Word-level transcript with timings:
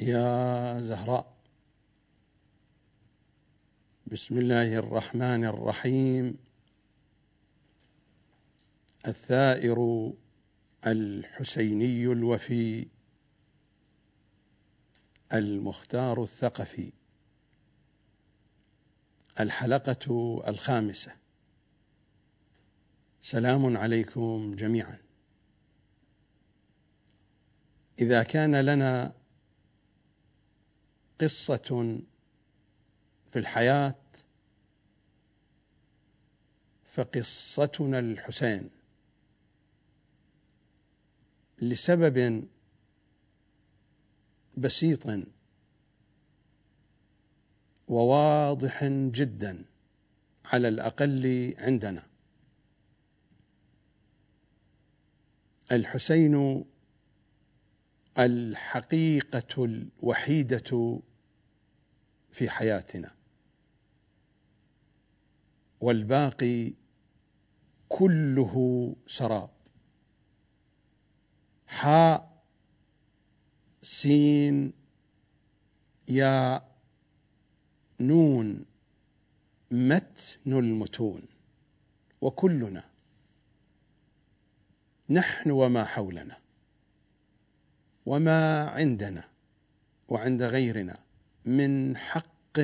يا 0.00 0.80
زهراء. 0.80 1.36
بسم 4.06 4.38
الله 4.38 4.76
الرحمن 4.76 5.44
الرحيم. 5.44 6.38
الثائر 9.06 10.12
الحسيني 10.86 12.06
الوفي. 12.06 12.86
المختار 15.32 16.22
الثقفي. 16.22 16.92
الحلقة 19.40 20.42
الخامسة. 20.48 21.12
سلام 23.20 23.76
عليكم 23.76 24.54
جميعا. 24.54 24.98
إذا 28.00 28.22
كان 28.22 28.60
لنا 28.60 29.19
قصة 31.20 32.00
في 33.30 33.38
الحياة 33.38 33.94
فقصتنا 36.84 37.98
الحسين 37.98 38.70
لسبب 41.62 42.48
بسيط 44.56 45.06
وواضح 47.88 48.84
جدا 48.84 49.64
على 50.44 50.68
الأقل 50.68 51.54
عندنا. 51.58 52.02
الحسين 55.72 56.64
الحقيقة 58.18 59.64
الوحيدة 59.64 61.00
في 62.30 62.50
حياتنا. 62.50 63.14
والباقي 65.80 66.72
كله 67.88 68.96
سراب. 69.06 69.50
حاء 71.66 72.42
سين 73.82 74.72
ياء 76.08 76.76
نون 78.00 78.66
متن 79.70 80.52
المتون. 80.58 81.22
وكلنا. 82.20 82.84
نحن 85.10 85.50
وما 85.50 85.84
حولنا. 85.84 86.36
وما 88.06 88.68
عندنا. 88.68 89.24
وعند 90.08 90.42
غيرنا. 90.42 91.09
من 91.46 91.96
حق 91.96 92.60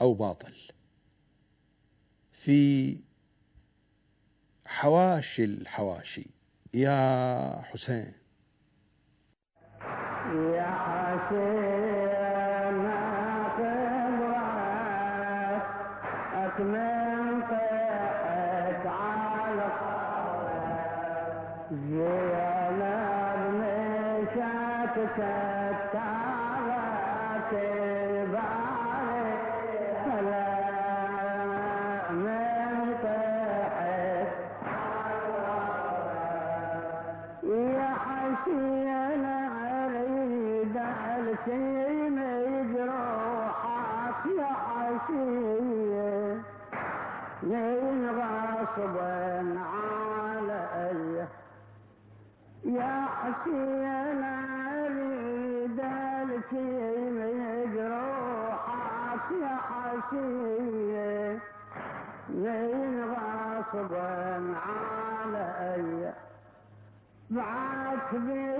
أو 0.00 0.14
باطل. 0.14 0.54
في 2.32 3.00
حواشي 4.66 5.44
الحواشي. 5.44 6.30
يا 6.74 7.62
حسين. 7.62 8.12
يا 10.54 10.70
حسين. 11.18 11.59
to 68.10 68.18
me. 68.18 68.59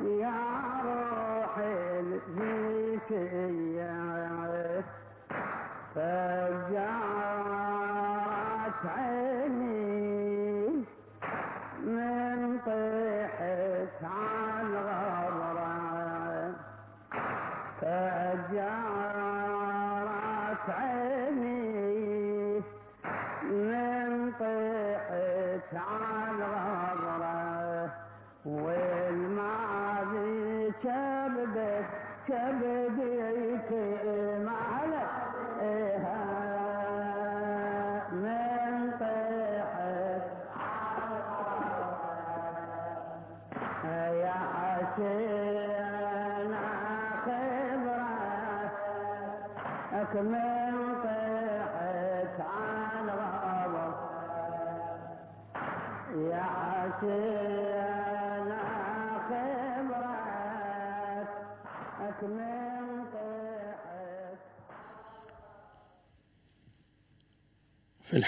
يا 0.00 0.40
روحي 0.84 2.00
كبديك 32.67 33.96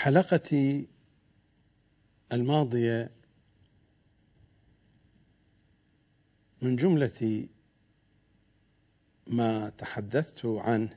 الحلقة 0.00 0.86
الماضية 2.32 3.10
من 6.62 6.76
جملة 6.76 7.48
ما 9.26 9.68
تحدثت 9.68 10.46
عنه 10.46 10.96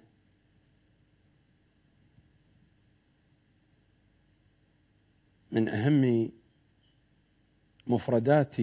من 5.51 5.69
أهم 5.69 6.31
مفردات 7.87 8.55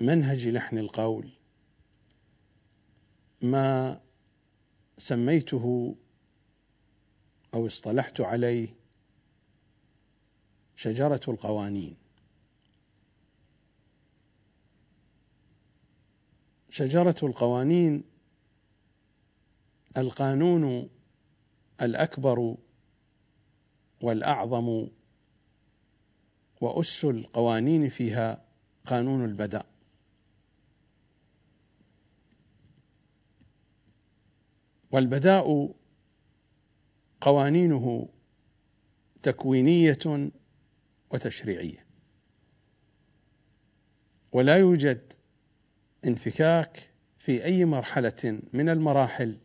منهج 0.00 0.48
لحن 0.48 0.78
القول 0.78 1.32
ما 3.42 4.00
سميته 4.96 5.96
أو 7.54 7.66
اصطلحت 7.66 8.20
عليه 8.20 8.68
شجرة 10.76 11.20
القوانين. 11.28 11.96
شجرة 16.70 17.16
القوانين 17.22 18.04
القانون 19.96 20.90
الأكبر 21.82 22.56
والأعظم 24.02 24.88
وأس 26.60 27.04
القوانين 27.04 27.88
فيها 27.88 28.44
قانون 28.86 29.24
البداء 29.24 29.66
والبداء 34.90 35.74
قوانينه 37.20 38.08
تكوينية 39.22 40.30
وتشريعية. 41.10 41.86
ولا 44.32 44.56
يوجد 44.56 45.12
انفكاك 46.06 46.90
في 47.18 47.44
أي 47.44 47.64
مرحلة 47.64 48.40
من 48.52 48.68
المراحل 48.68 49.38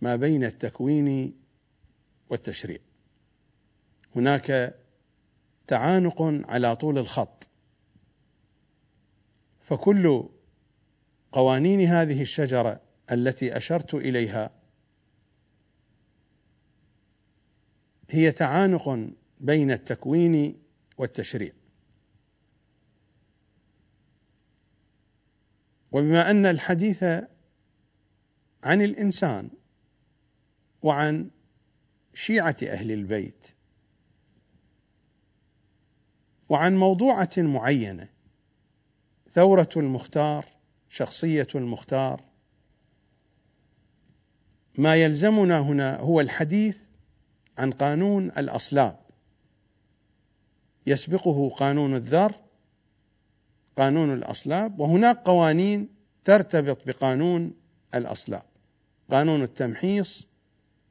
ما 0.00 0.16
بين 0.16 0.44
التكوين 0.44 1.36
والتشريع. 2.30 2.78
هناك 4.16 4.76
تعانق 5.66 6.22
على 6.22 6.76
طول 6.76 6.98
الخط. 6.98 7.48
فكل 9.60 10.28
قوانين 11.32 11.80
هذه 11.80 12.22
الشجرة 12.22 12.80
التي 13.12 13.56
أشرت 13.56 13.94
إليها 13.94 14.59
هي 18.10 18.32
تعانق 18.32 19.08
بين 19.40 19.70
التكوين 19.70 20.62
والتشريع. 20.98 21.52
وبما 25.92 26.30
أن 26.30 26.46
الحديث 26.46 27.04
عن 28.64 28.82
الإنسان 28.82 29.50
وعن 30.82 31.30
شيعة 32.14 32.56
أهل 32.62 32.92
البيت 32.92 33.46
وعن 36.48 36.76
موضوعة 36.76 37.30
معينة 37.38 38.08
ثورة 39.32 39.68
المختار 39.76 40.44
شخصية 40.88 41.46
المختار 41.54 42.24
ما 44.78 44.96
يلزمنا 44.96 45.58
هنا 45.60 45.96
هو 45.96 46.20
الحديث 46.20 46.78
عن 47.60 47.70
قانون 47.70 48.30
الأصلاب. 48.30 48.98
يسبقه 50.86 51.50
قانون 51.50 51.94
الذر 51.94 52.34
قانون 53.76 54.12
الأصلاب 54.14 54.80
وهناك 54.80 55.16
قوانين 55.16 55.88
ترتبط 56.24 56.86
بقانون 56.86 57.54
الأصلاب. 57.94 58.42
قانون 59.10 59.42
التمحيص 59.42 60.28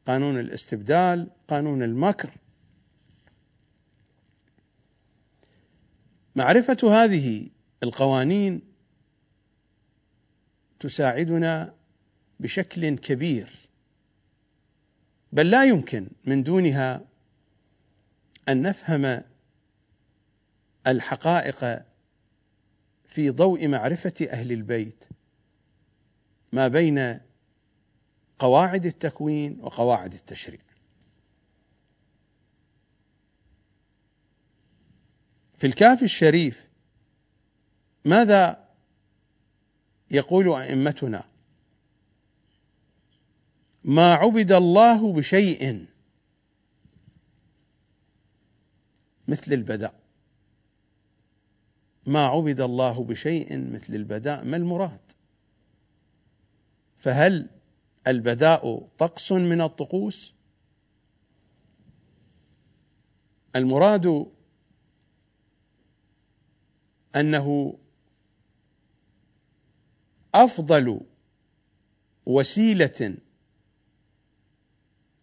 قانون 0.08 0.40
الاستبدال 0.40 1.30
قانون 1.48 1.84
المكر. 1.84 2.30
معرفة 6.36 7.04
هذه 7.04 7.50
القوانين 7.84 8.62
تساعدنا 10.80 11.74
بشكل 12.40 12.98
كبير. 12.98 13.69
بل 15.32 15.50
لا 15.50 15.66
يمكن 15.66 16.10
من 16.26 16.44
دونها 16.44 17.06
أن 18.50 18.62
نفهم 18.62 19.24
الحقائق 20.88 21.86
في 23.08 23.30
ضوء 23.30 23.68
معرفة 23.68 24.28
أهل 24.30 24.52
البيت 24.52 25.04
ما 26.54 26.68
بين 26.68 27.20
قواعد 28.40 28.86
التكوين 28.86 29.60
وقواعد 29.62 30.14
التشريع. 30.14 30.60
في 35.58 35.68
الكافي 35.68 36.06
الشريف 36.06 36.70
ماذا 38.06 38.70
يقول 40.12 40.50
أئمتنا؟ 40.54 41.29
ما 43.84 44.14
عبد 44.14 44.52
الله 44.52 45.14
بشيء. 45.14 45.86
مثل 49.28 49.54
البداء. 49.54 50.00
ما 52.06 52.26
عبد 52.26 52.62
الله 52.62 53.04
بشيء 53.04 53.58
مثل 53.72 53.96
البداء 53.96 54.46
ما 54.46 54.58
المراد؟ 54.58 55.00
فهل 56.98 57.50
البداء 58.08 58.88
طقس 58.98 59.32
من 59.32 59.62
الطقوس؟ 59.62 60.34
المراد 63.56 64.26
أنه 67.16 67.78
أفضل 70.34 71.02
وسيلة 72.26 73.18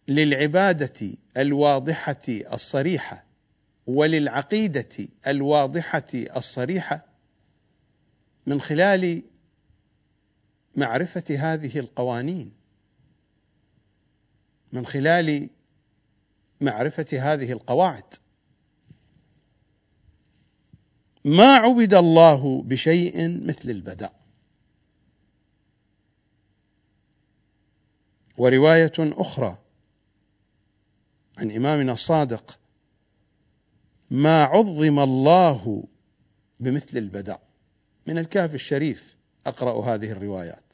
للعبادة 0.07 1.17
الواضحة 1.37 2.23
الصريحة 2.29 3.23
وللعقيدة 3.87 5.07
الواضحة 5.27 6.03
الصريحة 6.13 7.05
من 8.47 8.61
خلال 8.61 9.23
معرفة 10.75 11.23
هذه 11.29 11.79
القوانين 11.79 12.51
من 14.73 14.85
خلال 14.85 15.49
معرفة 16.61 17.05
هذه 17.33 17.51
القواعد. 17.51 18.13
ما 21.25 21.55
عبد 21.55 21.93
الله 21.93 22.61
بشيء 22.61 23.45
مثل 23.47 23.69
البداء. 23.69 24.13
ورواية 28.37 28.93
أخرى 28.99 29.57
عن 31.37 31.51
إمامنا 31.51 31.93
الصادق 31.93 32.59
ما 34.11 34.43
عظم 34.43 34.99
الله 34.99 35.83
بمثل 36.59 36.97
البداء 36.97 37.41
من 38.07 38.17
الكهف 38.17 38.55
الشريف 38.55 39.17
أقرأ 39.45 39.95
هذه 39.95 40.11
الروايات. 40.11 40.73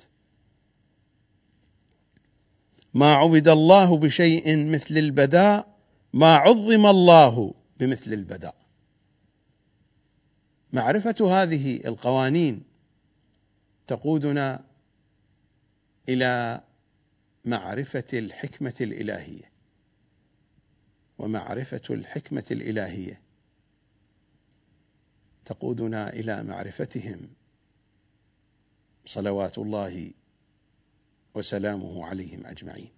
ما 2.94 3.14
عبد 3.14 3.48
الله 3.48 3.98
بشيء 3.98 4.66
مثل 4.66 4.98
البداء 4.98 5.78
ما 6.14 6.36
عظم 6.36 6.86
الله 6.86 7.54
بمثل 7.80 8.14
البداء 8.14 8.56
معرفة 10.74 11.42
هذه 11.42 11.80
القوانين 11.86 12.64
تقودنا 13.88 14.64
إلى 16.10 16.62
معرفة 17.46 18.06
الحكمة 18.14 18.74
الإلهية. 18.82 19.53
ومعرفة 21.24 21.82
الحكمة 21.90 22.44
الإلهية. 22.52 23.22
تقودنا 25.46 26.14
إلى 26.14 26.44
معرفتهم. 26.44 27.30
صلوات 29.06 29.58
الله 29.58 30.12
وسلامه 31.36 32.06
عليهم 32.06 32.46
أجمعين. 32.46 32.90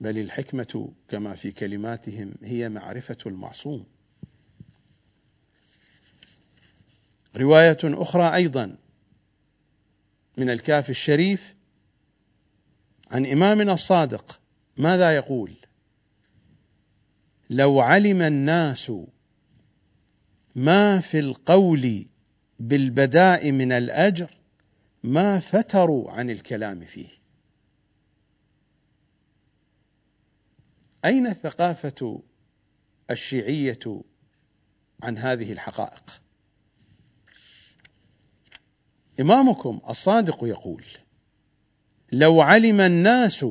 بل 0.00 0.18
الحكمة 0.18 0.92
كما 1.08 1.34
في 1.34 1.50
كلماتهم 1.52 2.34
هي 2.42 2.68
معرفة 2.68 3.18
المعصوم. 3.26 3.86
رواية 7.36 7.78
أخرى 7.84 8.34
أيضا 8.34 8.76
من 10.36 10.50
الكاف 10.50 10.90
الشريف 10.90 11.54
عن 13.10 13.26
إمامنا 13.26 13.72
الصادق. 13.72 14.40
ماذا 14.76 15.16
يقول؟ 15.16 15.52
لو 17.50 17.80
علم 17.80 18.22
الناس 18.22 18.92
ما 20.54 21.00
في 21.00 21.18
القول 21.18 22.06
بالبداء 22.58 23.52
من 23.52 23.72
الأجر 23.72 24.30
ما 25.04 25.38
فتروا 25.38 26.10
عن 26.10 26.30
الكلام 26.30 26.80
فيه. 26.80 27.08
أين 31.04 31.26
الثقافه 31.26 32.22
الشيعية 33.10 34.02
عن 35.02 35.18
هذه 35.18 35.52
الحقائق؟ 35.52 36.22
إمامكم 39.20 39.80
الصادق 39.88 40.44
يقول 40.44 40.84
لو 42.12 42.40
علم 42.40 42.80
الناس 42.80 43.46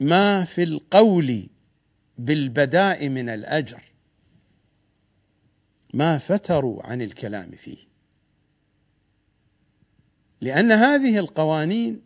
ما 0.00 0.44
في 0.44 0.62
القول 0.62 1.48
بالبداء 2.18 3.08
من 3.08 3.28
الأجر. 3.28 3.82
ما 5.94 6.18
فتروا 6.18 6.82
عن 6.86 7.02
الكلام 7.02 7.50
فيه. 7.50 7.78
لأن 10.40 10.72
هذه 10.72 11.18
القوانين 11.18 12.02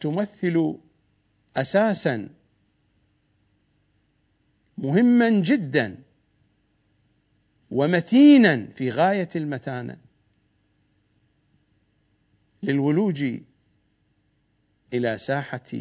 تمثل 0.00 0.78
أساسا 1.56 2.28
مهما 4.78 5.30
جدا 5.30 6.02
ومتينا 7.70 8.66
في 8.66 8.90
غاية 8.90 9.28
المتانة 9.36 9.96
للولوج 12.62 13.24
إلى 14.92 15.18
ساحة 15.18 15.72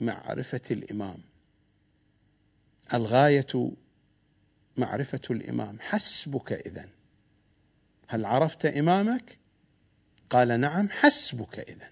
معرفة 0.00 0.60
الإمام. 0.70 1.18
الغاية 2.94 3.72
معرفة 4.76 5.20
الإمام. 5.30 5.76
حسبك 5.80 6.52
إذن. 6.52 6.88
هل 8.08 8.24
عرفت 8.24 8.66
إمامك؟ 8.66 9.38
قال 10.30 10.60
نعم 10.60 10.88
حسبك 10.88 11.58
إذن. 11.58 11.88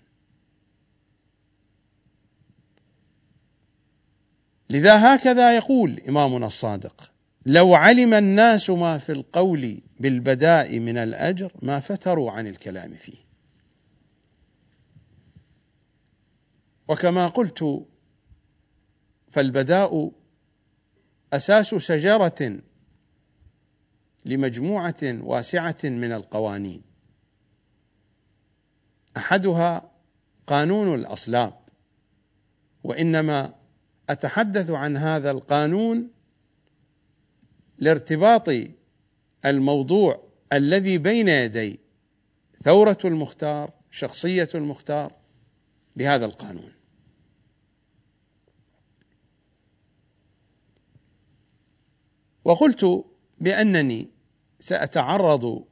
لذا 4.70 5.14
هكذا 5.14 5.56
يقول 5.56 6.00
إمامنا 6.08 6.46
الصادق. 6.46 7.12
لو 7.46 7.74
علم 7.74 8.14
الناس 8.14 8.70
ما 8.70 8.98
في 8.98 9.12
القول 9.12 9.82
بالبداء 10.00 10.78
من 10.78 10.98
الأجر 10.98 11.52
ما 11.62 11.80
فتروا 11.80 12.30
عن 12.30 12.46
الكلام 12.46 12.94
فيه. 12.94 13.26
وكما 16.88 17.26
قلت 17.26 17.86
فالبداء 19.30 20.12
أساس 21.32 21.74
شجرة 21.74 22.60
لمجموعة 24.24 25.02
واسعة 25.02 25.76
من 25.84 26.12
القوانين. 26.12 26.82
أحدها 29.16 29.90
قانون 30.46 30.94
الأصلاب 30.94 31.54
وإنما 32.84 33.54
أتحدث 34.10 34.70
عن 34.70 34.96
هذا 34.96 35.30
القانون 35.30 36.10
لارتباط 37.78 38.48
الموضوع 39.44 40.28
الذي 40.52 40.98
بين 40.98 41.28
يدي 41.28 41.80
ثورة 42.64 42.98
المختار 43.04 43.70
شخصية 43.90 44.48
المختار 44.54 45.12
بهذا 45.96 46.24
القانون. 46.24 46.75
وقلت 52.46 53.04
بأنني 53.40 54.10
سأتعرض 54.58 55.64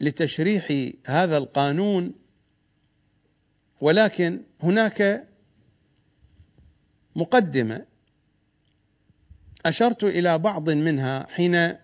لتشريح 0.00 0.92
هذا 1.06 1.36
القانون 1.36 2.14
ولكن 3.80 4.42
هناك 4.60 5.28
مقدمة 7.16 7.86
أشرت 9.66 10.04
إلى 10.04 10.38
بعض 10.38 10.70
منها 10.70 11.26
حين 11.26 11.74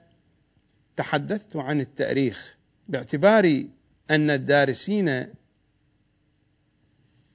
تحدثت 0.96 1.56
عن 1.56 1.80
التأريخ 1.80 2.56
باعتبار 2.88 3.64
أن 4.10 4.30
الدارسين 4.30 5.26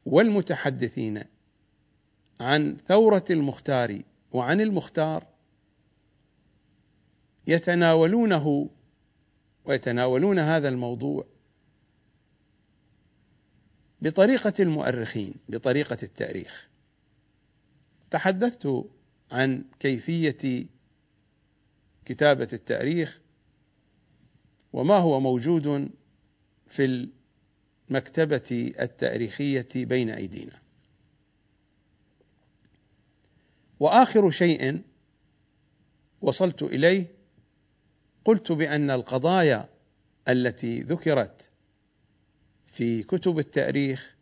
والمتحدثين 0.06 1.24
عن 2.40 2.78
ثورة 2.88 3.26
المختار 3.30 4.02
وعن 4.32 4.62
المختار 4.62 5.35
يتناولونه 7.48 8.70
ويتناولون 9.66 10.40
هذا 10.40 10.70
الموضوع 10.70 11.26
بطريقة 14.02 14.54
المؤرخين 14.60 15.34
بطريقة 15.50 15.98
التاريخ. 16.04 16.70
تحدثت 18.12 18.86
عن 19.32 19.66
كيفية 19.80 20.66
كتابة 22.06 22.48
التاريخ 22.54 23.22
وما 24.74 24.96
هو 24.96 25.20
موجود 25.20 25.90
في 26.68 27.10
المكتبة 27.90 28.74
التاريخية 28.80 29.68
بين 29.76 30.10
أيدينا. 30.10 30.62
وآخر 33.80 34.32
شيء 34.32 34.82
وصلت 36.22 36.64
إليه 36.64 37.15
قلت 38.26 38.52
بأن 38.52 38.92
القضايا 38.92 39.70
التي 40.28 40.82
ذكرت 40.82 41.50
في 42.66 43.04
كتب 43.04 43.40
التأريخ 43.40 44.16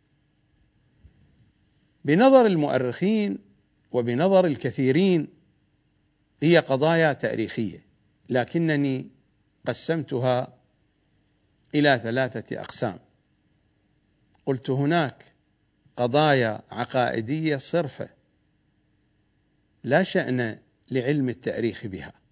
بنظر 2.04 2.46
المؤرخين 2.46 3.38
وبنظر 3.92 4.46
الكثيرين 4.46 5.28
هي 6.42 6.58
قضايا 6.58 7.12
تأريخية 7.12 7.84
لكنني 8.28 9.10
قسمتها 9.66 10.58
إلى 11.74 12.00
ثلاثة 12.02 12.60
أقسام. 12.60 12.98
قلت 14.46 14.70
هناك 14.70 15.24
قضايا 15.96 16.62
عقائدية 16.70 17.56
صرفة 17.56 18.08
لا 19.84 20.02
شأن 20.02 20.58
لعلم 20.90 21.28
التأريخ 21.28 21.86
بها. 21.86 22.23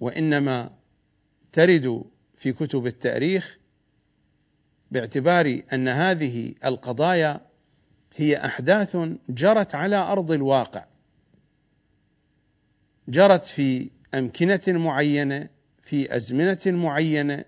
وإنما 0.00 0.70
ترد 1.52 2.04
في 2.34 2.52
كتب 2.52 2.86
التاريخ 2.86 3.58
باعتبار 4.90 5.60
أن 5.72 5.88
هذه 5.88 6.54
القضايا 6.64 7.40
هي 8.16 8.36
أحداث 8.36 8.96
جرت 9.28 9.74
على 9.74 9.96
أرض 9.96 10.30
الواقع. 10.30 10.86
جرت 13.08 13.44
في 13.44 13.90
أمكنة 14.14 14.60
معينة 14.68 15.48
في 15.82 16.16
أزمنة 16.16 16.60
معينة 16.66 17.44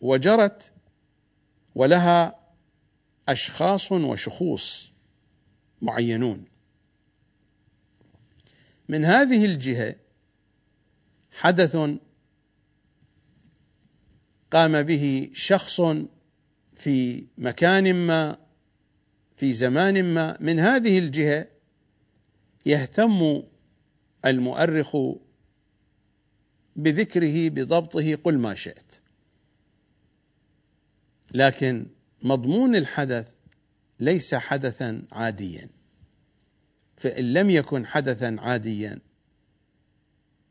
وجرت 0.00 0.72
ولها 1.74 2.40
أشخاص 3.28 3.92
وشخوص 3.92 4.92
معينون. 5.82 6.44
من 8.88 9.04
هذه 9.04 9.44
الجهة 9.44 9.94
حدث 11.38 11.76
قام 14.50 14.82
به 14.82 15.30
شخص 15.32 15.80
في 16.76 17.26
مكان 17.38 17.94
ما 17.94 18.38
في 19.36 19.52
زمان 19.52 20.14
ما. 20.14 20.36
من 20.40 20.60
هذه 20.60 20.98
الجهة 20.98 21.46
يهتم 22.66 23.42
المؤرخ 24.24 24.96
بذكره 26.76 27.48
بضبطه 27.48 28.14
قل 28.14 28.38
ما 28.38 28.54
شئت. 28.54 28.94
لكن 31.34 31.86
مضمون 32.22 32.76
الحدث 32.76 33.28
ليس 34.00 34.34
حدثا 34.34 35.02
عاديا. 35.12 35.68
فإن 36.96 37.32
لم 37.32 37.50
يكن 37.50 37.86
حدثا 37.86 38.36
عاديا 38.38 38.98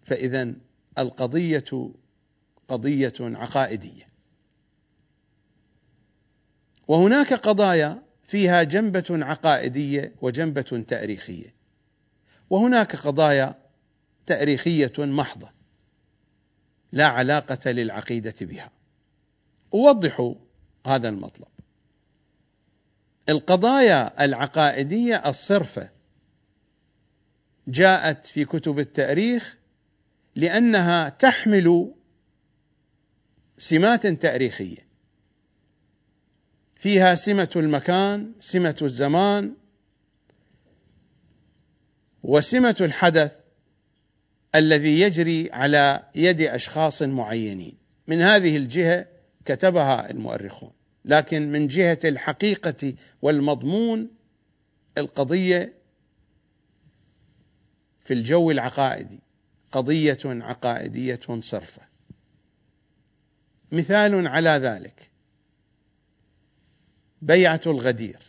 فاذا 0.06 0.54
القضية 0.98 1.92
قضية 2.68 3.14
عقائدية. 3.20 4.08
وهناك 6.88 7.34
قضايا 7.34 8.02
فيها 8.24 8.64
جنبة 8.64 9.06
عقائدية 9.10 10.16
وجنبة 10.22 10.84
تاريخية. 10.88 11.56
وهناك 12.50 12.96
قضايا 12.96 13.56
تاريخية 14.26 14.94
محضة 14.98 15.50
لا 16.92 17.06
علاقة 17.06 17.72
للعقيدة 17.72 18.34
بها. 18.42 18.72
أوضح 19.74 20.34
هذا 20.86 21.10
المطلب. 21.10 21.48
القضايا 23.30 24.26
العقائدية 24.26 25.30
الصرفة 25.30 25.90
جاءت 27.68 28.26
في 28.26 28.46
كتب 28.46 28.80
التاريخ 28.80 29.58
لأنها 30.36 31.10
تحمل 31.10 31.94
سمات 33.58 34.08
تاريخية. 34.08 34.86
فيها 36.78 37.16
سمة 37.16 37.50
المكان 37.56 38.32
سمة 38.40 38.78
الزمان 38.82 39.54
وسمة 42.24 42.76
الحدث 42.82 43.32
الذي 44.56 45.02
يجري 45.02 45.52
على 45.52 46.04
يد 46.16 46.42
أشخاص 46.42 47.02
معينين. 47.02 47.78
من 48.08 48.22
هذه 48.22 48.58
الجهة 48.58 49.08
كتبها 49.46 50.12
المؤرخون. 50.12 50.72
لكن 51.06 51.52
من 51.52 51.68
جهة 51.68 52.00
الحقيقة 52.06 52.94
والمضمون 53.22 54.10
القضية 54.98 55.74
في 58.02 58.14
الجو 58.14 58.52
العقائدي. 58.52 59.25
قضية 59.76 60.18
عقائدية 60.26 61.20
صرفة. 61.40 61.82
مثال 63.72 64.28
على 64.28 64.50
ذلك. 64.50 65.12
بيعة 67.22 67.62
الغدير. 67.68 68.20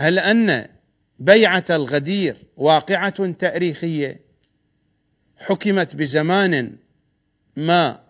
هل 0.00 0.18
أن 0.18 0.68
بيعة 1.18 1.64
الغدير 1.70 2.36
واقعة 2.56 3.32
تاريخية؟ 3.32 4.20
حكمت 5.36 5.96
بزمان 5.96 6.76
ما 7.56 8.04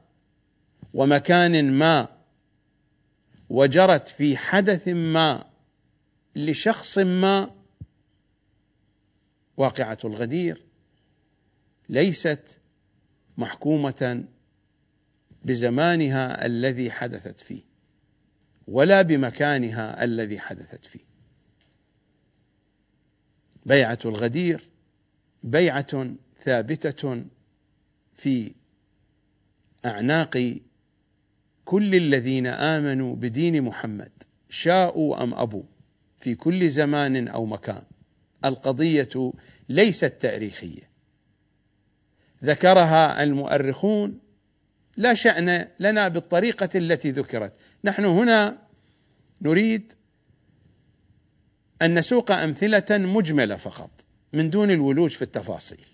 ومكان 0.95 1.73
ما 1.73 2.09
وجرت 3.49 4.09
في 4.09 4.37
حدث 4.37 4.89
ما 4.89 5.51
لشخص 6.37 6.99
ما. 6.99 7.51
واقعة 9.57 9.99
الغدير. 10.05 10.72
ليست 11.93 12.59
محكومة 13.39 14.25
بزمانها 15.45 16.47
الذي 16.47 16.91
حدثت 16.91 17.39
فيه 17.39 17.63
ولا 18.69 19.03
بمكانها 19.03 20.05
الذي 20.05 20.41
حدثت 20.41 20.85
فيه. 20.85 21.05
بيعة 23.67 23.99
الغدير 24.05 24.71
بيعة 25.43 26.15
ثابتة 26.45 27.25
في 28.13 28.55
أعناق 29.85 30.57
كل 31.65 31.95
الذين 31.95 32.47
آمنوا 32.47 33.17
بدين 33.17 33.63
محمد 33.63 34.13
شاءوا 34.49 35.23
أم 35.23 35.35
أبوا 35.35 35.65
في 36.19 36.35
كل 36.35 36.71
زمان 36.71 37.29
أو 37.29 37.47
مكان. 37.47 37.83
القضية 38.45 39.33
ليست 39.69 40.15
تاريخية. 40.21 40.92
ذكرها 42.45 43.23
المؤرخون 43.23 44.19
لا 44.97 45.15
شأن 45.15 45.69
لنا 45.79 46.09
بالطريقة 46.09 46.69
التي 46.75 47.11
ذكرت. 47.11 47.55
نحن 47.85 48.05
هنا 48.05 48.59
نريد 49.43 49.93
أن 51.83 51.99
نسوق 51.99 52.31
أمثلة 52.31 52.99
مجملة 52.99 53.57
فقط 53.57 53.91
من 54.33 54.51
دون 54.51 54.71
الولوج 54.71 55.11
في 55.11 55.23
التفاصيل. 55.23 55.87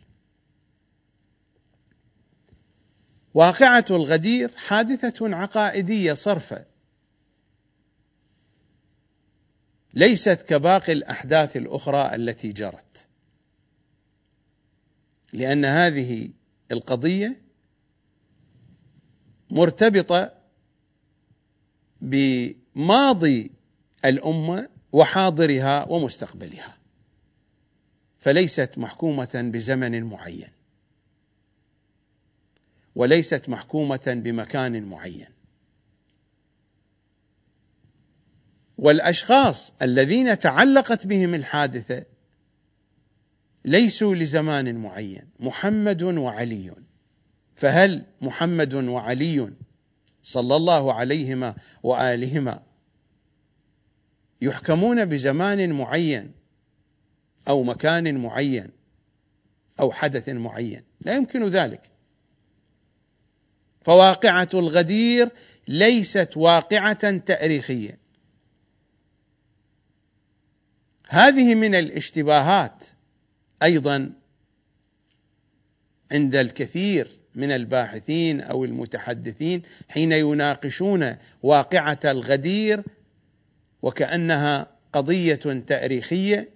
واقعة 3.34 3.84
الغدير 3.90 4.50
حادثة 4.56 5.36
عقائدية 5.36 6.12
صرفه 6.14 6.64
ليست 9.94 10.42
كباقي 10.48 10.92
الأحداث 10.92 11.56
الأخرى 11.56 12.14
التي 12.14 12.52
جرت. 12.52 13.06
لأن 15.32 15.64
هذه 15.64 16.30
القضية 16.72 17.42
مرتبطة 19.50 20.32
بماضي 22.00 23.50
الأمة 24.04 24.68
وحاضرها 24.92 25.88
ومستقبلها 25.88 26.78
فليست 28.18 28.78
محكومة 28.78 29.50
بزمن 29.52 30.04
معين 30.04 30.48
وليست 32.94 33.48
محكومة 33.48 34.14
بمكان 34.24 34.84
معين. 34.84 35.26
والأشخاص 38.78 39.72
الذين 39.82 40.38
تعلقت 40.38 41.06
بهم 41.06 41.34
الحادثة 41.34 42.04
ليسوا 43.64 44.14
لزمان 44.14 44.74
معين 44.74 45.28
محمد 45.40 46.02
وعلي. 46.02 46.74
فهل 47.56 48.06
محمد 48.20 48.74
وعلي 48.74 49.52
صلى 50.22 50.56
الله 50.56 50.92
عليهما 50.94 51.54
وآلهما 51.82 52.62
يحكمون 54.40 55.04
بزمان 55.04 55.72
معين 55.72 56.32
أو 57.48 57.62
مكان 57.62 58.16
معين 58.16 58.70
أو 59.80 59.92
حدث 59.92 60.28
معين؟ 60.28 60.82
لا 61.00 61.16
يمكن 61.16 61.48
ذلك. 61.48 61.90
فواقعة 63.80 64.48
الغدير 64.54 65.30
ليست 65.68 66.36
واقعة 66.36 67.16
تاريخية. 67.16 67.98
هذه 71.08 71.54
من 71.54 71.74
الاشتباهات 71.74 72.84
أيضا 73.62 74.12
عند 76.12 76.34
الكثير 76.34 77.08
من 77.34 77.50
الباحثين 77.50 78.40
أو 78.40 78.64
المتحدثين 78.64 79.62
حين 79.88 80.12
يناقشون 80.12 81.16
واقعة 81.42 81.98
الغدير 82.04 82.82
وكأنها 83.82 84.66
قضية 84.92 85.34
تاريخية 85.66 86.48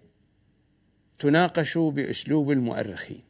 تناقش 1.19 1.79
بأسلوب 1.79 2.51
المؤرخين. 2.51 3.23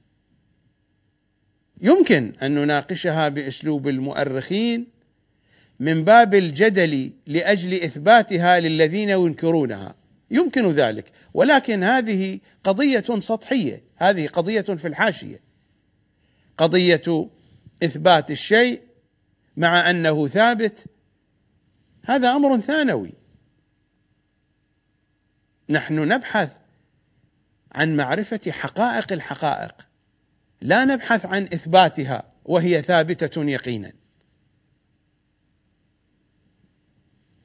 يمكن 1.82 2.32
أن 2.42 2.54
نناقشها 2.54 3.28
بأسلوب 3.28 3.88
المؤرخين 3.88 4.86
من 5.80 6.04
باب 6.04 6.34
الجدل 6.34 7.12
لأجل 7.26 7.74
إثباتها 7.74 8.60
للذين 8.60 9.10
ينكرونها. 9.10 9.94
يمكن 10.32 10.70
ذلك. 10.70 11.12
ولكن 11.34 11.82
هذه 11.82 12.40
قضية 12.64 13.04
سطحية. 13.18 13.84
هذه 13.96 14.26
قضية 14.26 14.60
في 14.60 14.88
الحاشية. 14.88 15.40
قضية 16.58 17.30
إثبات 17.82 18.30
الشيء 18.30 18.82
مع 19.56 19.90
أنه 19.90 20.26
ثابت. 20.26 20.84
هذا 22.04 22.30
أمر 22.30 22.60
ثانوي. 22.60 23.12
نحن 25.68 26.08
نبحث 26.08 26.58
عن 27.72 27.96
معرفة 27.96 28.50
حقائق 28.50 29.12
الحقائق. 29.12 29.74
لا 30.60 30.84
نبحث 30.84 31.26
عن 31.26 31.42
إثباتها 31.42 32.32
وهي 32.44 32.82
ثابتة 32.82 33.44
يقينا. 33.44 33.92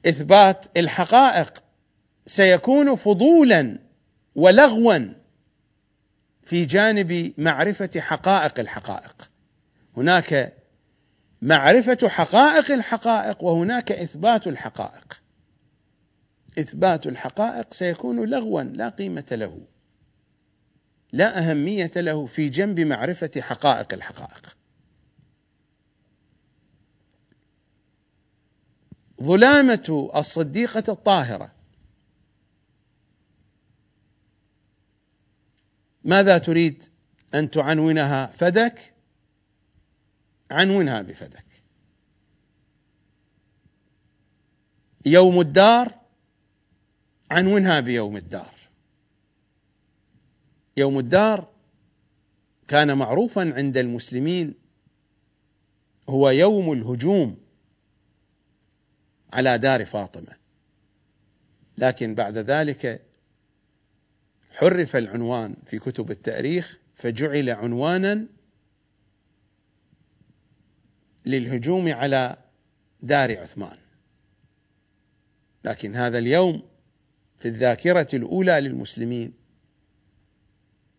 إثبات 0.06 0.76
الحقائق 0.76 1.67
سيكون 2.28 2.96
فضولا 2.96 3.78
ولغوا 4.34 4.98
في 6.42 6.64
جانب 6.64 7.34
معرفة 7.38 8.00
حقائق 8.00 8.60
الحقائق. 8.60 9.30
هناك 9.96 10.56
معرفة 11.42 12.08
حقائق 12.08 12.70
الحقائق 12.70 13.44
وهناك 13.44 13.92
إثبات 13.92 14.46
الحقائق. 14.46 15.22
إثبات 16.58 17.06
الحقائق 17.06 17.74
سيكون 17.74 18.24
لغوا 18.24 18.62
لا 18.62 18.88
قيمة 18.88 19.26
له. 19.32 19.60
لا 21.12 21.38
أهمية 21.38 21.90
له 21.96 22.26
في 22.26 22.48
جنب 22.48 22.80
معرفة 22.80 23.30
حقائق 23.40 23.94
الحقائق. 23.94 24.56
ظلامة 29.22 30.10
الصديقة 30.16 30.92
الطاهرة. 30.92 31.57
ماذا 36.08 36.38
تريد 36.38 36.84
أن 37.34 37.50
تعنونها 37.50 38.26
فدك؟ 38.26 38.94
عنونها 40.50 41.02
بفدك. 41.02 41.44
يوم 45.06 45.40
الدار 45.40 46.00
عنونها 47.30 47.80
بيوم 47.80 48.16
الدار. 48.16 48.54
يوم 50.76 50.98
الدار 50.98 51.52
كان 52.68 52.98
معروفا 52.98 53.52
عند 53.54 53.76
المسلمين 53.76 54.54
هو 56.08 56.30
يوم 56.30 56.72
الهجوم 56.72 57.40
على 59.32 59.58
دار 59.58 59.84
فاطمة. 59.84 60.36
لكن 61.78 62.14
بعد 62.14 62.38
ذلك 62.38 63.07
حرف 64.58 64.96
العنوان 64.96 65.54
في 65.66 65.78
كتب 65.78 66.10
التاريخ 66.10 66.78
فجعل 66.94 67.50
عنوانا 67.50 68.26
للهجوم 71.26 71.92
على 71.92 72.36
دار 73.02 73.38
عثمان. 73.38 73.76
لكن 75.64 75.96
هذا 75.96 76.18
اليوم 76.18 76.62
في 77.38 77.48
الذاكرة 77.48 78.06
الأولى 78.14 78.60
للمسلمين 78.60 79.32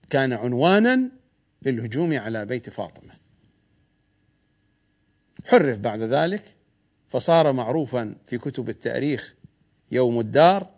كان 0.10 0.34
عنوانا 0.34 1.12
للهجوم 1.62 2.18
على 2.18 2.46
بيت 2.46 2.70
فاطمة. 2.70 3.14
حرف 5.46 5.78
بعد 5.78 6.02
ذلك 6.02 6.44
فصار 7.08 7.54
معروفا 7.54 8.16
في 8.28 8.38
كتب 8.38 8.70
التاريخ 8.70 9.36
يوم 9.92 10.20
الدار 10.20 10.70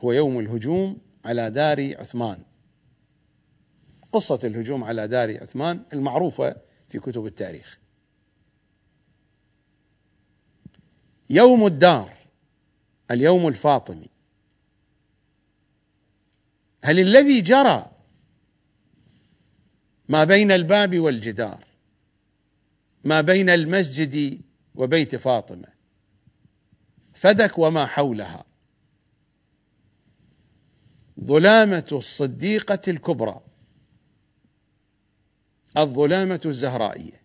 هو 0.00 0.12
يوم 0.12 0.40
الهجوم 0.40 1.07
على 1.28 1.50
دار 1.50 2.00
عثمان. 2.00 2.42
قصة 4.12 4.40
الهجوم 4.44 4.84
على 4.84 5.08
دار 5.08 5.42
عثمان 5.42 5.82
المعروفة 5.92 6.56
في 6.88 6.98
كتب 6.98 7.26
التاريخ. 7.26 7.78
يوم 11.30 11.66
الدار 11.66 12.12
اليوم 13.10 13.48
الفاطمي. 13.48 14.08
هل 16.84 17.00
الذي 17.00 17.40
جرى 17.40 17.90
ما 20.08 20.24
بين 20.24 20.50
الباب 20.50 20.98
والجدار 20.98 21.64
ما 23.04 23.20
بين 23.20 23.50
المسجد 23.50 24.40
وبيت 24.74 25.16
فاطمة 25.16 25.68
فدك 27.12 27.58
وما 27.58 27.86
حولها؟ 27.86 28.47
ظلامة 31.24 31.88
الصديقة 31.92 32.80
الكبرى. 32.88 33.40
الظلامة 35.76 36.40
الزهرائية. 36.46 37.22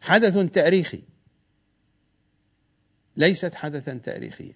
حدث 0.00 0.38
تاريخي. 0.38 1.02
ليست 3.16 3.54
حدثا 3.54 3.94
تاريخيا. 3.94 4.54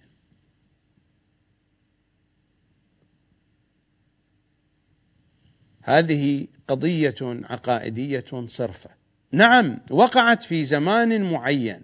هذه 5.81 6.47
قضية 6.67 7.15
عقائدية 7.21 8.45
صرفة. 8.45 8.89
نعم 9.31 9.79
وقعت 9.91 10.43
في 10.43 10.63
زمان 10.65 11.31
معين 11.31 11.81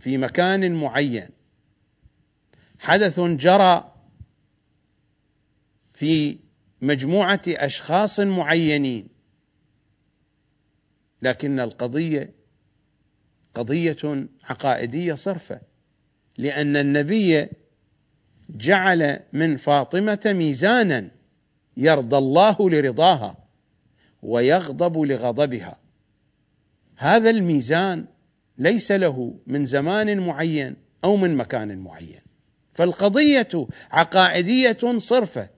في 0.00 0.18
مكان 0.18 0.74
معين. 0.74 1.28
حدث 2.78 3.20
جرى 3.20 3.95
في 5.96 6.38
مجموعة 6.82 7.40
أشخاص 7.48 8.20
معينين. 8.20 9.08
لكن 11.22 11.60
القضية 11.60 12.34
قضية 13.54 14.28
عقائدية 14.44 15.14
صرفة 15.14 15.60
لأن 16.38 16.76
النبي 16.76 17.48
جعل 18.50 19.20
من 19.32 19.56
فاطمة 19.56 20.20
ميزانا 20.26 21.10
يرضى 21.76 22.16
الله 22.16 22.70
لرضاها 22.70 23.36
ويغضب 24.22 24.98
لغضبها. 24.98 25.78
هذا 26.96 27.30
الميزان 27.30 28.06
ليس 28.58 28.92
له 28.92 29.38
من 29.46 29.64
زمان 29.64 30.20
معين 30.20 30.76
أو 31.04 31.16
من 31.16 31.36
مكان 31.36 31.78
معين. 31.78 32.20
فالقضية 32.74 33.48
عقائدية 33.90 34.98
صرفة 34.98 35.55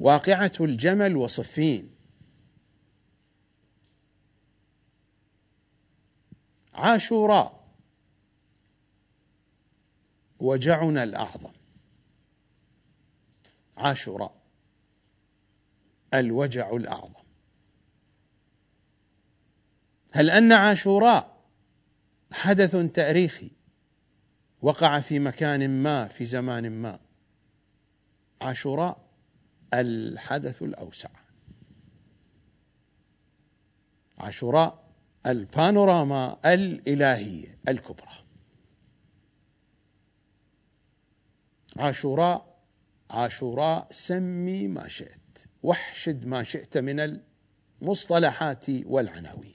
واقعة 0.00 0.52
الجمل 0.60 1.16
وصفين. 1.16 1.94
عاشوراء. 6.74 7.68
وجعنا 10.38 11.02
الأعظم. 11.02 11.52
عاشوراء. 13.78 14.42
الوجع 16.14 16.70
الأعظم. 16.76 17.22
هل 20.12 20.30
أن 20.30 20.52
عاشوراء 20.52 21.38
حدث 22.32 22.76
تاريخي 22.76 23.50
وقع 24.62 25.00
في 25.00 25.18
مكان 25.18 25.82
ما 25.82 26.08
في 26.08 26.24
زمان 26.24 26.70
ما؟ 26.82 27.00
عاشوراء 28.42 29.07
الحدث 29.74 30.62
الأوسع. 30.62 31.10
عاشوراء 34.18 34.88
البانوراما 35.26 36.38
الإلهية 36.44 37.58
الكبرى. 37.68 38.24
عاشوراء 41.76 42.58
عاشوراء 43.10 43.88
سمي 43.90 44.68
ما 44.68 44.88
شئت 44.88 45.44
واحشد 45.62 46.26
ما 46.26 46.42
شئت 46.42 46.78
من 46.78 47.20
المصطلحات 47.80 48.66
والعناوين. 48.70 49.54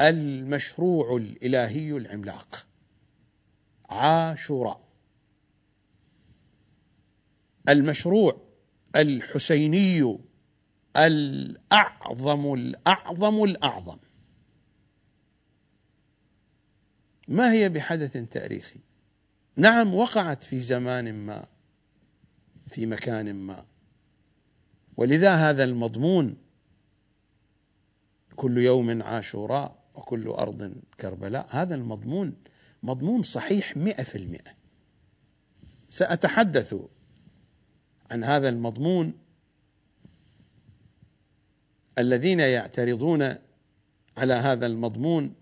المشروع 0.00 1.16
الإلهي 1.16 1.90
العملاق. 1.90 2.66
عاشوراء. 3.88 4.81
المشروع 7.68 8.40
الحسيني 8.96 10.18
الأعظم 10.96 12.54
الأعظم 12.54 13.44
الأعظم. 13.44 13.98
ما 17.28 17.52
هي 17.52 17.68
بحدث 17.68 18.16
تاريخي؟ 18.16 18.80
نعم 19.56 19.94
وقعت 19.94 20.42
في 20.44 20.60
زمان 20.60 21.14
ما 21.14 21.46
في 22.66 22.86
مكان 22.86 23.34
ما. 23.34 23.64
ولذا 24.96 25.34
هذا 25.34 25.64
المضمون 25.64 26.36
كل 28.36 28.58
يوم 28.58 29.02
عاشوراء 29.02 29.82
وكل 29.94 30.28
أرض 30.28 30.74
كربلاء. 31.00 31.46
هذا 31.50 31.74
المضمون 31.74 32.36
مضمون 32.82 33.22
صحيح 33.22 33.76
مئة 33.76 34.02
في 34.02 34.18
المئة. 34.18 34.50
سأتحدث 35.88 36.74
عن 38.12 38.24
هذا 38.24 38.48
المضمون 38.48 39.12
الذين 41.98 42.40
يعترضون 42.40 43.34
على 44.16 44.34
هذا 44.34 44.66
المضمون 44.66 45.34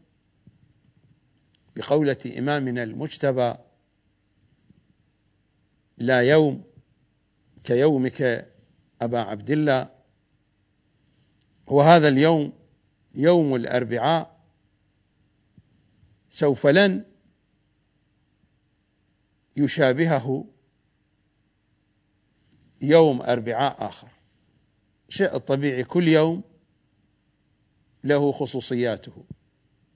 بقولة 1.76 2.16
إمامنا 2.38 2.82
المجتبى 2.82 3.54
لا 5.98 6.20
يوم 6.20 6.64
كيومك 7.64 8.48
أبا 9.02 9.18
عبد 9.18 9.50
الله. 9.50 9.90
وهذا 11.66 12.08
اليوم 12.08 12.52
يوم 13.14 13.54
الأربعاء 13.54 14.40
سوف 16.28 16.66
لن 16.66 17.04
يشابهه 19.56 20.44
يوم 22.80 23.22
أربعاء 23.22 23.88
آخر. 23.88 24.08
شيء 25.08 25.36
الطبيعي 25.36 25.84
كل 25.84 26.08
يوم 26.08 26.42
له 28.04 28.32
خصوصياته. 28.32 29.24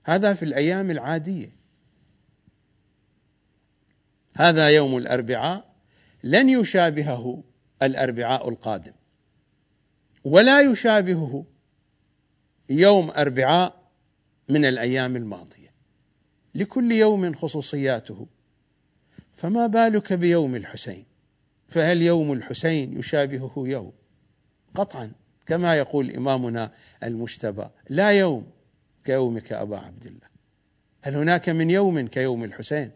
هذا 0.03 0.33
في 0.33 0.43
الأيام 0.45 0.91
العادية. 0.91 1.49
هذا 4.33 4.69
يوم 4.69 4.97
الأربعاء 4.97 5.75
لن 6.23 6.49
يشابهه 6.49 7.43
الأربعاء 7.83 8.49
القادم. 8.49 8.93
ولا 10.23 10.61
يشابهه 10.61 11.45
يوم 12.69 13.09
أربعاء 13.09 13.83
من 14.49 14.65
الأيام 14.65 15.15
الماضية. 15.15 15.73
لكل 16.55 16.91
يوم 16.91 17.35
خصوصياته. 17.35 18.27
فما 19.33 19.67
بالك 19.67 20.13
بيوم 20.13 20.55
الحسين؟ 20.55 21.14
فهل 21.67 22.01
يوم 22.01 22.33
الحسين 22.33 22.99
يشابهه 22.99 23.53
يوم؟ 23.57 23.93
قطعا 24.75 25.11
كما 25.45 25.75
يقول 25.75 26.11
إمامنا 26.11 26.71
المجتبى 27.03 27.67
لا 27.89 28.11
يوم 28.11 28.51
كيومك 29.03 29.53
أبا 29.53 29.77
عبد 29.77 30.05
الله. 30.05 30.27
هل 31.01 31.15
هناك 31.15 31.49
من 31.49 31.69
يوم 31.69 32.07
كيوم 32.07 32.43
الحسين؟ 32.43 32.91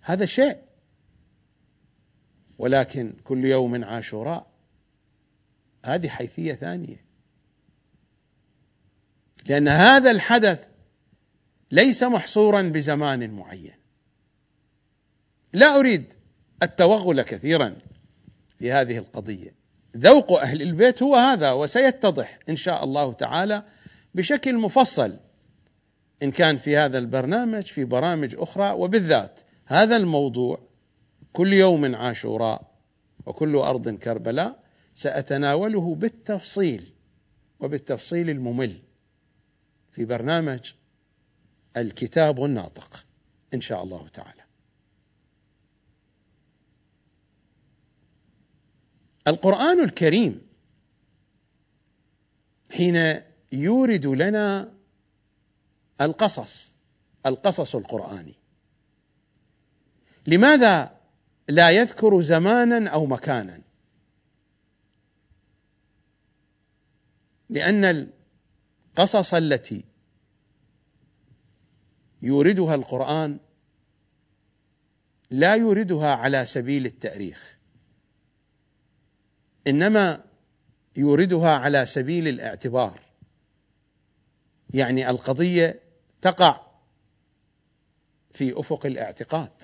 هذا 0.00 0.26
شيء. 0.26 0.56
ولكن 2.58 3.12
كل 3.24 3.44
يوم 3.44 3.84
عاشوراء. 3.84 4.46
هذه 5.84 6.08
حيثية 6.08 6.54
ثانية. 6.54 7.04
لأن 9.46 9.68
هذا 9.68 10.10
الحدث 10.10 10.70
ليس 11.70 12.02
محصورا 12.02 12.62
بزمان 12.62 13.30
معين. 13.30 13.74
لا 15.52 15.76
أريد 15.76 16.14
التوغل 16.62 17.22
كثيرا. 17.22 17.76
في 18.58 18.72
هذه 18.72 18.98
القضية. 18.98 19.54
ذوق 19.96 20.32
أهل 20.40 20.62
البيت 20.62 21.02
هو 21.02 21.14
هذا 21.14 21.52
وسيتضح 21.52 22.38
إن 22.48 22.56
شاء 22.56 22.84
الله 22.84 23.12
تعالى 23.12 23.62
بشكل 24.14 24.56
مفصل 24.56 25.16
إن 26.22 26.30
كان 26.30 26.56
في 26.56 26.76
هذا 26.76 26.98
البرنامج 26.98 27.62
في 27.62 27.84
برامج 27.84 28.36
أخرى 28.38 28.70
وبالذات 28.70 29.40
هذا 29.66 29.96
الموضوع 29.96 30.60
كل 31.32 31.52
يوم 31.52 31.94
عاشوراء 31.94 32.70
وكل 33.26 33.56
أرض 33.56 33.88
كربلاء 33.88 34.62
سأتناوله 34.94 35.94
بالتفصيل 35.94 36.92
وبالتفصيل 37.60 38.30
الممل 38.30 38.72
في 39.90 40.04
برنامج 40.04 40.72
الكتاب 41.76 42.44
الناطق 42.44 43.04
إن 43.54 43.60
شاء 43.60 43.82
الله 43.84 44.08
تعالى. 44.08 44.47
القرآن 49.28 49.84
الكريم 49.84 50.48
حين 52.70 53.22
يورد 53.52 54.06
لنا 54.06 54.74
القصص 56.00 56.76
القصص 57.26 57.76
القرآني. 57.76 58.34
لماذا 60.26 60.98
لا 61.48 61.70
يذكر 61.70 62.20
زمانا 62.20 62.90
أو 62.90 63.06
مكانا؟ 63.06 63.62
لأن 67.48 68.10
القصص 68.98 69.34
التي 69.34 69.84
يوردها 72.22 72.74
القرآن 72.74 73.38
لا 75.30 75.54
يوردها 75.54 76.14
على 76.14 76.44
سبيل 76.44 76.86
التأريخ. 76.86 77.57
إنما 79.68 80.24
يوردها 80.96 81.50
على 81.50 81.86
سبيل 81.86 82.28
الاعتبار. 82.28 83.00
يعني 84.74 85.10
القضية 85.10 85.82
تقع 86.22 86.66
في 88.32 88.60
أفق 88.60 88.86
الاعتقاد. 88.86 89.62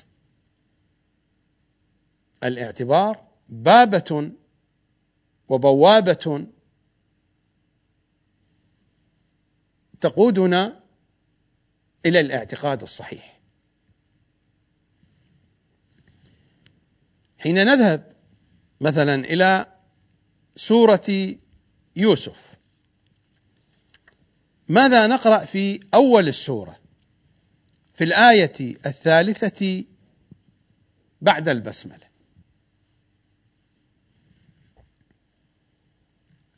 الاعتبار 2.44 3.28
بابة 3.48 4.32
وبوابة 5.48 6.46
تقودنا 10.00 10.80
إلى 12.06 12.20
الاعتقاد 12.20 12.82
الصحيح. 12.82 13.40
حين 17.38 17.54
نذهب 17.54 18.12
مثلا 18.80 19.14
إلى 19.14 19.73
سورة 20.56 21.36
يوسف. 21.96 22.54
ماذا 24.68 25.06
نقرأ 25.06 25.44
في 25.44 25.80
أول 25.94 26.28
السورة؟ 26.28 26.78
في 27.94 28.04
الآية 28.04 28.76
الثالثة 28.86 29.84
بعد 31.20 31.48
البسملة. 31.48 32.08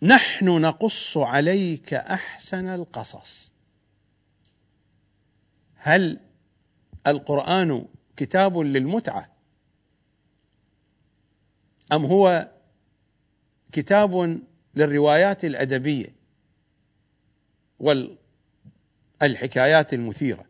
نحن 0.02 0.60
نقص 0.60 1.16
عليك 1.16 1.94
أحسن 1.94 2.66
القصص. 2.66 3.52
هل 5.74 6.20
القرآن 7.06 7.88
كتاب 8.16 8.58
للمتعة؟ 8.58 9.36
أم 11.92 12.04
هو 12.04 12.55
كتاب 13.72 14.40
للروايات 14.74 15.44
الأدبية 15.44 16.16
والحكايات 19.20 19.94
المثيرة. 19.94 20.44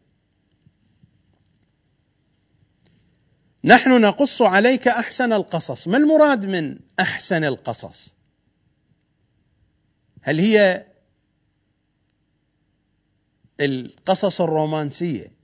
نحن 3.64 4.00
نقص 4.00 4.42
عليك 4.42 4.88
أحسن 4.88 5.32
القصص. 5.32 5.88
ما 5.88 5.96
المراد 5.96 6.46
من 6.46 6.78
أحسن 7.00 7.44
القصص؟ 7.44 8.16
هل 10.22 10.40
هي 10.40 10.86
القصص 13.60 14.40
الرومانسية؟ 14.40 15.36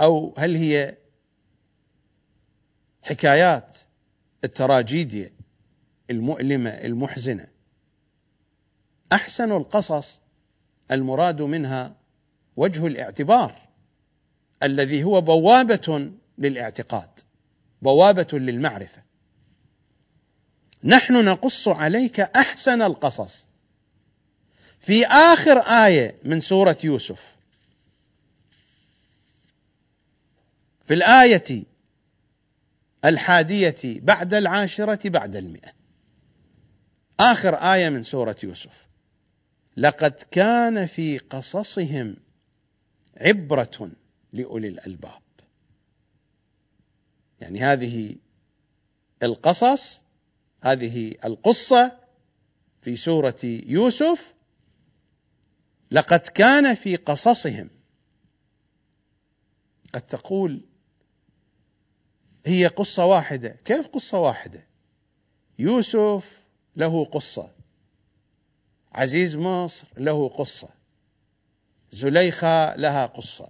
أو 0.00 0.34
هل 0.38 0.56
هي 0.56 0.96
حكايات 3.02 3.78
التراجيديا 4.44 5.32
المؤلمة 6.10 6.70
المحزنة. 6.70 7.46
أحسن 9.12 9.52
القصص 9.52 10.20
المراد 10.90 11.42
منها 11.42 11.96
وجه 12.56 12.86
الاعتبار 12.86 13.54
الذي 14.62 15.04
هو 15.04 15.20
بوابة 15.20 16.10
للاعتقاد 16.38 17.10
بوابة 17.82 18.28
للمعرفة. 18.32 19.02
نحن 20.84 21.24
نقص 21.24 21.68
عليك 21.68 22.20
أحسن 22.20 22.82
القصص. 22.82 23.48
في 24.80 25.06
آخر 25.06 25.58
آية 25.58 26.16
من 26.24 26.40
سورة 26.40 26.76
يوسف 26.84 27.36
في 30.84 30.94
الآية 30.94 31.64
الحادية 33.04 33.76
بعد 33.84 34.34
العاشرة 34.34 35.08
بعد 35.08 35.36
المئة. 35.36 35.72
آخر 37.20 37.54
آية 37.54 37.88
من 37.88 38.02
سورة 38.02 38.36
يوسف. 38.42 38.88
لقد 39.76 40.12
كان 40.30 40.86
في 40.86 41.18
قصصهم 41.18 42.16
عبرة 43.16 43.90
لأولي 44.32 44.68
الألباب. 44.68 45.22
يعني 47.40 47.60
هذه 47.60 48.16
القصص 49.22 50.02
هذه 50.62 51.14
القصة 51.24 51.98
في 52.82 52.96
سورة 52.96 53.40
يوسف 53.44 54.34
لقد 55.90 56.20
كان 56.20 56.74
في 56.74 56.96
قصصهم. 56.96 57.70
قد 59.94 60.02
تقول 60.02 60.67
هي 62.46 62.66
قصة 62.66 63.04
واحدة. 63.04 63.56
كيف 63.64 63.86
قصة 63.86 64.18
واحدة؟ 64.18 64.66
يوسف 65.58 66.42
له 66.76 67.04
قصة. 67.04 67.50
عزيز 68.92 69.36
مصر 69.36 69.88
له 69.96 70.28
قصة. 70.28 70.68
زليخة 71.90 72.76
لها 72.76 73.06
قصة. 73.06 73.48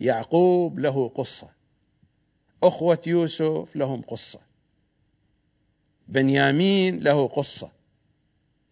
يعقوب 0.00 0.78
له 0.78 1.08
قصة. 1.08 1.50
أخوة 2.62 2.98
يوسف 3.06 3.76
لهم 3.76 4.02
قصة. 4.02 4.40
بنيامين 6.08 7.00
له 7.00 7.28
قصة. 7.28 7.70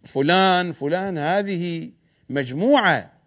فلان 0.05 0.73
فلان 0.73 1.19
هذه 1.19 1.91
مجموعة 2.29 3.20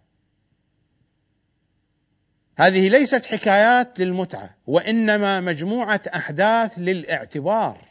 هذه 2.58 2.89
ليست 2.89 3.26
حكايات 3.26 4.00
للمتعة 4.00 4.56
وإنما 4.68 5.39
مجموعة 5.39 6.02
أحداث 6.16 6.74
للاعتبار. 6.78 7.86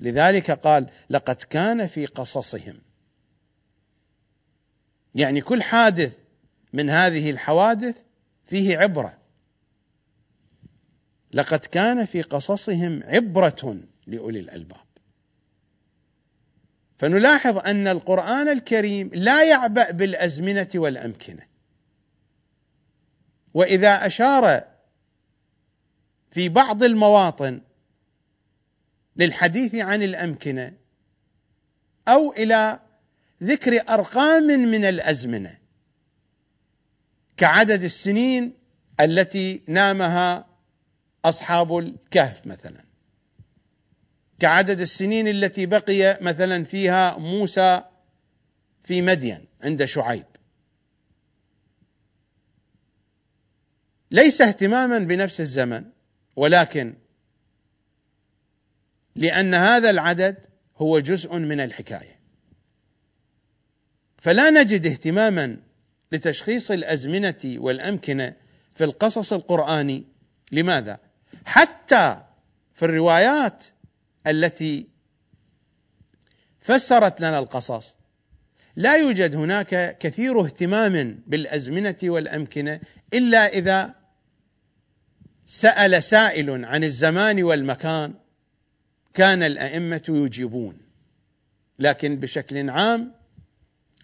لذلك 0.00 0.50
قال 0.50 0.90
لقد 1.10 1.36
كان 1.36 1.86
في 1.86 2.06
قصصهم. 2.06 2.80
يعني 5.14 5.40
كل 5.40 5.62
حادث 5.62 6.12
من 6.72 6.90
هذه 6.90 7.30
الحوادث 7.30 8.02
فيه 8.46 8.78
عبرة. 8.78 9.18
لقد 11.32 11.58
كان 11.58 12.04
في 12.04 12.22
قصصهم 12.22 13.02
عبرة 13.04 13.80
لأولي 14.06 14.40
الألباب. 14.40 14.88
فنلاحظ 16.98 17.58
أن 17.58 17.88
القرآن 17.88 18.48
الكريم 18.48 19.10
لا 19.14 19.44
يعبأ 19.44 19.90
بالأزمنة 19.90 20.68
والأمكنة. 20.74 21.57
وإذا 23.54 24.06
أشار 24.06 24.64
في 26.30 26.48
بعض 26.48 26.82
المواطن 26.82 27.60
للحديث 29.16 29.74
عن 29.74 30.02
الأمكنة 30.02 30.72
أو 32.08 32.32
إلى 32.32 32.80
ذكر 33.42 33.88
أرقام 33.88 34.42
من 34.42 34.84
الأزمنة 34.84 35.58
كعدد 37.36 37.82
السنين 37.82 38.52
التي 39.00 39.62
نامها 39.66 40.46
أصحاب 41.24 41.78
الكهف 41.78 42.46
مثلا. 42.46 42.84
كعدد 44.40 44.80
السنين 44.80 45.28
التي 45.28 45.66
بقي 45.66 46.18
مثلا 46.20 46.64
فيها 46.64 47.18
موسى 47.18 47.82
في 48.84 49.02
مدين 49.02 49.46
عند 49.62 49.84
شعيب. 49.84 50.26
ليس 54.10 54.40
اهتماما 54.40 54.98
بنفس 54.98 55.40
الزمن 55.40 55.84
ولكن 56.36 56.94
لأن 59.16 59.54
هذا 59.54 59.90
العدد 59.90 60.46
هو 60.76 60.98
جزء 60.98 61.36
من 61.38 61.60
الحكاية. 61.60 62.18
فلا 64.18 64.50
نجد 64.50 64.86
اهتماما 64.86 65.56
لتشخيص 66.12 66.70
الأزمنة 66.70 67.34
والأمكنة 67.44 68.34
في 68.74 68.84
القصص 68.84 69.32
القرآني. 69.32 70.04
لماذا؟ 70.52 70.98
حتى 71.44 72.22
في 72.74 72.84
الروايات 72.84 73.64
التي 74.26 74.86
فسرت 76.60 77.20
لنا 77.20 77.38
القصص 77.38 77.96
لا 78.76 78.96
يوجد 78.96 79.36
هناك 79.36 79.98
كثير 79.98 80.40
اهتمام 80.40 81.22
بالأزمنة 81.26 81.96
والأمكنة 82.02 82.80
إلا 83.14 83.46
إذا 83.46 83.94
سأل 85.50 86.02
سائل 86.02 86.64
عن 86.64 86.84
الزمان 86.84 87.42
والمكان 87.42 88.14
كان 89.14 89.42
الأئمة 89.42 90.02
يجيبون. 90.08 90.78
لكن 91.78 92.16
بشكل 92.16 92.70
عام 92.70 93.12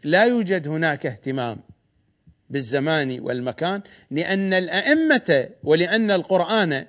لا 0.04 0.24
يوجد 0.24 0.68
هناك 0.68 1.06
اهتمام 1.06 1.60
بالزمان 2.50 3.20
والمكان 3.20 3.82
لأن 4.10 4.52
الأئمة 4.52 5.50
ولأن 5.62 6.10
القرآن 6.10 6.86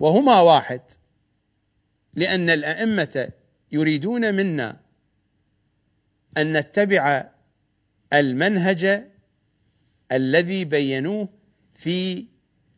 وهما 0.00 0.40
واحد 0.40 0.80
لأن 2.14 2.50
الأئمة 2.50 3.28
يريدون 3.72 4.34
منا 4.34 4.80
أن 6.38 6.56
نتبع 6.56 7.30
المنهج 8.12 9.04
الذي 10.12 10.64
بينوه 10.64 11.28
في 11.74 12.26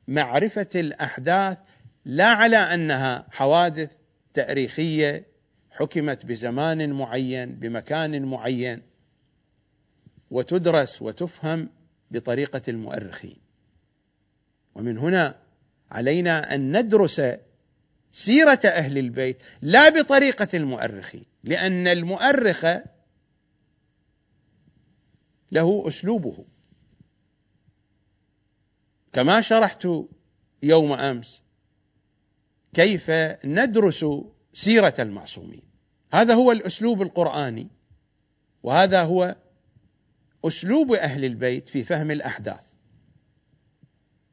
معرفة 0.08 0.68
الأحداث 0.74 1.58
لا 2.04 2.26
على 2.26 2.56
أنها 2.56 3.26
حوادث 3.30 3.92
تاريخية 4.34 5.26
حكمت 5.70 6.26
بزمان 6.26 6.92
معين 6.92 7.54
بمكان 7.54 8.24
معين 8.24 8.82
وتدرس 10.30 11.02
وتفهم 11.02 11.68
بطريقة 12.10 12.62
المؤرخين. 12.68 13.36
ومن 14.74 14.98
هنا 14.98 15.38
علينا 15.90 16.54
أن 16.54 16.76
ندرس 16.78 17.22
سيرة 18.12 18.60
أهل 18.64 18.98
البيت 18.98 19.42
لا 19.62 19.88
بطريقة 19.88 20.48
المؤرخين 20.54 21.24
لأن 21.44 21.86
المؤرخ 21.86 22.66
له 25.52 25.88
أسلوبه. 25.88 26.44
كما 29.16 29.40
شرحت 29.40 29.88
يوم 30.62 30.92
أمس 30.92 31.42
كيف 32.74 33.10
ندرس 33.44 34.06
سيرة 34.52 34.94
المعصومين. 34.98 35.62
هذا 36.12 36.34
هو 36.34 36.52
الأسلوب 36.52 37.02
القرآني 37.02 37.70
وهذا 38.62 39.02
هو 39.02 39.36
أسلوب 40.44 40.92
أهل 40.92 41.24
البيت 41.24 41.68
في 41.68 41.84
فهم 41.84 42.10
الأحداث. 42.10 42.72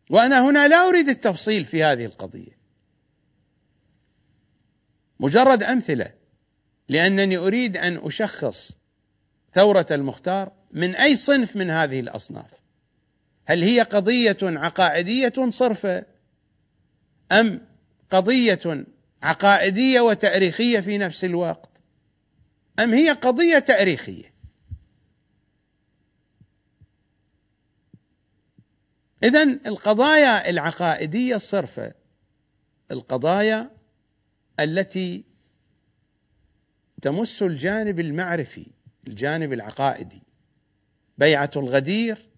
وأنا 0.09 0.49
هنا 0.49 0.67
لا 0.67 0.89
أريد 0.89 1.09
التفصيل 1.09 1.65
في 1.65 1.83
هذه 1.83 2.05
القضية. 2.05 2.57
مجرد 5.19 5.63
أمثلة 5.63 6.13
لأنني 6.89 7.37
أريد 7.37 7.77
أن 7.77 7.97
أشخص 7.97 8.77
ثورة 9.53 9.87
المختار 9.91 10.51
من 10.71 10.95
أي 10.95 11.15
صنف 11.15 11.55
من 11.55 11.69
هذه 11.69 11.99
الأصناف. 11.99 12.62
هل 13.45 13.63
هي 13.63 13.81
قضية 13.81 14.37
عقائدية 14.43 15.49
صرفه 15.49 16.05
أم 17.31 17.61
قضية 18.11 18.85
عقائدية 19.23 20.01
وتأريخية 20.01 20.79
في 20.79 20.97
نفس 20.97 21.25
الوقت؟ 21.25 21.69
أم 22.79 22.93
هي 22.93 23.09
قضية 23.11 23.59
تأريخية؟ 23.59 24.33
اذا 29.23 29.43
القضايا 29.43 30.49
العقائدية 30.49 31.35
الصرفه 31.35 31.93
القضايا 32.91 33.71
التي 34.59 35.23
تمس 37.01 37.43
الجانب 37.43 37.99
المعرفي 37.99 38.67
الجانب 39.07 39.53
العقائدي. 39.53 40.23
بيعة 41.17 41.51
الغدير 41.55 42.32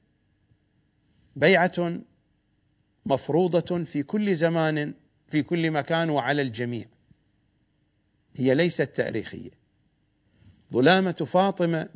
بيعة 1.35 2.01
مفروضة 3.05 3.83
في 3.83 4.03
كل 4.03 4.35
زمان 4.35 4.93
في 5.27 5.43
كل 5.43 5.71
مكان 5.71 6.09
وعلى 6.09 6.41
الجميع. 6.41 6.85
هي 8.35 8.55
ليست 8.55 8.81
تاريخية. 8.81 9.49
ظلامه 10.73 11.11
فاطمة 11.11 11.89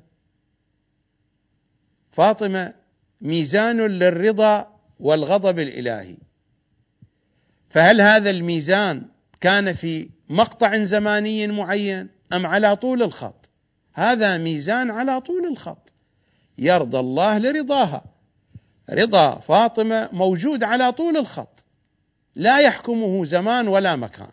فاطمة 2.12 2.74
ميزان 3.22 3.78
للرضا 3.78 4.80
والغضب 5.00 5.60
الإلهي. 5.60 6.18
فهل 7.70 8.02
هذا 8.02 8.30
الميزان 8.30 9.06
كان 9.42 9.74
في 9.74 10.10
مقطع 10.30 10.84
زماني 10.84 11.48
معين 11.48 12.10
أم 12.34 12.46
على 12.46 12.76
طول 12.76 13.04
الخط؟ 13.04 13.50
هذا 13.94 14.38
ميزان 14.38 14.92
على 14.92 15.22
طول 15.22 15.46
الخط. 15.46 15.94
يرضى 16.58 17.00
الله 17.00 17.38
لرضاها. 17.38 18.04
رضا 18.90 19.40
فاطمة 19.40 20.10
موجود 20.14 20.64
على 20.64 20.92
طول 20.92 21.18
الخط. 21.18 21.66
لا 22.36 22.60
يحكمه 22.60 23.26
زمان 23.26 23.68
ولا 23.68 23.96
مكان. 23.96 24.32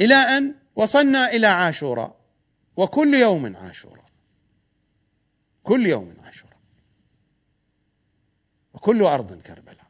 إلى 0.00 0.14
أن 0.14 0.54
وصلنا 0.76 1.30
إلى 1.30 1.46
عاشوراء 1.46 2.16
وكل 2.76 3.14
يوم 3.14 3.56
عاشوراء. 3.56 4.04
كل 5.62 5.86
يوم 5.86 6.16
عاشوراء. 6.24 6.58
وكل 8.74 9.02
أرض 9.02 9.40
كربلاء. 9.42 9.86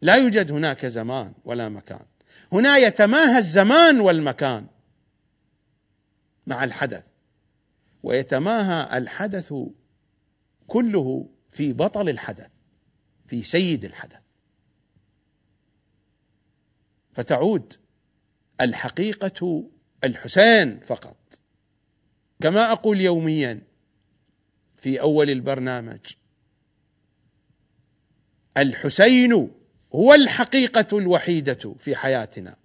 لا 0.00 0.14
يوجد 0.14 0.52
هناك 0.52 0.86
زمان 0.86 1.32
ولا 1.44 1.68
مكان. 1.68 2.04
هنا 2.52 2.76
يتماهى 2.76 3.38
الزمان 3.38 4.00
والمكان 4.00 4.66
مع 6.46 6.64
الحدث. 6.64 7.04
ويتماهى 8.04 8.98
الحدث 8.98 9.54
كله 10.66 11.28
في 11.50 11.72
بطل 11.72 12.08
الحدث 12.08 12.50
في 13.26 13.42
سيد 13.42 13.84
الحدث. 13.84 14.20
فتعود 17.12 17.74
الحقيقة 18.60 19.70
الحسين 20.04 20.80
فقط. 20.80 21.16
كما 22.40 22.72
أقول 22.72 23.00
يوميا 23.00 23.62
في 24.76 25.00
أول 25.00 25.30
البرنامج 25.30 26.00
الحسين 28.56 29.50
هو 29.94 30.14
الحقيقة 30.14 30.98
الوحيدة 30.98 31.74
في 31.78 31.96
حياتنا. 31.96 32.56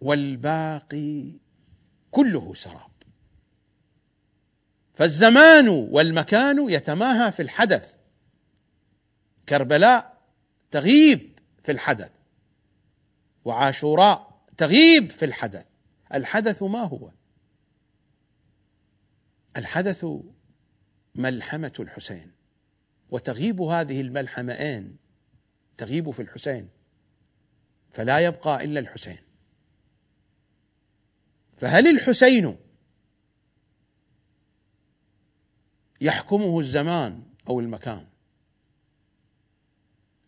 والباقي 0.00 1.47
كله 2.10 2.54
سراب 2.54 2.90
فالزمان 4.94 5.68
والمكان 5.68 6.70
يتماهى 6.70 7.32
في 7.32 7.42
الحدث. 7.42 7.94
كربلاء 9.48 10.22
تغيب 10.70 11.38
في 11.62 11.72
الحدث. 11.72 12.10
وعاشوراء 13.44 14.40
تغيب 14.56 15.10
في 15.10 15.24
الحدث. 15.24 15.66
الحدث 16.14 16.62
ما 16.62 16.82
هو؟ 16.82 17.10
الحدث 19.56 20.06
ملحمة 21.14 21.72
الحسين. 21.80 22.32
وتغيب 23.10 23.60
هذه 23.60 24.00
الملحمتين 24.00 24.96
تغيب 25.76 26.10
في 26.10 26.22
الحسين. 26.22 26.68
فلا 27.92 28.18
يبقى 28.18 28.64
إلا 28.64 28.80
الحسين. 28.80 29.27
فهل 31.58 31.86
الحسين 31.86 32.56
يحكمه 36.00 36.60
الزمان 36.60 37.22
أو 37.48 37.60
المكان؟ 37.60 38.06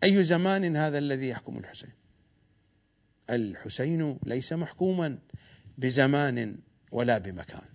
أي 0.02 0.24
زمان 0.24 0.76
هذا 0.76 0.98
الذي 0.98 1.28
يحكم 1.28 1.58
الحسين؟ 1.58 1.92
الحسين 3.30 4.18
ليس 4.22 4.52
محكوما 4.52 5.18
بزمان 5.78 6.58
ولا 6.92 7.18
بمكان. 7.18 7.68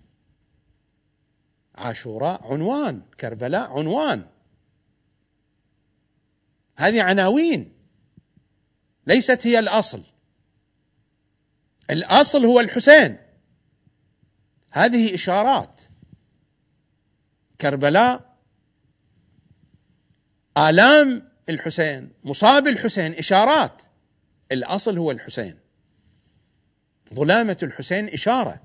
عاشوراء 1.76 2.54
عنوان 2.54 3.02
كربلاء 3.20 3.78
عنوان. 3.78 4.26
هذه 6.76 7.02
عناوين. 7.02 7.74
ليست 9.08 9.48
هي 9.48 9.60
الأصل. 9.60 10.04
الأصل 11.90 12.46
هو 12.46 12.60
الحسين. 12.60 13.25
هذه 14.76 15.16
إشارات. 15.16 15.82
كربلاء 17.62 18.38
آلام 20.58 21.32
الحسين 21.50 22.14
مصاب 22.24 22.68
الحسين 22.68 23.14
إشارات. 23.14 23.82
الأصل 24.52 24.98
هو 24.98 25.12
الحسين. 25.12 25.60
ظلامة 27.14 27.58
الحسين 27.64 28.10
إشارة. 28.10 28.62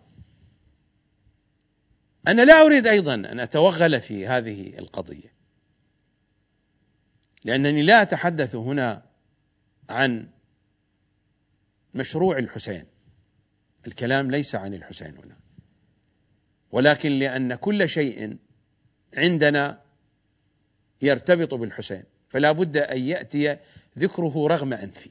أنا 2.28 2.42
لا 2.42 2.62
أريد 2.66 2.86
أيضا 2.86 3.14
أن 3.14 3.40
أتوغل 3.40 4.00
في 4.00 4.26
هذه 4.26 4.78
القضية. 4.78 5.32
لأنني 7.44 7.82
لا 7.82 8.02
أتحدث 8.02 8.56
هنا 8.56 9.02
عن 9.90 10.28
مشروع 11.94 12.38
الحسين. 12.38 12.84
الكلام 13.86 14.30
ليس 14.30 14.54
عن 14.54 14.74
الحسين 14.74 15.16
هنا. 15.16 15.36
ولكن 16.72 17.18
لأن 17.18 17.54
كل 17.54 17.88
شيء 17.88 18.36
عندنا 19.16 19.82
يرتبط 21.02 21.54
بالحسين 21.54 22.02
فلا 22.28 22.52
بد 22.52 22.76
أن 22.76 22.98
يأتي 22.98 23.56
ذكره 23.98 24.46
رغم 24.48 24.72
أنفي. 24.72 25.10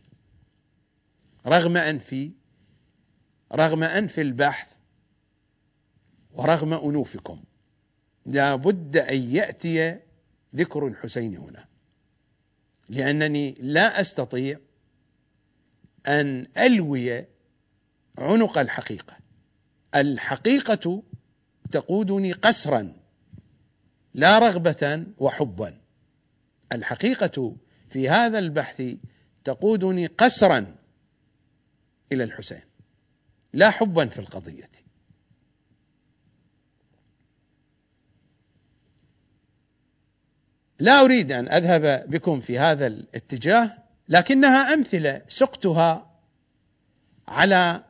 رغم 1.45 1.77
أنفي 1.77 2.31
رغم 3.53 3.83
أنف 3.83 4.19
البحث 4.19 4.67
ورغم 6.33 6.73
أنوفكم. 6.73 7.43
لا 8.25 8.55
بد 8.55 8.97
أن 8.97 9.17
يأتي 9.17 9.99
ذكر 10.55 10.87
الحسين 10.87 11.37
هنا. 11.37 11.65
لأنني 12.89 13.55
لا 13.59 14.01
أستطيع 14.01 14.59
أن 16.07 16.45
ألوي 16.57 17.25
عنق 18.17 18.57
الحقيقة. 18.57 19.17
الحقيقة 19.95 21.03
تقودني 21.71 22.31
قسرا 22.31 22.93
لا 24.13 24.39
رغبة 24.39 25.03
وحبا. 25.17 25.77
الحقيقة 26.71 27.55
في 27.89 28.09
هذا 28.09 28.39
البحث 28.39 28.83
تقودني 29.43 30.05
قسرا 30.05 30.75
إلى 32.11 32.23
الحسين 32.23 32.61
لا 33.53 33.69
حبا 33.69 34.05
في 34.05 34.19
القضية. 34.19 34.69
لا 40.79 41.01
أريد 41.01 41.31
أن 41.31 41.47
أذهب 41.47 42.09
بكم 42.09 42.39
في 42.39 42.59
هذا 42.59 42.87
الاتجاه 42.87 43.77
لكنها 44.09 44.73
أمثلة 44.73 45.21
سقتها 45.27 46.19
على 47.27 47.83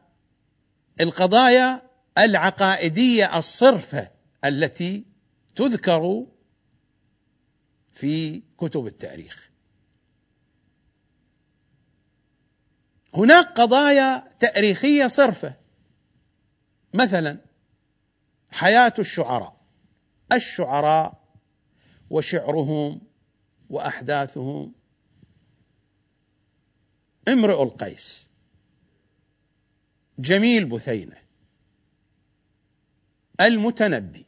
القضايا 1.01 1.88
العقائدية 2.19 3.37
الصرفة 3.37 4.11
التي 4.45 5.05
تذكر 5.55 6.25
في 7.91 8.43
كتب 8.57 8.87
التاريخ. 8.87 9.49
هناك 13.15 13.47
قضايا 13.47 14.29
تاريخية 14.39 15.07
صرفة. 15.07 15.55
مثلا 16.93 17.37
حياة 18.51 18.93
الشعراء. 18.99 19.61
الشعراء 20.31 21.23
وشعرهم 22.09 23.01
وأحداثهم. 23.69 24.73
امرؤ 27.27 27.63
القيس. 27.63 28.29
جميل 30.19 30.65
بثينة. 30.65 31.18
المتنبي 33.41 34.25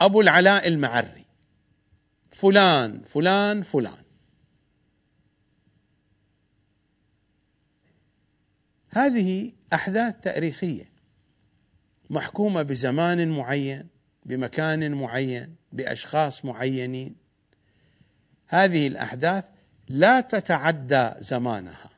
أبو 0.00 0.20
العلاء 0.20 0.68
المعري. 0.68 1.26
فلان 2.30 3.02
فلان 3.02 3.62
فلان. 3.62 4.02
هذه 8.88 9.52
أحداث 9.72 10.20
تاريخية 10.20 10.92
محكومة 12.10 12.62
بزمان 12.62 13.28
معين 13.30 13.88
بمكان 14.24 14.94
معين 14.94 15.56
بأشخاص 15.72 16.44
معينين. 16.44 17.16
هذه 18.46 18.86
الأحداث 18.86 19.48
لا 19.88 20.20
تتعدى 20.20 21.10
زمانها 21.18 21.90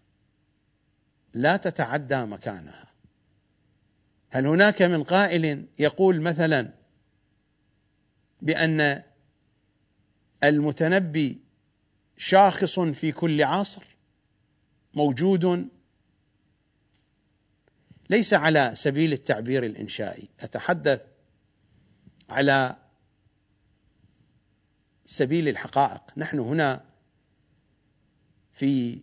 لا 1.35 1.57
تتعدى 1.57 2.25
مكانها. 2.25 2.84
هل 4.35 4.47
هناك 4.47 4.83
من 4.83 5.03
قائل 5.03 5.67
يقول 5.79 6.21
مثلا 6.21 6.73
بأن 8.43 9.03
المتنبي 10.45 11.41
شاخص 12.17 12.81
في 12.81 13.13
كل 13.13 13.43
عصر 13.43 13.83
موجود 14.95 15.69
ليس 18.11 18.35
على 18.35 18.73
سبيل 18.75 19.13
التعبير 19.13 19.65
الإنشائي 19.65 20.29
أتحدث 20.41 21.01
على 22.29 22.77
سبيل 25.05 25.49
الحقائق. 25.49 26.03
نحن 26.17 26.39
هنا 26.39 26.85
في 28.53 29.01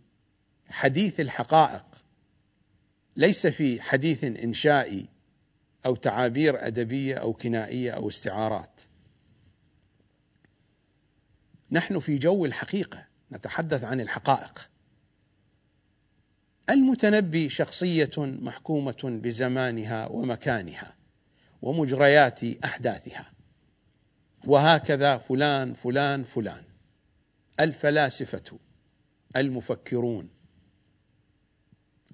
حديث 0.69 1.19
الحقائق 1.19 1.85
ليس 3.15 3.47
في 3.47 3.81
حديث 3.81 4.23
إنشائي. 4.23 5.20
أو 5.85 5.95
تعابير 5.95 6.67
أدبية 6.67 7.15
أو 7.15 7.33
كنائية 7.33 7.91
أو 7.91 8.09
استعارات. 8.09 8.81
نحن 11.71 11.99
في 11.99 12.17
جو 12.17 12.45
الحقيقة 12.45 13.05
نتحدث 13.31 13.83
عن 13.83 14.01
الحقائق. 14.01 14.69
المتنبي 16.69 17.49
شخصية 17.49 18.11
محكومة 18.17 19.19
بزمانها 19.23 20.07
ومكانها 20.07 20.95
ومجريات 21.61 22.43
أحداثها. 22.43 23.31
وهكذا 24.47 25.17
فلان 25.17 25.73
فلان 25.73 26.23
فلان. 26.23 26.63
الفلاسفة 27.59 28.59
المفكرون 29.35 30.29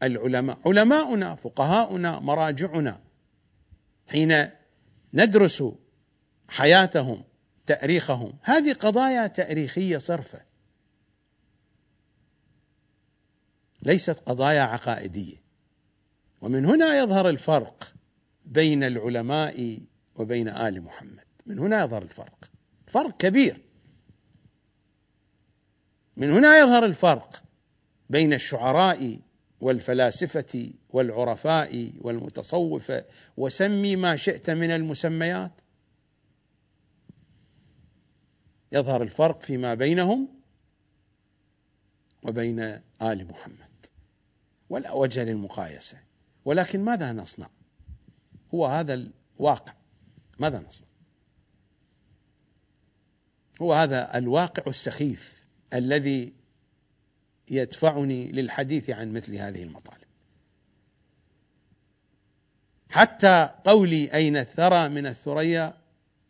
العلماء. 0.04 0.60
علماؤنا 0.66 1.36
فقهاؤنا 1.36 2.20
مراجعنا. 2.20 3.07
حين 4.08 4.50
ندرس 5.14 5.64
حياتهم 6.48 7.24
تأريخهم. 7.66 8.34
هذه 8.42 8.74
قضايا 8.74 9.28
تأريخية 9.28 9.98
صرفة. 9.98 10.42
ليست 13.82 14.20
قضايا 14.26 14.62
عقائدية. 14.62 15.38
ومن 16.42 16.66
هنا 16.66 16.98
يظهر 16.98 17.30
الفرق 17.30 17.94
بين 18.46 18.84
العلماء 18.84 19.80
وبين 20.16 20.50
آل 20.50 20.82
محمد. 20.82 21.26
من 21.46 21.60
هنا 21.60 21.84
يظهر 21.84 22.02
الفرق. 22.02 22.50
فرق 22.88 23.18
كبير. 23.18 23.62
من 26.18 26.32
هنا 26.32 26.58
يظهر 26.58 26.86
الفرق 26.86 27.44
بين 28.10 28.34
الشعراء 28.34 29.20
والفلاسفة 29.62 30.74
والعرفاء 30.98 31.92
والمتصوفه 32.02 33.06
وسمي 33.38 33.96
ما 33.96 34.16
شئت 34.16 34.50
من 34.50 34.72
المسميات. 34.72 35.62
يظهر 38.72 39.04
الفرق 39.04 39.42
فيما 39.42 39.74
بينهم 39.74 40.28
وبين 42.24 42.60
آل 43.02 43.28
محمد. 43.28 43.86
ولا 44.70 44.92
وجه 44.92 45.24
للمقايسة. 45.24 45.98
ولكن 46.46 46.86
ماذا 46.86 47.12
نصنع؟ 47.12 47.50
هو 48.54 48.66
هذا 48.66 48.94
الواقع. 48.94 49.74
ماذا 50.40 50.60
نصنع؟ 50.68 50.88
هو 53.62 53.74
هذا 53.74 54.18
الواقع 54.18 54.64
السخيف 54.68 55.44
الذي 55.74 56.34
يدفعني 57.52 58.32
للحديث 58.32 58.90
عن 58.90 59.14
مثل 59.14 59.36
هذه 59.36 59.64
المطالب. 59.64 60.07
حتى 62.90 63.50
قولي 63.66 64.14
أين 64.14 64.38
الثرى 64.38 64.90
من 64.90 65.06
الثريا 65.06 65.74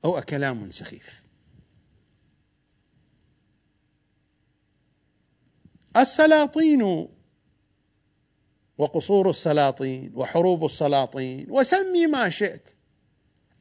هو 0.06 0.22
كلام 0.22 0.72
سخيف. 0.72 1.24
السلاطين 5.98 7.08
وقصور 8.78 9.30
السلاطين 9.30 10.12
وحروب 10.16 10.66
السلاطين 10.66 11.48
وسمي 11.50 12.08
ما 12.08 12.30
شئت. 12.30 12.70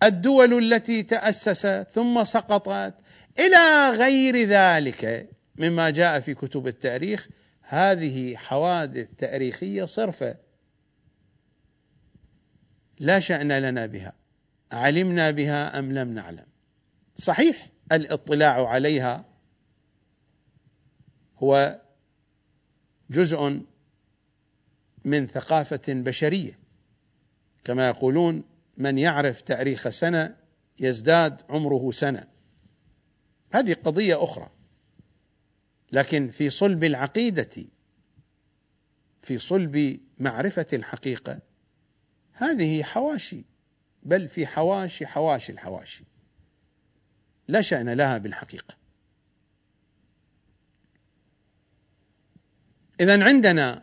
الدول 0.03 0.73
التي 0.75 1.03
تأسست 1.03 1.87
ثم 1.93 2.25
سقطت 2.25 2.95
إلى 3.39 3.91
غير 3.91 4.37
ذلك 4.37 5.31
مما 5.59 5.91
جاء 5.91 6.21
في 6.21 6.35
كتب 6.35 6.67
التاريخ. 6.67 7.29
هذه 7.61 8.37
حوادث 8.37 9.09
تاريخية 9.19 9.85
صرفة. 9.85 10.46
لا 12.99 13.21
شأن 13.21 13.53
لنا 13.53 13.87
بها. 13.87 14.13
علمنا 14.73 15.31
بها 15.31 15.79
أم 15.79 15.93
لم 15.93 16.15
نعلم. 16.15 16.47
صحيح 17.15 17.69
الاطلاع 17.93 18.69
عليها 18.69 19.25
هو 21.39 21.81
جزء 23.11 23.63
من 25.05 25.27
ثقافة 25.27 25.83
بشرية. 25.89 26.59
كما 27.65 27.89
يقولون 27.89 28.45
من 28.77 28.99
يعرف 28.99 29.41
تاريخ 29.41 29.89
سنة 29.89 30.37
يزداد 30.81 31.43
عمره 31.49 31.91
سنة. 31.91 32.27
هذه 33.53 33.73
قضية 33.73 34.25
أخرى. 34.25 34.51
لكن 35.93 36.29
في 36.29 36.51
صلب 36.51 36.85
العقيدة 36.85 37.67
في 39.21 39.39
صلب 39.39 40.01
معرفة 40.19 40.67
الحقيقة 40.73 41.39
هذه 42.39 42.83
حواشي 42.83 43.45
بل 44.03 44.29
في 44.29 44.47
حواشي 44.47 45.07
حواشي 45.07 45.53
الحواشي. 45.53 46.05
لا 47.49 47.61
شأن 47.61 47.89
لها 47.89 48.19
بالحقيقة. 48.19 48.75
اذا 53.01 53.25
عندنا 53.25 53.83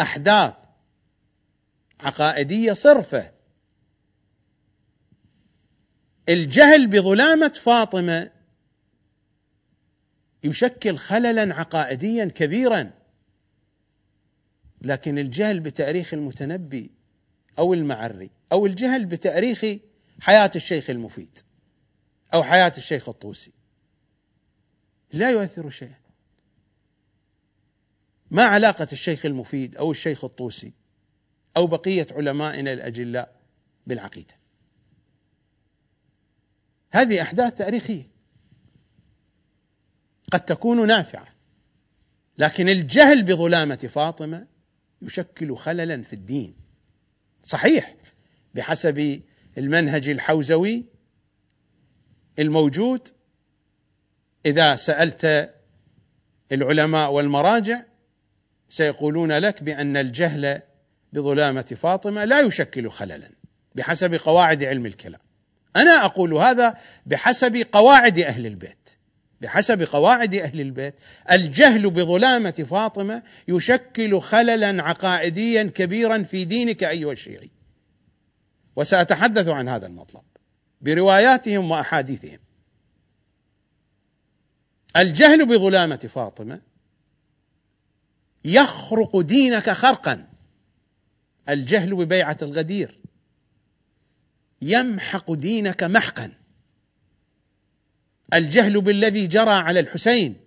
أحداث 0.00 0.54
عقائدية 2.00 2.72
صرفة. 2.72 3.32
الجهل 6.28 6.86
بظلامة 6.86 7.48
فاطمة 7.48 8.30
يشكل 10.44 10.96
خللا 10.98 11.54
عقائديا 11.54 12.24
كبيرا 12.24 12.90
لكن 14.82 15.18
الجهل 15.18 15.60
بتاريخ 15.60 16.14
المتنبي 16.14 16.90
أو 17.58 17.74
المعري 17.74 18.30
أو 18.52 18.66
الجهل 18.66 19.06
بتأريخ 19.06 19.64
حياة 20.20 20.50
الشيخ 20.56 20.90
المفيد 20.90 21.38
أو 22.34 22.42
حياة 22.42 22.72
الشيخ 22.76 23.08
الطوسي. 23.08 23.52
لا 25.12 25.30
يؤثر 25.30 25.70
شيئا. 25.70 26.04
ما 28.30 28.42
علاقة 28.42 28.88
الشيخ 28.92 29.26
المفيد 29.26 29.76
أو 29.76 29.90
الشيخ 29.90 30.24
الطوسي 30.24 30.72
أو 31.56 31.66
بقية 31.66 32.06
علمائنا 32.10 32.72
الأجلاء 32.72 33.40
بالعقيدة. 33.86 34.34
هذه 36.90 37.22
أحداث 37.22 37.54
تأريخية. 37.54 38.14
قد 40.32 40.44
تكون 40.44 40.86
نافعة 40.86 41.28
لكن 42.38 42.68
الجهل 42.68 43.22
بظلامة 43.22 43.76
فاطمة 43.76 44.46
يشكل 45.02 45.56
خللا 45.56 46.02
في 46.02 46.12
الدين. 46.12 46.63
صحيح 47.44 47.94
بحسب 48.54 49.22
المنهج 49.58 50.08
الحوزوي 50.08 50.84
الموجود. 52.38 53.08
إذا 54.46 54.76
سألت 54.76 55.54
العلماء 56.52 57.12
والمراجع 57.12 57.82
سيقولون 58.68 59.32
لك 59.32 59.62
بأن 59.62 59.96
الجهل 59.96 60.62
بظلامة 61.12 61.62
فاطمة 61.62 62.24
لا 62.24 62.40
يشكل 62.40 62.90
خللا 62.90 63.30
بحسب 63.74 64.14
قواعد 64.14 64.64
علم 64.64 64.86
الكلام. 64.86 65.20
أنا 65.76 66.04
أقول 66.04 66.34
هذا 66.34 66.74
بحسب 67.06 67.66
قواعد 67.72 68.18
أهل 68.18 68.46
البيت. 68.46 68.90
بحسب 69.40 69.82
قواعد 69.82 70.34
أهل 70.34 70.60
البيت 70.60 70.94
الجهل 71.32 71.90
بظلامة 71.90 72.50
فاطمة 72.50 73.22
يشكل 73.48 74.20
خللا 74.20 74.82
عقائديا 74.82 75.62
كبيرا 75.62 76.22
في 76.22 76.44
دينك 76.44 76.84
أيها 76.84 77.12
الشيعي 77.12 77.50
وسأتحدث 78.76 79.48
عن 79.48 79.68
هذا 79.68 79.86
المطلب 79.86 80.22
برواياتهم 80.80 81.70
وأحاديثهم. 81.70 82.38
الجهل 84.96 85.46
بظلامة 85.46 85.96
فاطمة 85.96 86.60
يخرق 88.44 89.20
دينك 89.20 89.70
خرقا. 89.70 90.28
الجهل 91.48 91.94
ببيعة 91.96 92.36
الغدير 92.42 93.00
يمحق 94.62 95.32
دينك 95.32 95.82
محقا. 95.82 96.32
الجهل 98.34 98.80
بالذي 98.80 99.26
جرى 99.26 99.50
على 99.50 99.80
الحسين. 99.80 100.40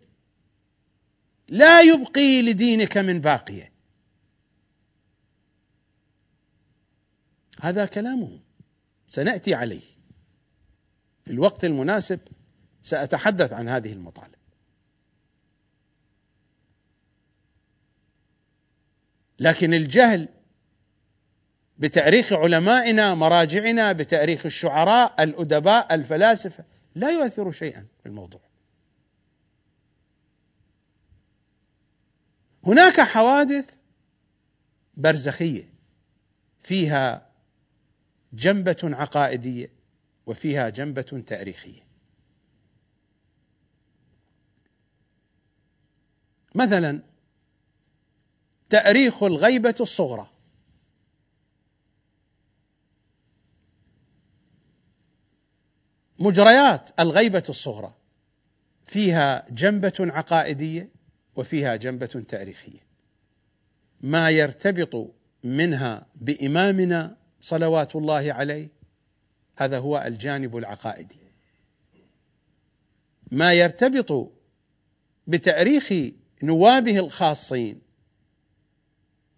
لا 1.49 1.82
يبقي 1.82 2.41
لدينك 2.41 2.97
من 2.97 3.21
باقيه. 3.21 3.71
هذا 7.61 7.86
كلامه. 7.86 8.39
سنأتي 9.07 9.53
عليه. 9.53 9.97
في 11.25 11.32
الوقت 11.32 11.65
المناسب 11.65 12.19
سأتحدث 12.82 13.53
عن 13.53 13.69
هذه 13.69 13.93
المطالب. 13.93 14.36
لكن 19.39 19.73
الجهل 19.73 20.30
بتأريخ 21.78 22.34
علمائنا 22.34 23.13
مراجعنا 23.13 23.91
بتأريخ 23.91 24.45
الشعراء 24.45 25.23
الأدباء 25.23 25.95
الفلاسفة 25.95 26.63
لا 26.98 27.12
يؤثر 27.12 27.52
شيئا 27.52 27.88
في 28.00 28.06
الموضوع. 28.06 28.41
هناك 32.64 33.02
حوادث 33.02 33.74
برزخية 34.98 35.70
فيها 36.60 37.32
جنبة 38.34 38.78
عقائدية 38.84 39.72
وفيها 40.26 40.70
جنبة 40.70 41.24
تاريخية. 41.28 41.82
مثلا 46.56 47.02
تاريخ 48.70 49.24
الغيبة 49.24 49.76
الصغرى. 49.80 50.36
مجريات 56.20 56.89
الغيبة 56.99 57.43
الصغرى. 57.49 57.93
فيها 58.86 59.45
جنبة 59.49 59.93
عقائدية 59.99 60.89
وفيها 61.36 61.76
جنبة 61.76 62.05
تاريخية. 62.28 62.88
ما 64.01 64.30
يرتبط 64.30 65.13
منها 65.43 66.05
بإمامنا 66.15 67.18
صلوات 67.41 67.95
الله 67.95 68.34
عليه 68.34 68.70
هذا 69.57 69.80
هو 69.80 70.03
الجانب 70.05 70.57
العقائدي. 70.57 71.18
ما 73.32 73.53
يرتبط 73.53 74.32
بتاريخ 75.28 75.93
نوابه 76.43 76.99
الخاصين 76.99 77.82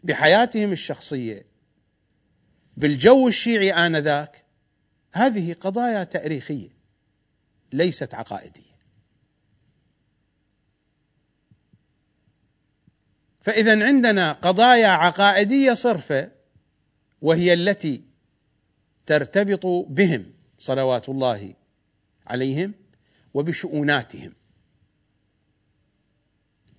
بحياتهم 0.03 0.71
الشخصية 0.71 1.45
بالجو 2.77 3.27
الشيعي 3.27 3.73
آنذاك 3.73 4.45
هذه 5.11 5.53
قضايا 5.53 6.03
تاريخية 6.03 6.69
ليست 7.73 8.13
عقائدية. 8.13 8.69
فإذا 13.41 13.85
عندنا 13.85 14.31
قضايا 14.31 14.87
عقائدية 14.87 15.73
صرفة 15.73 16.31
وهي 17.21 17.53
التي 17.53 18.03
ترتبط 19.05 19.65
بهم 19.89 20.33
صلوات 20.59 21.09
الله 21.09 21.53
عليهم 22.27 22.73
وبشؤوناتهم. 23.33 24.33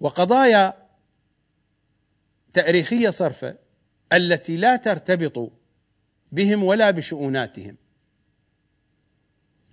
وقضايا 0.01 0.89
تاريخية 2.53 3.11
صرفة 3.11 3.59
التي 4.13 4.57
لا 4.57 4.77
ترتبط 4.77 5.53
بهم 6.33 6.65
ولا 6.65 6.91
بشؤوناتهم. 6.91 7.77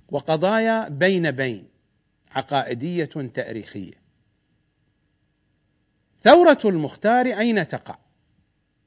وقضايا 0.09 0.89
بين 0.89 1.31
بين 1.31 1.67
عقائدية 2.31 3.09
تاريخية. 3.33 3.93
ثورة 6.21 6.59
المختار 6.65 7.25
أين 7.25 7.67
تقع؟ 7.67 7.97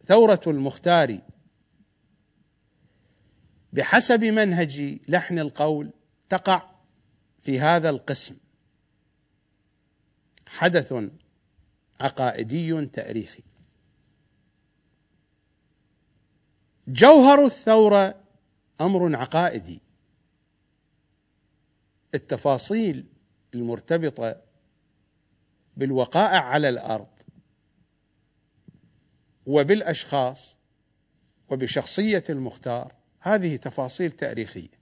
ثورة 0.05 0.41
المختار 0.47 1.19
بحسب 3.73 4.25
منهج 4.25 4.99
لحن 5.09 5.39
القول 5.39 5.91
تقع 6.29 6.71
في 7.43 7.61
هذا 7.61 7.91
القسم. 7.91 8.37
حدث 10.47 10.95
عقائدي 12.01 12.87
تاريخي. 12.87 13.43
جوهر 16.89 17.45
الثورة 17.45 18.23
أمر 18.81 19.17
عقائدي. 19.17 19.81
التفاصيل 22.15 23.07
المرتبطة 23.55 24.43
بالوقائع 25.77 26.41
على 26.41 26.69
الأرض 26.69 27.09
وبالأشخاص 29.47 30.59
وبشخصية 31.51 32.23
المختار 32.31 32.95
هذه 33.21 33.57
تفاصيل 33.57 34.13
تاريخية. 34.13 34.81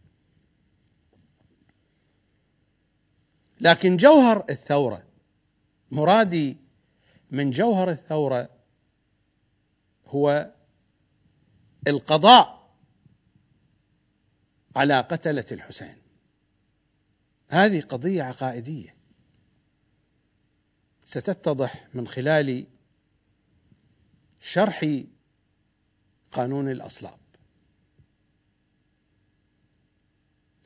لكن 3.61 3.97
جوهر 3.97 4.45
الثورة 4.51 5.03
مرادي 5.91 6.57
من 7.31 7.51
جوهر 7.51 7.91
الثورة 7.91 8.49
هو 10.07 10.53
القضاء 11.89 12.71
على 14.77 15.01
قتلة 15.01 15.47
الحسين. 15.53 16.08
هذه 17.49 17.81
قضية 17.81 18.23
عقائدية 18.23 18.95
ستتضح 21.05 21.89
من 21.95 22.09
خلال 22.09 22.67
شرح 24.41 24.87
قانون 26.33 26.71
الأصلاب. 26.71 27.19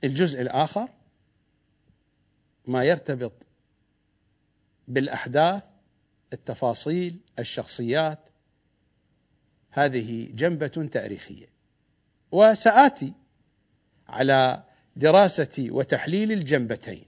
الجزء 0.04 0.42
الآخر 0.42 0.88
ما 2.66 2.84
يرتبط 2.84 3.46
بالأحداث 4.88 5.62
التفاصيل 6.32 7.20
الشخصيات. 7.38 8.28
هذه 9.70 10.30
جنبة 10.34 10.88
تاريخية. 10.92 11.46
وسآتي 12.32 13.14
على 14.08 14.64
دراسة 14.96 15.66
وتحليل 15.70 16.32
الجنبتين. 16.32 17.04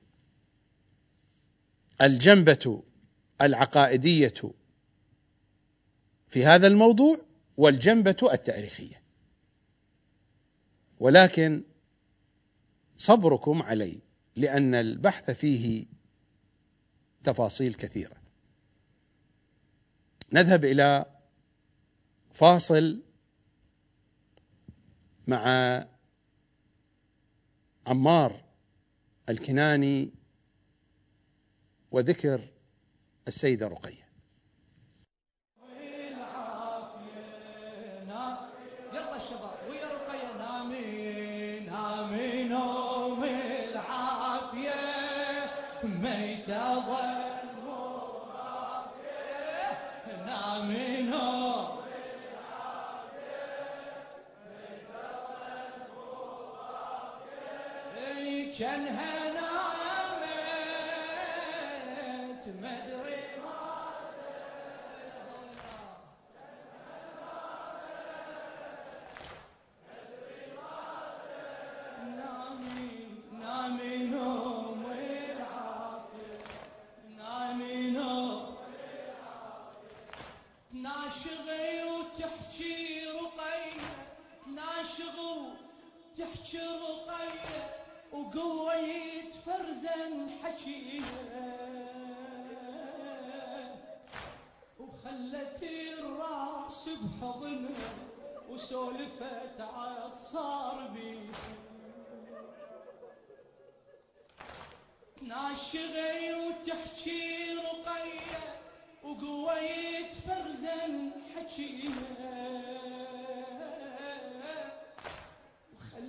الجنبة 2.02 2.82
العقائدية 3.42 4.34
في 6.28 6.44
هذا 6.46 6.66
الموضوع 6.66 7.18
والجنبة 7.56 8.28
التاريخية. 8.32 9.02
ولكن 10.98 11.62
صبركم 12.96 13.62
علي 13.62 14.00
لأن 14.36 14.74
البحث 14.74 15.30
فيه 15.30 15.86
تفاصيل 17.24 17.74
كثيرة. 17.74 18.16
نذهب 20.32 20.64
إلى 20.64 21.06
فاصل 22.32 23.02
مع 25.26 25.44
عمار 27.86 28.40
الكناني 29.28 30.10
وذكر 31.90 32.40
السيدة 33.28 33.68
رقية. 33.68 34.03
كانها 58.58 59.32
نامت 61.96 62.48
مدري 62.48 63.24
ناشغي 80.72 81.82
وتحكي 81.84 83.04
رقية 83.06 83.90
ناشغ 84.46 85.16
وتحكي 85.20 86.58
رقية 86.58 87.03
وقويت 88.36 89.34
فرزا 89.46 90.28
حكيها 90.42 91.04
وخلت 94.80 95.62
الراس 95.98 96.88
بحضنها 96.88 97.94
وسولفت 98.50 99.60
عالصار 99.60 100.88
بيها 100.94 101.54
ناشغي 105.22 106.34
وتحكي 106.34 107.54
رقية 107.54 108.44
وقويت 109.04 110.14
فرزا 110.14 111.10
حكيها 111.36 113.03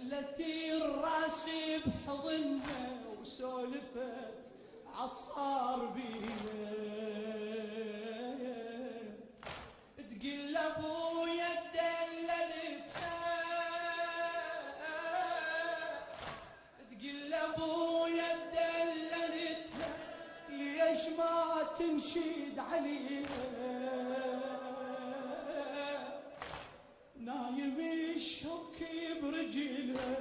وخلت 0.06 0.40
الراس 0.72 1.46
بحضنها 1.86 3.00
وسولفت 3.22 4.46
عالصار 4.96 5.86
بيها. 5.86 6.76
تقل 9.98 10.58
ابويا 10.58 11.50
دللتها 11.74 13.20
تقل 16.92 17.34
ابويا 17.34 18.36
دللتها 18.54 19.90
ليش 20.50 21.08
ما 21.18 21.64
تنشد 21.80 22.60
عليها 22.60 23.25
نايم 27.26 27.78
الشوك 28.16 28.78
برجلها 29.24 30.16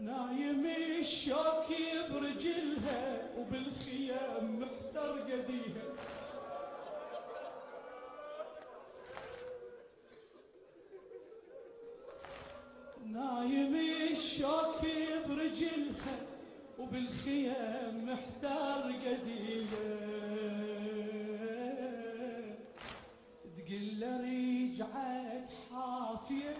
نايم 0.00 0.66
الشوك 1.00 1.68
برجلها 2.10 3.30
وبالخيام 3.38 4.60
محتر 4.60 5.12
قديها 5.20 5.84
نايم 13.12 13.74
الشوك 14.12 14.80
برجلها 15.28 16.16
وبالخيام 16.78 18.04
محتار 18.06 18.92
قديها 18.92 19.84
تقل 23.64 24.02
رجعت 24.24 25.48
حافية. 25.70 26.54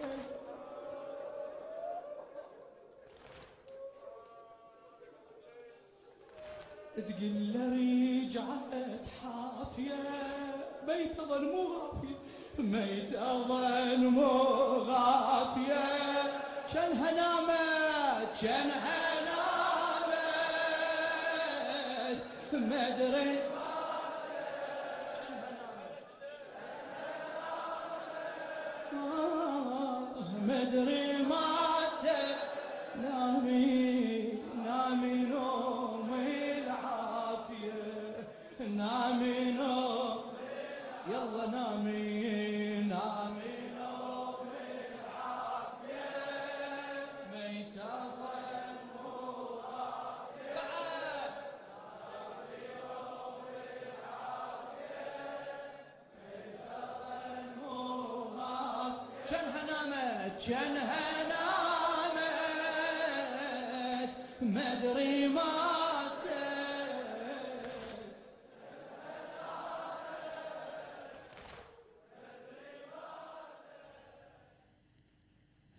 تقل 6.97 7.55
رجعت 7.73 9.05
حافية. 9.23 9.95
بيت 10.87 11.21
ظل 11.21 11.45
مو 11.53 11.63
غافية. 11.63 12.19
ميت 12.59 13.15
أظن 13.15 14.07
مو 14.07 14.33
غافية. 14.89 15.85
كانها 16.75 17.13
نامت 17.13 18.43
كانها 18.43 19.25
نامت 19.25 20.25
ما 22.53 23.54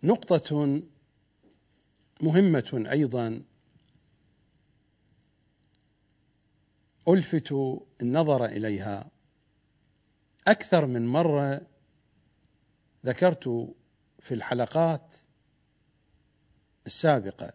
نقطة 0.06 0.82
مهمة 2.20 2.86
أيضا. 2.90 3.42
ألفت 7.08 7.52
النظر 8.02 8.44
إليها. 8.44 9.10
أكثر 10.46 10.86
من 10.86 11.06
مرة 11.06 11.66
ذكرت 13.06 13.74
في 14.18 14.34
الحلقات 14.34 15.16
السابقة 16.86 17.52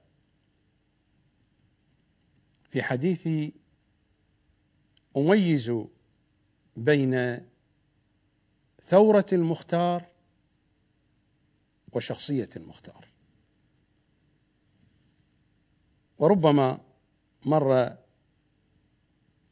في 2.69 2.83
حديثي 2.83 3.53
أميز 5.17 5.71
بين 6.77 7.45
ثورة 8.83 9.25
المختار 9.33 10.10
وشخصية 11.93 12.49
المختار 12.55 13.07
وربما 16.19 16.79
مر 17.45 17.97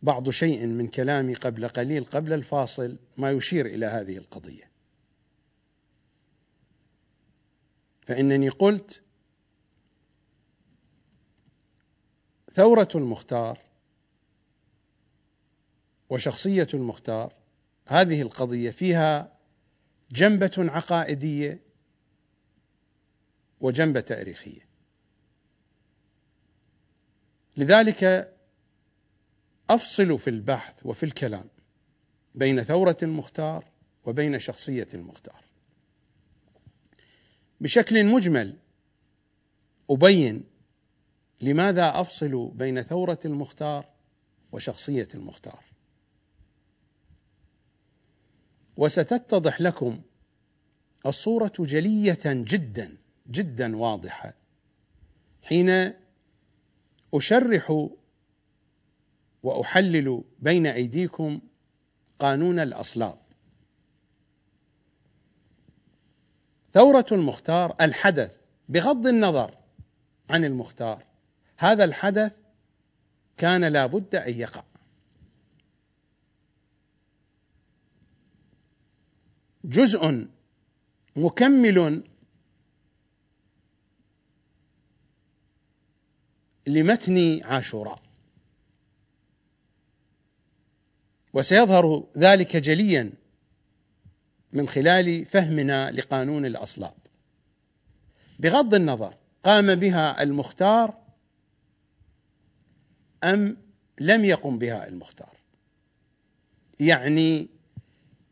بعض 0.04 0.30
شيء 0.30 0.68
من 0.68 0.88
كلامي 0.88 1.34
قبل 1.34 1.68
قليل 1.68 2.06
قبل 2.06 2.34
الفاصل 2.34 2.98
ما 3.18 3.32
يشير 3.32 3.66
إلى 3.66 3.86
هذه 3.86 4.18
القضية. 4.18 4.70
فإنني 8.02 8.50
قلت 8.50 9.04
ثورة 12.54 12.90
المختار 12.96 13.60
وشخصية 16.10 16.68
المختار 16.74 17.34
هذه 17.86 18.22
القضية 18.22 18.72
فيها 18.72 19.38
جنبة 20.12 20.52
عقائدية 20.58 21.69
وجنبه 23.62 23.99
تاريخية. 23.99 24.62
لذلك 27.57 28.34
أفصل 29.70 30.20
في 30.20 30.30
البحث 30.30 30.86
وفي 30.86 31.03
الكلام 31.03 31.49
بين 32.36 32.64
ثورة 32.64 32.97
المختار 33.03 33.66
وبين 34.05 34.39
شخصية 34.39 34.88
المختار. 34.93 35.43
بشكل 37.62 38.05
مجمل 38.05 38.57
أبين 39.89 40.43
لماذا 41.41 41.99
أفصل 41.99 42.51
بين 42.55 42.82
ثورة 42.82 43.20
المختار 43.26 43.86
وشخصية 44.51 45.07
المختار. 45.16 45.64
وستتضح 48.78 49.62
لكم 49.62 50.01
الصورة 51.05 51.53
جلية 51.60 52.20
جدا 52.26 52.97
جدا 53.30 53.78
واضحة. 53.78 54.34
حين 55.44 55.94
أشرح 57.14 57.88
وأحلل 59.44 60.24
بين 60.40 60.68
أيديكم 60.68 61.42
قانون 62.20 62.60
الأصلاب. 62.60 63.20
ثورة 66.74 67.06
المختار 67.12 67.76
الحدث 67.82 68.40
بغض 68.70 69.08
النظر 69.08 69.58
عن 70.30 70.46
المختار 70.46 71.04
هذا 71.58 71.84
الحدث 71.84 72.34
كان 73.38 73.66
لابد 73.66 74.16
أن 74.16 74.34
يقع. 74.34 74.64
جزء 79.64 80.28
مكمل 81.16 82.04
لمتن 86.70 87.44
عاشوراء. 87.44 88.00
وسيظهر 91.34 92.04
ذلك 92.18 92.58
جليا 92.58 93.12
من 94.54 94.68
خلال 94.68 95.26
فهمنا 95.26 95.92
لقانون 95.92 96.46
الأصلاب. 96.46 96.94
بغض 98.40 98.74
النظر 98.74 99.16
قام 99.44 99.76
بها 99.76 100.24
المختار 100.24 100.98
أم 103.24 103.58
لم 104.00 104.26
يقم 104.26 104.60
بها 104.60 104.88
المختار. 104.88 105.36
يعني 106.80 107.48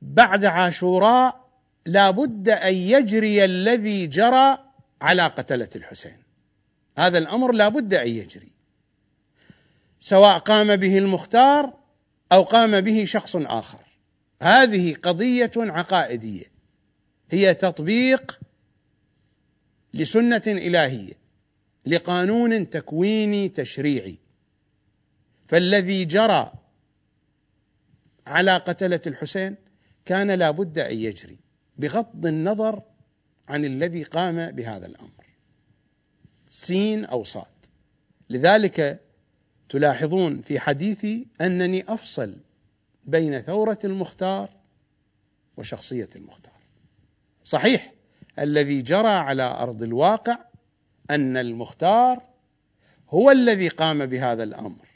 بعد 0.02 0.46
عاشوراء 0.46 1.50
لا 1.86 2.12
بد 2.12 2.50
أن 2.50 2.74
يجري 2.76 3.46
الذي 3.46 4.08
جرى 4.08 4.58
على 5.02 5.22
قتلة 5.22 5.70
الحسين. 5.76 6.27
هذا 6.98 7.18
الأمر 7.18 7.52
لا 7.52 7.70
بد 7.70 7.94
أن 7.94 8.08
يجري. 8.08 8.52
سواء 10.00 10.38
قام 10.38 10.76
به 10.76 10.98
المختار 10.98 11.74
أو 12.32 12.44
قام 12.44 12.82
به 12.82 13.06
شخص 13.06 13.36
آخر. 13.36 13.84
هذه 14.42 14.94
قضية 14.94 15.52
عقائدية. 15.58 16.46
هي 17.32 17.54
تطبيق 17.54 18.40
لسنة 19.94 20.42
إلهية 20.48 21.14
لقانون 21.86 22.70
تكويني 22.70 23.50
تشريعي. 23.50 24.18
فالذي 25.48 26.06
جرى 26.06 26.54
على 28.28 28.58
قتلة 28.58 29.02
الحسين 29.08 29.56
كان 30.06 30.32
لا 30.32 30.52
بد 30.52 30.80
أن 30.80 30.98
يجري 30.98 31.38
بغض 31.78 32.26
النظر 32.26 32.82
عن 33.50 33.66
الذي 33.66 34.04
قام 34.04 34.52
بهذا 34.52 34.86
الأمر. 34.86 35.27
سين 36.50 37.06
أو 37.06 37.24
صاد. 37.24 37.46
لذلك 38.30 39.00
تلاحظون 39.70 40.42
في 40.42 40.60
حديثي 40.60 41.28
أنني 41.42 41.84
أفصل 41.88 42.36
بين 43.06 43.42
ثورة 43.42 43.80
المختار 43.84 44.50
وشخصية 45.58 46.10
المختار. 46.16 46.54
صحيح 47.44 47.94
الذي 48.40 48.82
جرى 48.82 49.08
على 49.08 49.44
أرض 49.44 49.84
الواقع 49.84 50.38
أن 51.10 51.38
المختار 51.38 52.24
هو 53.10 53.32
الذي 53.32 53.68
قام 53.68 54.06
بهذا 54.06 54.44
الأمر 54.44 54.88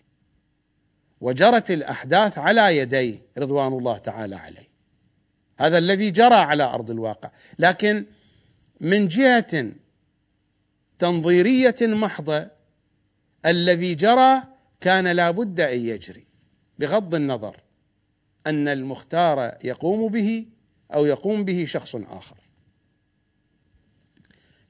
وجرت 1.22 1.72
الأحداث 1.72 2.38
على 2.38 2.78
يديه 2.78 3.20
رضوان 3.38 3.74
الله 3.74 3.97
تعالى 3.97 4.36
عليه. 4.36 4.72
هذا 5.58 5.78
الذي 5.78 6.12
جرى 6.12 6.36
على 6.36 6.64
أرض 6.64 6.91
الواقع. 6.91 7.32
لكن 7.60 8.06
من 8.80 9.08
جهة 9.08 9.72
تنظيرية 11.02 11.76
محضة 11.82 12.49
الذي 13.45 13.95
جرى 13.95 14.43
كان 14.82 15.08
لا 15.08 15.32
بد 15.32 15.60
أن 15.60 15.80
يجري 15.80 16.26
بغض 16.80 17.16
النظر 17.16 17.64
أن 18.47 18.68
المختار 18.68 19.58
يقوم 19.64 20.08
به 20.12 20.45
أو 20.93 21.06
يقوم 21.06 21.45
به 21.45 21.66
شخص 21.66 21.95
آخر. 21.95 22.38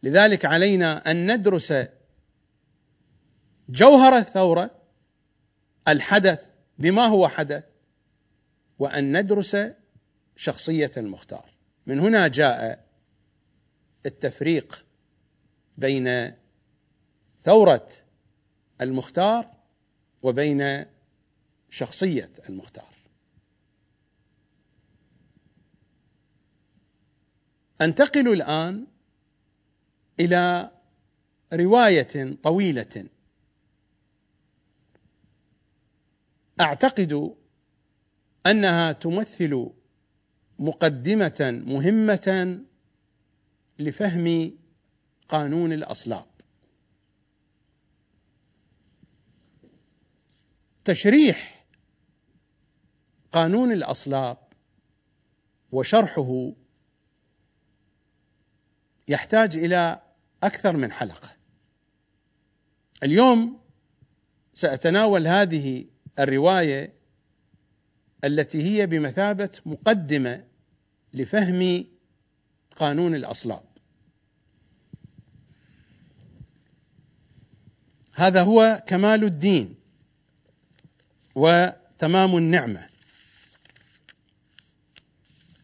لذلك 0.03 0.45
علينا 0.45 1.11
أن 1.11 1.31
ندرس 1.31 1.73
جوهر 3.69 4.17
الثورة 4.17 4.71
الحدث 5.87 6.45
بما 6.79 7.05
هو 7.05 7.27
حدث 7.27 7.63
وأن 8.79 9.17
ندرس 9.17 9.57
شخصية 10.35 10.91
المختار. 10.97 11.45
من 11.87 11.99
هنا 11.99 12.27
جاء 12.27 12.85
التفريق 14.05 14.85
بين 15.81 16.33
ثورة 17.39 17.87
المختار 18.81 19.51
وبين 20.21 20.85
شخصية 21.69 22.31
المختار. 22.49 22.95
أنتقل 27.81 28.33
الآن 28.33 28.87
إلى 30.19 30.71
رواية 31.53 32.35
طويلة. 32.43 33.05
أعتقد 36.61 37.35
أنها 38.45 38.91
تمثل 38.91 39.69
مقدمة 40.59 41.63
مهمة 41.65 42.59
لفهم 43.79 44.51
قانون 45.31 45.73
الأصلاب. 45.73 46.25
تشريح 50.85 51.65
قانون 53.31 53.71
الأصلاب 53.71 54.37
وشرحه 55.71 56.51
يحتاج 59.07 59.55
إلى 59.55 60.01
أكثر 60.43 60.77
من 60.77 60.91
حلقة. 60.91 61.29
اليوم 63.03 63.61
سأتناول 64.53 65.27
هذه 65.27 65.85
الرواية 66.19 66.93
التي 68.23 68.63
هي 68.63 68.87
بمثابة 68.87 69.59
مقدمة 69.65 70.47
لفهم 71.13 71.85
قانون 72.75 73.15
الأصلاب. 73.15 73.70
هذا 78.21 78.43
هو 78.43 78.83
كمال 78.87 79.23
الدين 79.23 79.75
وتمام 81.35 82.37
النعمة. 82.37 82.89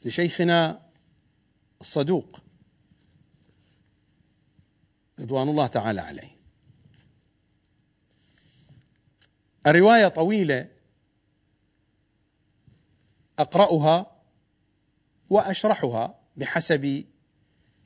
لشيخنا 0.05 0.82
الصدوق 1.82 2.39
رضوان 5.20 5.49
الله 5.49 5.68
تعالى 5.68 6.01
عليه. 6.01 6.38
الرواية 9.68 10.08
طويلة 10.08 10.70
أقرأها 13.39 14.22
وأشرحها 15.30 16.20
بحسب 16.38 17.05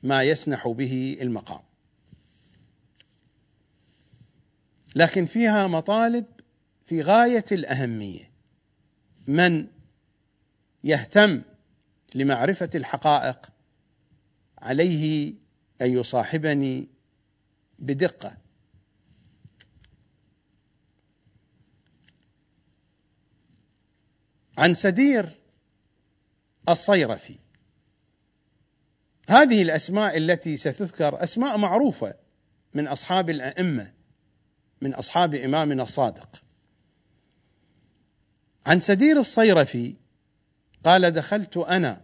ما 0.02 0.22
يسنح 0.22 0.68
به 0.68 1.18
المقام. 1.20 1.71
لكن 4.94 5.26
فيها 5.26 5.66
مطالب 5.66 6.26
في 6.84 7.02
غاية 7.02 7.44
الأهمية. 7.52 8.32
من 9.26 9.66
يهتم 10.84 11.42
لمعرفة 12.14 12.70
الحقائق 12.74 13.50
عليه 14.58 15.34
أن 15.82 15.90
يصاحبني 15.90 16.88
بدقة. 17.78 18.36
عن 24.58 24.74
سدير 24.74 25.28
الصيرفي. 26.68 27.38
هذه 29.28 29.62
الأسماء 29.62 30.16
التي 30.16 30.56
ستذكر 30.56 31.22
أسماء 31.22 31.58
معروفة 31.58 32.14
من 32.74 32.88
أصحاب 32.88 33.30
الأئمة 33.30 33.92
من 34.82 34.94
أصحاب 34.94 35.34
إمامنا 35.34 35.82
الصادق. 35.82 36.42
عن 38.66 38.80
سدير 38.80 39.20
الصيرفي 39.20 39.96
قال 40.84 41.10
دخلت 41.10 41.56
أنا 41.56 42.00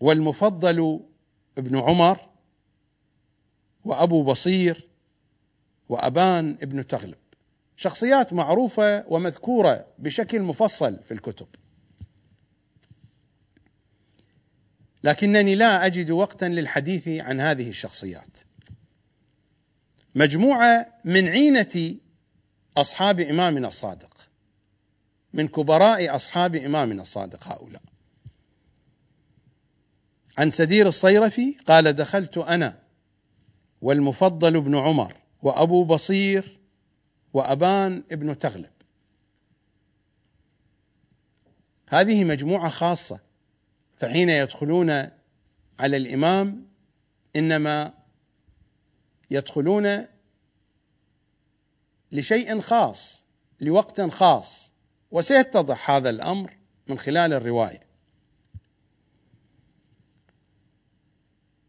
والمفضل 0.00 1.00
ابن 1.58 1.78
عمر 1.78 2.28
وأبو 3.84 4.22
بصير 4.22 4.88
وأبان 5.88 6.56
ابن 6.62 6.86
تغلب. 6.86 7.18
شخصيات 7.76 8.32
معروفة 8.32 9.04
ومذكورة 9.08 9.86
بشكل 9.98 10.42
مفصل 10.42 10.98
في 11.04 11.14
الكتب. 11.14 11.46
لكنني 15.04 15.54
لا 15.54 15.86
أجد 15.86 16.10
وقتا 16.10 16.44
للحديث 16.44 17.08
عن 17.08 17.40
هذه 17.40 17.68
الشخصيات. 17.68 18.47
مجموعة 20.18 20.86
من 21.04 21.28
عينة 21.28 21.96
أصحاب 22.76 23.20
إمامنا 23.20 23.68
الصادق 23.68 24.28
من 25.32 25.48
كبراء 25.48 26.16
أصحاب 26.16 26.56
إمامنا 26.56 27.02
الصادق 27.02 27.48
هؤلاء. 27.48 27.82
عن 30.38 30.50
سدير 30.50 30.88
الصيرفي 30.88 31.56
قال 31.66 31.92
دخلت 31.92 32.38
أنا 32.38 32.78
والمفضل 33.82 34.60
بن 34.60 34.76
عمر 34.76 35.16
وأبو 35.42 35.84
بصير 35.84 36.58
وأبان 37.32 38.02
ابن 38.12 38.38
تغلب. 38.38 38.72
هذه 41.88 42.24
مجموعة 42.24 42.68
خاصة 42.68 43.20
فحين 43.96 44.28
يدخلون 44.28 44.90
على 45.78 45.96
الإمام 45.96 46.68
إنما 47.36 47.97
يدخلون 49.30 50.06
لشيء 52.12 52.60
خاص 52.60 53.24
لوقت 53.60 54.00
خاص. 54.00 54.72
وسيتضح 55.10 55.90
هذا 55.90 56.10
الأمر 56.10 56.56
من 56.88 56.98
خلال 56.98 57.32
الرواية. 57.32 57.88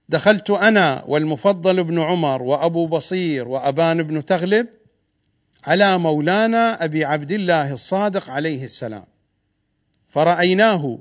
دخلت 0.10 0.50
أنا 0.50 1.04
والمفضل 1.08 1.84
بن 1.84 2.00
عمر 2.00 2.42
وأبو 2.42 2.88
بصير 2.88 3.48
وأبان 3.48 4.04
بن 4.04 4.26
تغلب 4.26 4.68
على 5.64 5.98
مولانا 5.98 6.84
أبي 6.84 7.06
عبد 7.06 7.32
الله 7.32 7.74
الصادق 7.74 8.30
عليه 8.30 8.64
السلام. 8.64 9.06
فرأيناه 10.08 11.00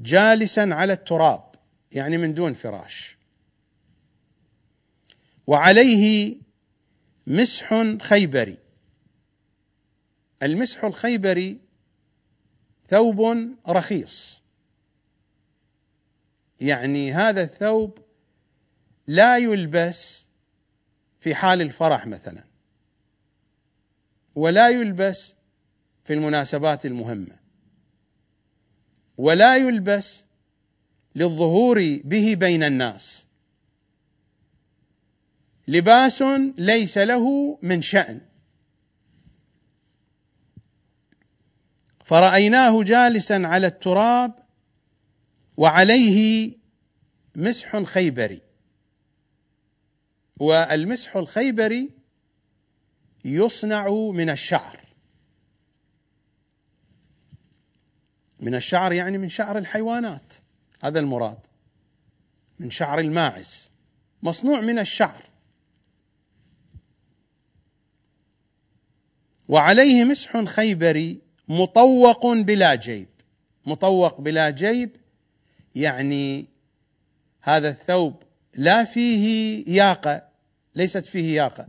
جالسا 0.00 0.60
على 0.60 0.92
التراب 0.92 1.44
يعني 1.92 2.18
من 2.18 2.34
دون 2.34 2.54
فراش. 2.54 3.13
وعليه 5.46 6.36
مسح 7.26 7.74
خيبري 8.00 8.58
المسح 10.42 10.84
الخيبري 10.84 11.58
ثوب 12.88 13.38
رخيص. 13.68 14.42
يعني 16.60 17.12
هذا 17.12 17.42
الثوب 17.42 17.98
لا 19.06 19.38
يلبس 19.38 20.26
في 21.20 21.34
حال 21.34 21.62
الفرح 21.62 22.06
مثلا 22.06 22.44
ولا 24.34 24.68
يلبس 24.68 25.34
في 26.04 26.12
المناسبات 26.12 26.86
المهمة 26.86 27.36
ولا 29.18 29.56
يلبس 29.56 30.24
للظهور 31.14 32.00
به 32.04 32.34
بين 32.34 32.62
الناس. 32.62 33.26
لباس 35.68 36.22
ليس 36.58 36.98
له 36.98 37.58
من 37.62 37.82
شأن. 37.82 38.20
فرأيناه 42.04 42.82
جالسا 42.82 43.42
على 43.44 43.66
التراب 43.66 44.32
وعليه 45.56 46.52
مسح 47.36 47.82
خيبري 47.82 48.42
والمسح 50.36 51.16
الخيبري 51.16 51.90
يصنع 53.24 53.88
من 53.90 54.30
الشعر. 54.30 54.80
من 58.40 58.54
الشعر 58.54 58.92
يعني 58.92 59.18
من 59.18 59.28
شعر 59.28 59.58
الحيوانات. 59.58 60.34
هذا 60.82 61.00
المراد. 61.00 61.46
من 62.58 62.70
شعر 62.70 62.98
الماعز. 62.98 63.72
مصنوع 64.22 64.60
من 64.60 64.78
الشعر. 64.78 65.22
وعليه 69.54 70.04
مسح 70.04 70.44
خيبري 70.44 71.20
مطوق 71.48 72.32
بلا 72.32 72.74
جيب. 72.74 73.08
مطوق 73.66 74.20
بلا 74.20 74.50
جيب 74.50 74.96
يعني 75.74 76.46
هذا 77.40 77.68
الثوب 77.68 78.22
لا 78.54 78.84
فيه 78.84 79.64
ياقة 79.68 80.22
ليست 80.74 81.06
فيه 81.06 81.36
ياقة. 81.36 81.68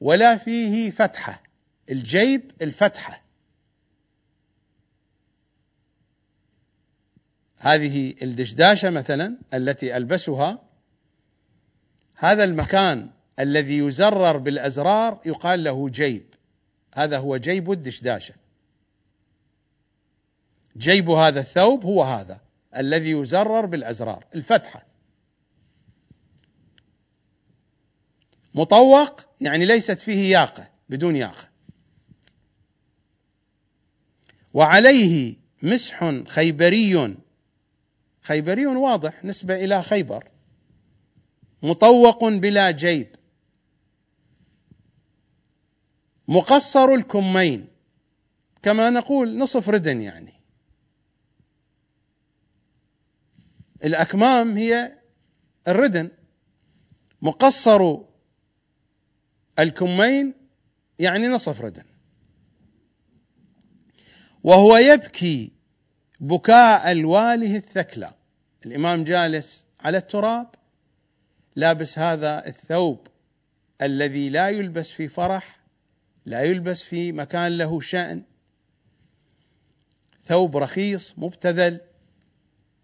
ولا 0.00 0.36
فيه 0.36 0.90
فتحة 0.90 1.42
الجيب 1.90 2.50
الفتحة. 2.62 3.22
هذه 7.58 8.14
الدشداشة 8.22 8.90
مثلا 8.90 9.38
التي 9.54 9.96
ألبسها 9.96 10.62
هذا 12.16 12.44
المكان 12.44 13.10
الذي 13.38 13.78
يزرر 13.78 14.36
بالأزرار 14.36 15.20
يقال 15.26 15.64
له 15.64 15.88
جيب. 15.88 16.34
هذا 16.94 17.18
هو 17.18 17.36
جيب 17.36 17.72
الدشداشه 17.72 18.34
جيب 20.76 21.10
هذا 21.10 21.40
الثوب 21.40 21.84
هو 21.84 22.02
هذا 22.02 22.40
الذي 22.76 23.10
يزرر 23.10 23.66
بالأزرار 23.66 24.24
الفتحة. 24.34 24.86
مطوق 28.54 29.20
يعني 29.40 29.64
ليست 29.64 30.00
فيه 30.00 30.32
ياقة 30.32 30.68
بدون 30.88 31.16
ياقة. 31.16 31.48
وعليه 34.54 35.36
مسح 35.62 36.12
خيبري. 36.28 37.16
خيبري 38.22 38.66
واضح 38.66 39.24
نسبة 39.24 39.64
إلى 39.64 39.82
خيبر. 39.82 40.28
مطوق 41.62 42.28
بلا 42.28 42.70
جيب. 42.70 43.16
مقصر 46.28 46.94
الكمين. 46.94 47.68
كما 48.62 48.90
نقول 48.90 49.38
نصف 49.38 49.68
ردن 49.68 50.00
يعني. 50.00 50.32
الأكمام 53.84 54.56
هي 54.56 54.98
الردن. 55.68 56.10
مقصر 57.22 57.98
الكمين 59.58 60.34
يعني 60.98 61.28
نصف 61.28 61.60
ردن. 61.60 61.84
وهو 64.44 64.76
يبكي 64.76 65.52
بكاء 66.20 66.92
الواله 66.92 67.56
الثكلى. 67.56 68.14
الإمام 68.66 69.04
جالس 69.04 69.66
على 69.80 69.98
التراب 69.98 70.54
لابس 71.56 71.98
هذا 71.98 72.46
الثوب 72.46 73.06
الذي 73.82 74.28
لا 74.28 74.48
يلبس 74.48 74.90
في 74.90 75.08
فرح 75.08 75.63
لا 76.24 76.42
يلبس 76.42 76.82
في 76.82 77.12
مكان 77.12 77.58
له 77.58 77.80
شأن. 77.80 78.22
ثوب 80.26 80.56
رخيص 80.56 81.18
مبتذل 81.18 81.80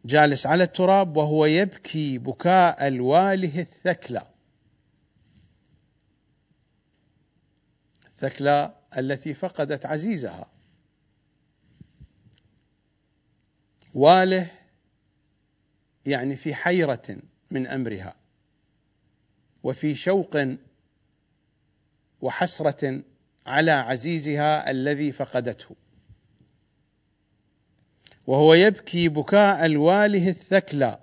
جالس 0.05 0.47
على 0.47 0.65
التراب 0.65 1.17
وهو 1.17 1.47
يبكي 1.47 2.19
بكاء 2.19 2.89
الواله 2.89 3.61
الثكلى. 3.61 4.27
الثكلى 8.07 8.75
التي 8.99 9.35
فقدت 9.35 9.87
عزيزها. 9.87 10.51
واله 13.95 14.51
يعني 16.07 16.37
في 16.37 16.55
حيرة 16.55 17.17
من 17.51 17.67
أمرها 17.67 18.15
وفي 19.63 19.95
شوق 19.95 20.37
وحسرة 22.21 23.03
على 23.51 23.71
عزيزها 23.71 24.71
الذي 24.71 25.13
فقدته. 25.13 25.77
وهو 28.27 28.55
يبكي 28.55 29.09
بكاء 29.09 29.67
الواله 29.67 30.29
الثكلى 30.29 31.01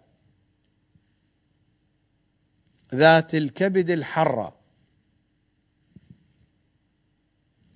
ذات 2.96 3.36
الكبد 3.36 3.90
الحرة 3.90 4.58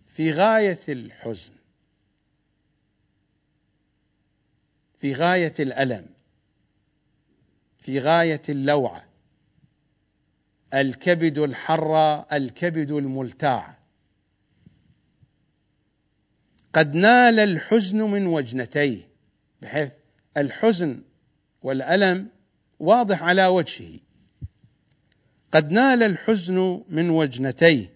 في 0.08 0.32
غاية 0.32 0.80
الحزن 0.90 1.54
في 5.00 5.14
غاية 5.14 5.54
الألم 5.60 6.10
في 7.80 8.00
غاية 8.00 8.42
اللوعة 8.50 9.06
الكبد 10.74 11.38
الحرة 11.38 12.22
الكبد 12.22 12.92
الملتاع. 12.92 13.81
قد 16.74 16.96
نال 16.96 17.40
الحزن 17.40 18.02
من 18.02 18.28
وجنتيه. 18.28 19.10
بحيث 19.62 19.92
الحزن 20.38 21.02
والألم 21.64 22.28
واضح 22.80 23.24
على 23.24 23.46
وجهه. 23.46 24.00
قد 25.52 25.72
نال 25.72 26.04
الحزن 26.04 26.84
من 26.90 27.10
وجنتيه. 27.10 27.94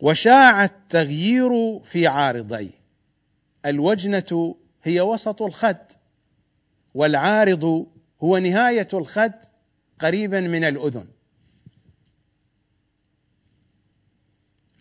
وشاع 0.00 0.64
التغيير 0.64 1.78
في 1.78 2.06
عارضيه. 2.06 2.70
الوجنة 3.66 4.54
هي 4.82 5.00
وسط 5.00 5.42
الخد. 5.42 5.76
والعارض 6.94 7.86
هو 8.22 8.38
نهاية 8.38 8.88
الخد 8.94 9.34
قريبا 9.98 10.40
من 10.40 10.64
الأذن. 10.64 11.06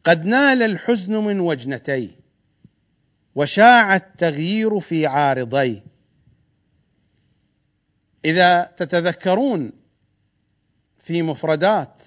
قد 0.07 0.25
نال 0.25 0.63
الحزن 0.63 1.15
من 1.15 1.39
وجنتيه 1.39 2.09
وشاع 3.35 3.95
التغيير 3.95 4.79
في 4.79 5.07
عارضيه 5.07 5.83
إذا 8.25 8.63
تتذكرون 8.63 9.71
في 10.97 11.21
مفردات 11.21 12.03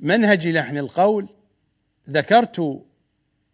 منهج 0.00 0.48
لحن 0.48 0.78
القول 0.78 1.28
ذكرت 2.10 2.84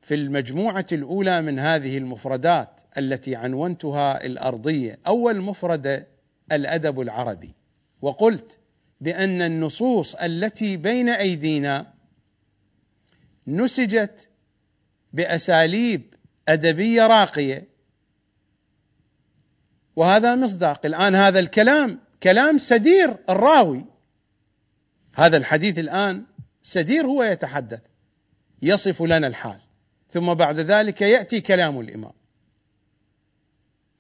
في 0.01 0.15
المجموعة 0.15 0.87
الأولى 0.93 1.43
من 1.43 1.59
هذه 1.59 1.99
المفردات 1.99 2.81
التي 2.99 3.37
عنونتها 3.37 4.27
الأرضية 4.27 4.99
أول 5.07 5.41
مفرده 5.41 6.07
الأدب 6.53 7.01
العربي. 7.01 7.55
وقلت 8.03 8.59
بأن 9.03 9.43
النصوص 9.43 10.15
التي 10.15 10.77
بين 10.77 11.09
أيدينا 11.09 11.93
نسجت 13.47 14.29
بأساليب 15.13 16.15
أدبية 16.49 17.07
راقية. 17.07 17.69
وهذا 19.97 20.35
مصداق. 20.35 20.87
الآن 20.87 21.15
هذا 21.15 21.39
الكلام 21.41 22.01
كلام 22.23 22.59
سدير 22.59 23.17
الراوي. 23.31 23.85
هذا 25.15 25.37
الحديث 25.37 25.79
الآن 25.79 26.25
سدير 26.63 27.07
هو 27.07 27.23
يتحدث 27.23 27.81
يصف 28.63 29.03
لنا 29.03 29.27
الحال. 29.27 29.61
ثم 30.11 30.35
بعد 30.35 30.59
ذلك 30.61 31.03
يأتي 31.03 31.41
كلام 31.41 31.81
الإمام. 31.81 32.13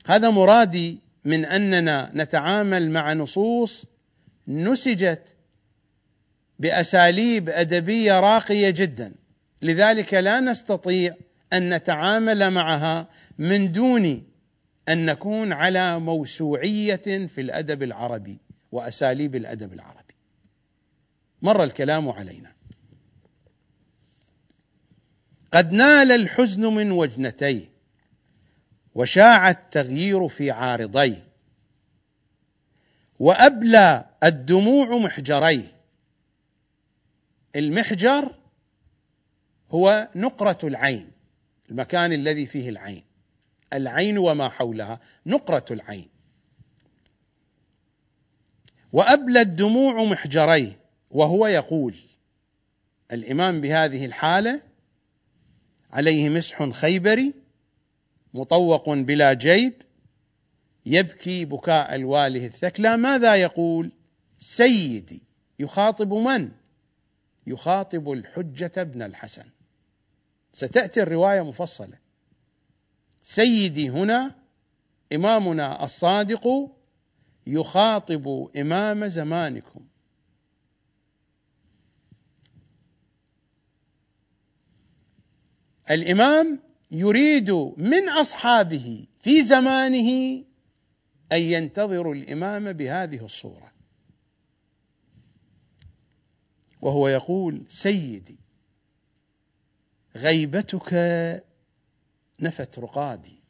هذا 0.07 0.31
مرادي 0.31 1.01
من 1.25 1.45
أننا 1.45 2.11
نتعامل 2.15 2.91
مع 2.91 3.13
نصوص 3.13 3.92
نسجت 4.49 5.37
بأساليب 6.59 7.49
أدبية 7.49 8.21
راقية 8.21 8.71
جدا. 8.71 9.15
لذلك 9.63 10.15
لا 10.15 10.41
نستطيع 10.41 11.17
أن 11.53 11.75
نتعامل 11.75 12.51
معها 12.51 13.09
من 13.39 13.73
دون 13.73 14.27
أن 14.89 15.07
نكون 15.07 15.53
على 15.53 15.99
موسوعية 15.99 17.27
في 17.27 17.41
الأدب 17.41 17.83
العربي 17.83 18.39
وأساليب 18.73 19.37
الأدب 19.37 19.73
العربي. 19.73 20.15
مر 21.43 21.65
الكلام 21.65 22.09
علينا. 22.09 22.53
قد 25.53 25.73
نال 25.73 26.13
الحزن 26.13 26.61
من 26.61 26.93
وجنتيه 26.93 27.73
وشاع 28.95 29.51
التغيير 29.51 30.29
في 30.29 30.51
عارضيه 30.51 31.32
وأبلى 33.23 34.05
الدموع 34.25 34.97
محجريه. 34.99 35.81
المحجر 37.57 38.35
هو 39.71 40.09
نقرة 40.15 40.59
العين 40.65 41.11
المكان 41.71 42.13
الذي 42.13 42.47
فيه 42.47 42.69
العين. 42.69 43.05
العين 43.73 44.19
وما 44.19 44.49
حولها 44.49 45.01
نقرة 45.27 45.65
العين. 45.71 46.09
وأبلى 48.93 49.41
الدموع 49.41 50.05
محجريه 50.05 50.81
وهو 51.11 51.47
يقول 51.47 51.95
الإمام 53.13 53.61
بهذه 53.61 54.07
الحالة 54.07 54.63
عليه 55.91 56.29
مسح 56.29 56.71
خيبري 56.71 57.35
مطوق 58.35 58.91
بلا 58.91 59.33
جيب 59.33 59.83
يبكي 60.87 61.45
بكاء 61.45 61.95
الواله 61.95 62.47
الثكلى 62.47 62.97
ماذا 62.97 63.35
يقول؟ 63.35 63.93
سيدي 64.39 65.23
يخاطب 65.59 66.15
من؟ 66.15 66.51
يخاطب 67.47 68.13
الحجة 68.13 68.73
ابن 68.77 69.03
الحسن. 69.03 69.45
ستأتي 70.53 71.03
الرواية 71.03 71.43
مفصلة. 71.43 71.99
سيدي 73.23 73.91
هنا 73.91 74.35
إمامنا 75.13 75.85
الصادق 75.85 76.71
يخاطب 77.47 78.49
إمام 78.57 79.07
زمانكم. 79.07 79.81
الإمام 85.91 86.59
يريد 86.91 87.51
من 87.77 88.09
أصحابه 88.09 89.07
في 89.21 89.43
زمانه 89.43 90.43
أن 91.33 91.41
ينتظروا 91.41 92.15
الإمام 92.15 92.73
بهذه 92.73 93.25
الصورة. 93.25 93.73
وهو 96.81 97.09
يقول 97.09 97.65
سيدي 97.69 98.39
غيبتك 100.17 100.95
نفت 102.41 102.79
رقادي. 102.79 103.43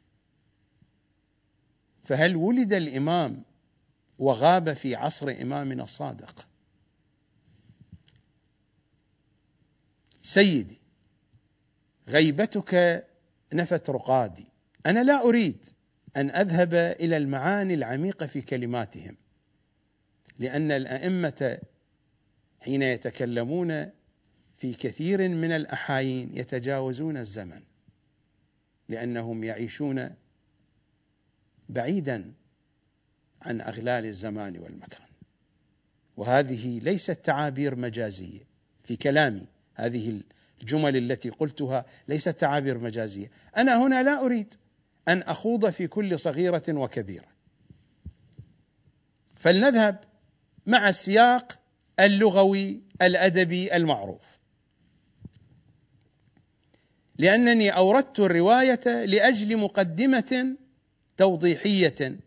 فهل 2.03 2.35
ولد 2.35 2.73
الإمام 2.73 3.43
وغاب 4.19 4.73
في 4.73 4.95
عصر 4.95 5.29
إمامنا 5.41 5.83
الصادق؟ 5.83 6.47
سيدي 10.21 10.77
غيبتك 12.07 13.05
نفت 13.53 13.89
رقادي. 13.89 14.47
أنا 14.85 15.03
لا 15.03 15.23
أريد 15.23 15.65
أن 16.17 16.29
أذهب 16.29 16.73
إلى 16.73 17.17
المعاني 17.17 17.73
العميقة 17.73 18.25
في 18.25 18.41
كلماتهم 18.41 19.17
لأن 20.39 20.71
الأئمة 20.71 21.57
حين 22.59 22.81
يتكلمون 22.81 23.89
في 24.57 24.73
كثير 24.73 25.29
من 25.29 25.51
الأحايين 25.51 26.29
يتجاوزون 26.33 27.17
الزمن 27.17 27.61
لأنهم 28.89 29.43
يعيشون 29.43 30.09
بعيدا 31.69 32.33
عن 33.41 33.61
أغلال 33.61 34.05
الزمان 34.05 34.57
والمكان. 34.57 35.07
وهذه 36.17 36.79
ليست 36.79 37.11
تعابير 37.11 37.75
مجازية 37.75 38.41
في 38.83 38.95
كلامي. 38.95 39.47
هذه 39.73 40.21
الجمل 40.61 40.97
التي 40.97 41.29
قلتها 41.29 41.85
ليست 42.07 42.29
تعابير 42.29 42.77
مجازية. 42.77 43.31
أنا 43.57 43.87
هنا 43.87 44.03
لا 44.03 44.25
أريد 44.25 44.53
أن 45.07 45.21
أخوض 45.21 45.69
في 45.69 45.87
كل 45.87 46.19
صغيرة 46.19 46.63
وكبيرة. 46.69 47.27
فلنذهب 49.35 50.03
مع 50.65 50.89
السياق 50.89 51.59
اللغوي 51.99 52.81
الأدبي 53.01 53.75
المعروف. 53.75 54.39
لأنني 57.17 57.69
أوردت 57.69 58.19
الرواية 58.19 59.05
لأجل 59.05 59.57
مقدمة 59.57 60.57
توضيحية 61.17 62.19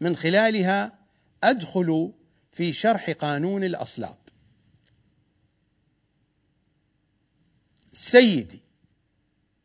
من 0.00 0.16
خلالها 0.16 0.98
أدخل 1.44 2.12
في 2.52 2.72
شرح 2.72 3.10
قانون 3.10 3.64
الأصلاب. 3.64 4.16
سيدي 7.92 8.63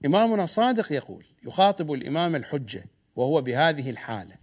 إمامنا 0.06 0.46
صادق 0.46 0.92
يقول 0.92 1.26
يخاطب 1.46 1.92
الإمام 1.92 2.36
الحجة 2.36 2.86
وهو 3.16 3.42
بهذه 3.42 3.90
الحالة 3.90 4.36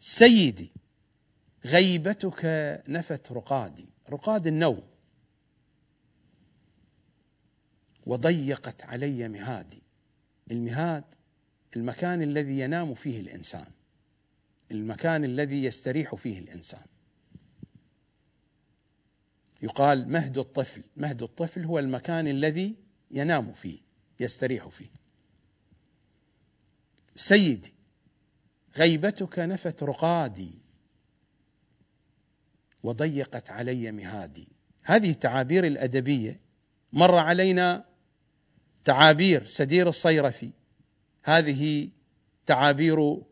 سيدي 0.00 0.72
غيبتك 1.64 2.44
نفت 2.88 3.32
رقادي 3.32 3.88
رقاد 4.10 4.46
النوم 4.46 4.82
وضيقت 8.06 8.82
علي 8.82 9.28
مهادي 9.28 9.82
المهاد 10.50 11.04
المكان 11.76 12.22
الذي 12.22 12.60
ينام 12.60 12.94
فيه 12.94 13.20
الإنسان 13.20 13.66
المكان 14.72 15.24
الذي 15.24 15.64
يستريح 15.64 16.14
فيه 16.14 16.38
الإنسان. 16.38 16.82
يقال 19.62 20.08
مهد 20.08 20.38
الطفل 20.38 20.82
مهد 20.96 21.22
الطفل 21.22 21.64
هو 21.64 21.78
المكان 21.78 22.28
الذي 22.28 22.76
ينام 23.10 23.52
فيه. 23.52 23.78
يستريح 24.20 24.68
فيه. 24.68 24.90
سيدي 27.14 27.74
غيبتك 28.76 29.38
نفت 29.38 29.82
رقادي 29.82 30.60
وضيقت 32.82 33.50
علي 33.50 33.92
مهادي. 33.92 34.48
هذه 34.82 35.10
التعابير 35.10 35.66
الأدبية. 35.66 36.40
مر 36.92 37.14
علينا 37.14 37.84
تعابير 38.84 39.46
سدير 39.46 39.88
الصيرفي. 39.88 40.50
هذه 41.22 41.90
تعابير 42.46 43.22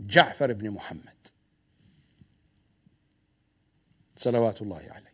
جعفر 0.00 0.52
بن 0.52 0.70
محمد. 0.70 1.26
صلوات 4.16 4.62
الله 4.62 4.82
عليه. 4.90 5.12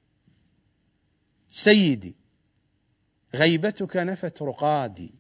سيدي 1.49 2.18
غيبتك 3.35 3.97
نفت 3.97 4.43
رقادي 4.43 5.14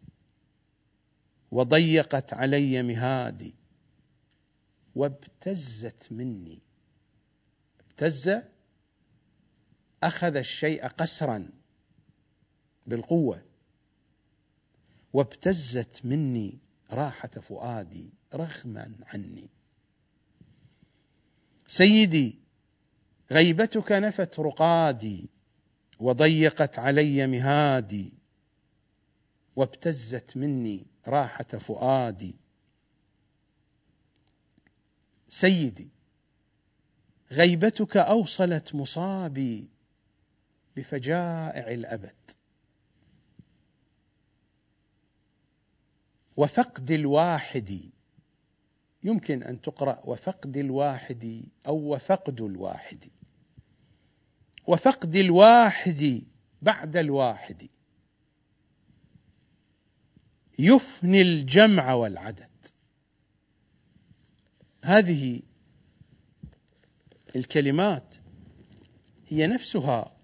وضيقت 1.50 2.32
علي 2.32 2.82
مهادي 2.82 3.54
وابتزت 4.94 6.12
مني. 6.12 6.62
ابتز 7.80 8.30
أخذ 10.02 10.36
الشيء 10.36 10.86
قسرا 10.86 11.50
بالقوة. 12.86 13.42
وابتزت 15.12 16.06
مني 16.06 16.58
راحة 16.90 17.28
فؤادي 17.28 18.12
رغما 18.34 18.94
عني. 19.02 19.50
سيدي 21.66 22.38
غيبتك 23.30 23.92
نفت 23.92 24.40
رقادي 24.40 25.28
وضيقت 25.98 26.78
علي 26.78 27.26
مهادي 27.26 28.14
وابتزت 29.56 30.36
مني 30.36 30.86
راحة 31.06 31.44
فؤادي. 31.44 32.36
سيدي 35.28 35.90
غيبتك 37.32 37.96
أوصلت 37.96 38.74
مصابي 38.74 39.68
بفجائع 40.76 41.70
الأبد. 41.70 42.14
وفقد 46.36 46.90
الواحد 46.90 47.90
يمكن 49.04 49.42
أن 49.42 49.60
تقرأ 49.60 50.00
وفقد 50.04 50.56
الواحد 50.56 51.44
أو 51.66 51.76
وفقد 51.76 52.40
الواحد. 52.40 53.04
وفقد 54.68 55.16
الواحد 55.16 56.22
بعد 56.62 56.96
الواحد. 56.96 57.68
يفني 60.58 61.22
الجمع 61.22 61.92
والعدد. 61.92 62.66
هذه 64.84 65.42
الكلمات 67.36 68.14
هي 69.28 69.46
نفسها. 69.46 70.16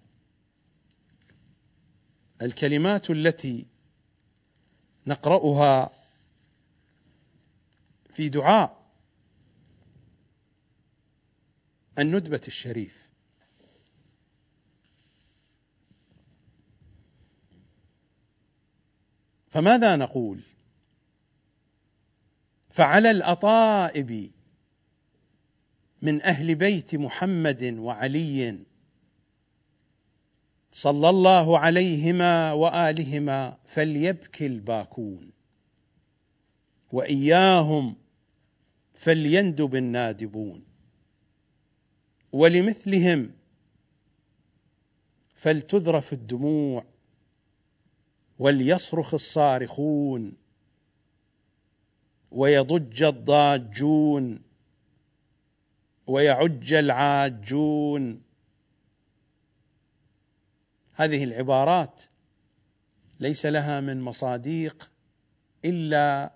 الكلمات 2.43 3.11
التي 3.11 3.67
نقرأها 5.07 5.91
في 8.15 8.29
دعاء 8.29 8.91
الندبة 11.99 12.41
الشريف. 12.47 13.14
فماذا 19.55 19.97
نقول؟ 19.97 20.41
فعلى 22.71 23.11
الأطائب 23.11 24.31
من 26.03 26.23
أهل 26.23 26.55
بيت 26.55 26.95
محمد 26.95 27.65
وعلي 27.79 28.59
صلى 30.71 31.09
الله 31.11 31.59
عليهما 31.59 32.53
وآلهما 32.53 33.57
فليبكي 33.65 34.47
الباكون 34.47 35.31
وإياهم 36.93 37.97
فليندب 38.95 39.77
النادبون 39.77 40.65
ولمثلهم 42.33 43.33
فلتذرف 45.35 46.13
الدموع 46.13 46.94
وليصرخ 48.39 49.15
الصارخون 49.15 50.33
ويضج 52.31 53.03
الضاجون 53.03 54.43
ويعج 56.07 56.73
العاجون. 56.73 58.23
هذه 60.93 61.25
العبارات 61.25 62.03
ليس 63.21 63.47
لها 63.47 63.81
من 63.81 64.01
مصاديق 64.01 64.91
إلا 65.65 66.33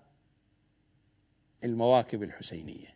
المواكب 1.63 2.23
الحسينية 2.23 2.95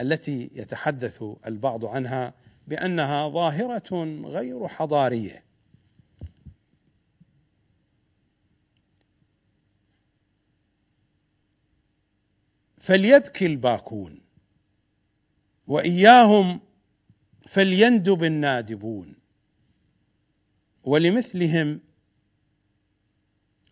التي 0.00 0.50
يتحدث 0.52 1.24
البعض 1.46 1.84
عنها 1.84 2.34
بأنها 2.68 3.28
ظاهرة 3.28 4.04
غير 4.24 4.68
حضارية. 4.68 5.45
فليبكي 12.86 13.46
الباكون 13.46 14.20
وإياهم 15.66 16.60
فليندب 17.46 18.24
النادبون 18.24 19.16
ولمثلهم 20.84 21.80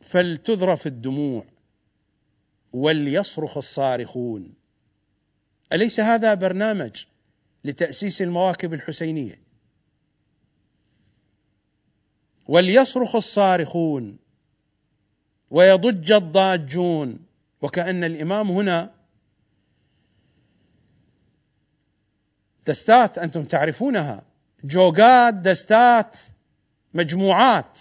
فلتذرف 0.00 0.86
الدموع 0.86 1.44
وليصرخ 2.72 3.56
الصارخون. 3.56 4.54
أليس 5.72 6.00
هذا 6.00 6.34
برنامج 6.34 7.04
لتأسيس 7.64 8.22
المواكب 8.22 8.74
الحسينية؟ 8.74 9.40
وليصرخ 12.48 13.16
الصارخون 13.16 14.18
ويضج 15.50 16.12
الضاجون 16.12 17.18
وكأن 17.62 18.04
الإمام 18.04 18.50
هنا 18.50 18.93
دستات 22.66 23.18
أنتم 23.18 23.44
تعرفونها. 23.44 24.22
جوقات 24.64 25.34
دستات 25.34 26.18
مجموعات. 26.94 27.80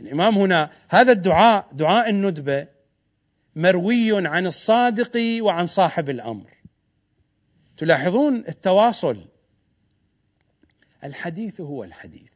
الإمام 0.00 0.34
هنا 0.38 0.70
هذا 0.88 1.12
الدعاء 1.12 1.68
دعاء 1.72 2.10
الندبة 2.10 2.66
مروي 3.56 4.26
عن 4.26 4.46
الصادق 4.46 5.42
وعن 5.42 5.66
صاحب 5.66 6.10
الأمر. 6.10 6.50
تلاحظون 7.76 8.36
التواصل. 8.36 9.24
الحديث 11.04 11.60
هو 11.60 11.84
الحديث. 11.84 12.30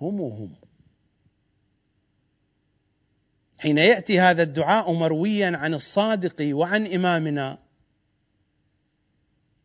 هم 0.00 0.20
هم. 0.20 0.54
حين 3.58 3.78
يأتي 3.78 4.20
هذا 4.20 4.42
الدعاء 4.42 4.92
مرويا 4.92 5.56
عن 5.56 5.74
الصادق 5.74 6.56
وعن 6.56 6.86
إمامنا 6.86 7.58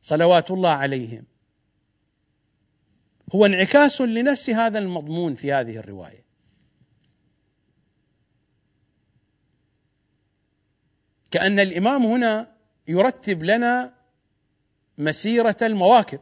صلوات 0.01 0.51
الله 0.51 0.69
عليهم. 0.69 1.23
هو 3.35 3.45
انعكاس 3.45 4.01
لنفس 4.01 4.49
هذا 4.49 4.79
المضمون 4.79 5.35
في 5.35 5.53
هذه 5.53 5.77
الرواية. 5.77 6.23
كأن 11.31 11.59
الإمام 11.59 12.05
هنا 12.05 12.51
يرتب 12.87 13.43
لنا 13.43 13.93
مسيرة 14.97 15.57
المواكب. 15.61 16.19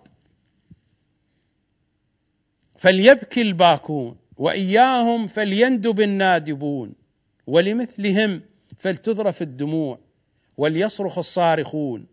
فليبكي 2.78 3.42
الباكون 3.42 4.18
وإياهم 4.38 5.28
فليندب 5.28 6.02
النادبون 6.02 6.94
ولمثلهم 7.48 8.42
فلتذرف 8.78 9.42
الدموع 9.42 10.00
وليصرخ 10.58 11.18
الصارخون. 11.18 12.08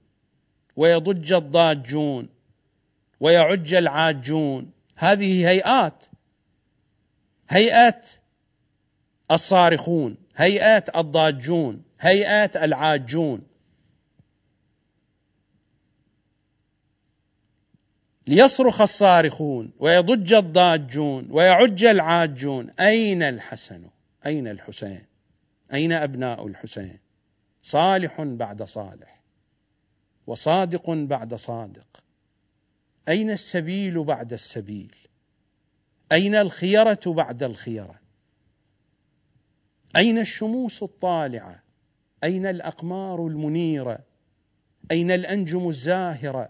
ويضج 0.77 1.33
الضاجون 1.33 2.29
ويعج 3.21 3.75
العاجون. 3.75 4.71
هذه 4.97 5.49
هيئات 5.49 6.05
هيئات 7.49 8.11
الصارخون 9.31 10.17
هيئات 10.37 10.97
الضاجون 10.97 11.83
هيئات 12.01 12.57
العاجون. 12.57 13.43
ليصرخ 18.27 18.81
الصارخون 18.81 19.73
ويضج 19.79 20.33
الضاجون 20.33 21.29
ويعج 21.31 21.85
العاجون. 21.85 22.71
أين 22.81 23.23
الحسن؟ 23.23 23.91
أين 24.27 24.49
الحسين؟ 24.49 25.07
أين 25.73 25.93
أبناء 25.93 26.47
الحسين؟ 26.47 26.99
صالح 27.63 28.23
بعد 28.23 28.63
صالح. 28.63 29.17
وصادق 30.27 30.91
بعد 30.91 31.35
صادق. 31.35 32.03
أين 33.09 33.31
السبيل 33.31 34.05
بعد 34.05 34.33
السبيل؟ 34.33 34.95
أين 36.13 36.35
الخيرة 36.35 37.01
بعد 37.07 37.43
الخيرة؟ 37.43 38.01
أين 39.97 40.19
الشموس 40.19 40.83
الطالعة؟ 40.83 41.63
أين 42.25 42.47
الأقمار 42.47 43.27
المنيرة؟ 43.27 43.99
أين 44.91 45.11
الأنجم 45.11 45.69
الزاهرة؟ 45.69 46.49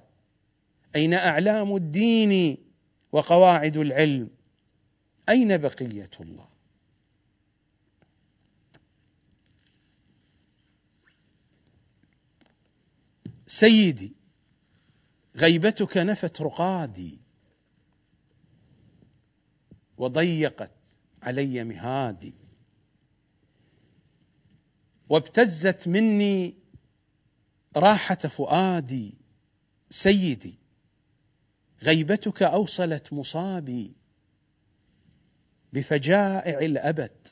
أين 0.97 1.15
أعلام 1.15 1.77
الدين 1.77 2.57
وقواعد 3.13 3.77
العلم؟ 3.77 4.31
أين 5.29 5.57
بقية 5.57 6.11
الله؟ 6.21 6.56
سيدي 13.47 14.13
غيبتك 15.37 15.97
نفت 15.97 16.43
رقادي 16.43 17.21
وضيقت 19.99 20.73
علي 21.23 21.65
مهادي 21.65 22.35
وابتزت 25.09 25.89
مني 25.89 26.59
راحة 27.77 28.15
فؤادي. 28.15 29.15
سيدي 29.91 30.59
غيبتك 31.83 32.43
أوصلت 32.43 33.13
مصابي 33.13 33.97
بفجائع 35.73 36.59
الأبد 36.59 37.29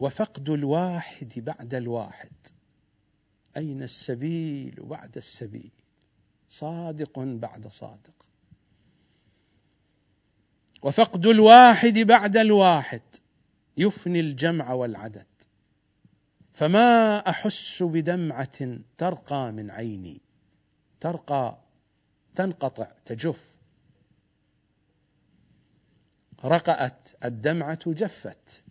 وفقد 0.00 0.50
الواحد 0.50 1.32
بعد 1.36 1.74
الواحد. 1.74 2.32
أين 3.56 3.82
السبيل 3.82 4.74
بعد 4.78 5.16
السبيل؟ 5.16 5.72
صادق 6.48 7.18
بعد 7.18 7.66
صادق. 7.66 8.30
وفقد 10.82 11.26
الواحد 11.26 11.98
بعد 11.98 12.36
الواحد 12.36 13.02
يفني 13.76 14.20
الجمع 14.20 14.72
والعدد. 14.72 15.26
فما 16.52 17.18
أحس 17.28 17.82
بدمعة 17.82 18.78
ترقى 18.98 19.52
من 19.52 19.70
عيني؟ 19.70 20.20
ترقى 21.00 21.58
تنقطع 22.34 22.92
تجف. 23.04 23.56
رقأت 26.44 27.08
الدمعة 27.24 27.78
جفت. 27.86 28.64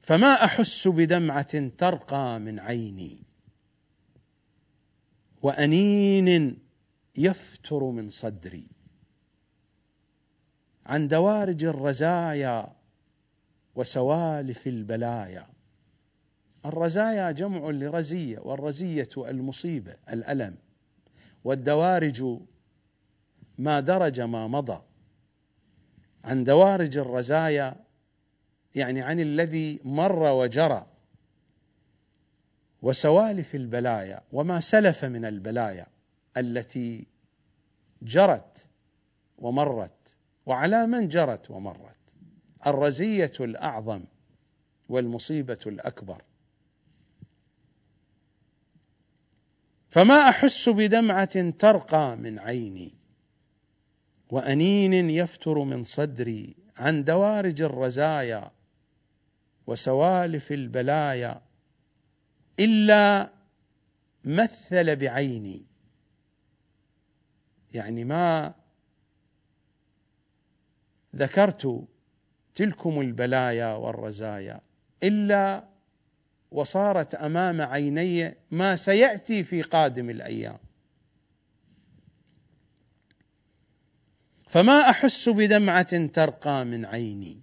فما 0.00 0.44
أحس 0.44 0.88
بدمعة 0.88 1.68
ترقى 1.68 2.40
من 2.40 2.58
عيني؟ 2.58 3.27
وأنين 5.42 6.58
يفتر 7.16 7.84
من 7.84 8.10
صدري. 8.10 8.70
عن 10.86 11.08
دوارج 11.08 11.64
الرزايا 11.64 12.76
وسوالف 13.74 14.66
البلايا. 14.66 15.46
الرزايا 16.66 17.30
جمع 17.30 17.70
لرزية 17.70 18.38
والرزية 18.38 19.08
المصيبة 19.16 19.96
الألم. 20.12 20.56
والدوارج 21.44 22.38
ما 23.58 23.80
درج 23.80 24.20
ما 24.20 24.46
مضى. 24.46 24.82
عن 26.24 26.44
دوارج 26.44 26.98
الرزايا 26.98 27.76
يعني 28.74 29.02
عن 29.02 29.20
الذي 29.20 29.80
مر 29.84 30.22
وجرى. 30.22 30.86
وسوالف 32.82 33.54
البلايا 33.54 34.20
وما 34.32 34.60
سلف 34.60 35.04
من 35.04 35.24
البلايا 35.24 35.86
التي 36.36 37.06
جرت 38.02 38.68
ومرت 39.38 40.16
وعلى 40.46 40.86
من 40.86 41.08
جرت 41.08 41.50
ومرت 41.50 41.98
الرزية 42.66 43.32
الأعظم 43.40 44.04
والمصيبة 44.88 45.58
الأكبر. 45.66 46.22
فما 49.90 50.28
أحس 50.28 50.68
بدمعة 50.68 51.50
ترقى 51.50 52.16
من 52.16 52.38
عيني 52.38 52.92
وأنين 54.30 55.10
يفتر 55.10 55.58
من 55.58 55.84
صدري 55.84 56.56
عن 56.76 57.04
دوارج 57.04 57.62
الرزايا 57.62 58.50
وسوالف 59.66 60.52
البلايا 60.52 61.47
إلا 62.60 63.32
مثل 64.24 64.96
بعيني. 64.96 65.66
يعني 67.74 68.04
ما 68.04 68.54
ذكرت 71.16 71.84
تلكم 72.54 73.00
البلايا 73.00 73.74
والرزايا 73.74 74.60
إلا 75.02 75.68
وصارت 76.50 77.14
أمام 77.14 77.62
عيني 77.62 78.34
ما 78.50 78.76
سيأتي 78.76 79.44
في 79.44 79.62
قادم 79.62 80.10
الأيام. 80.10 80.58
فما 84.48 84.90
أحس 84.90 85.28
بدمعة 85.28 86.06
ترقى 86.06 86.64
من 86.64 86.84
عيني 86.84 87.40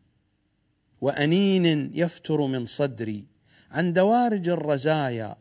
وأنين 1.01 1.91
يفتر 1.95 2.41
من 2.47 2.65
صدري 2.65 3.25
عن 3.75 3.93
دوارج 3.93 4.49
الرزايا 4.49 5.35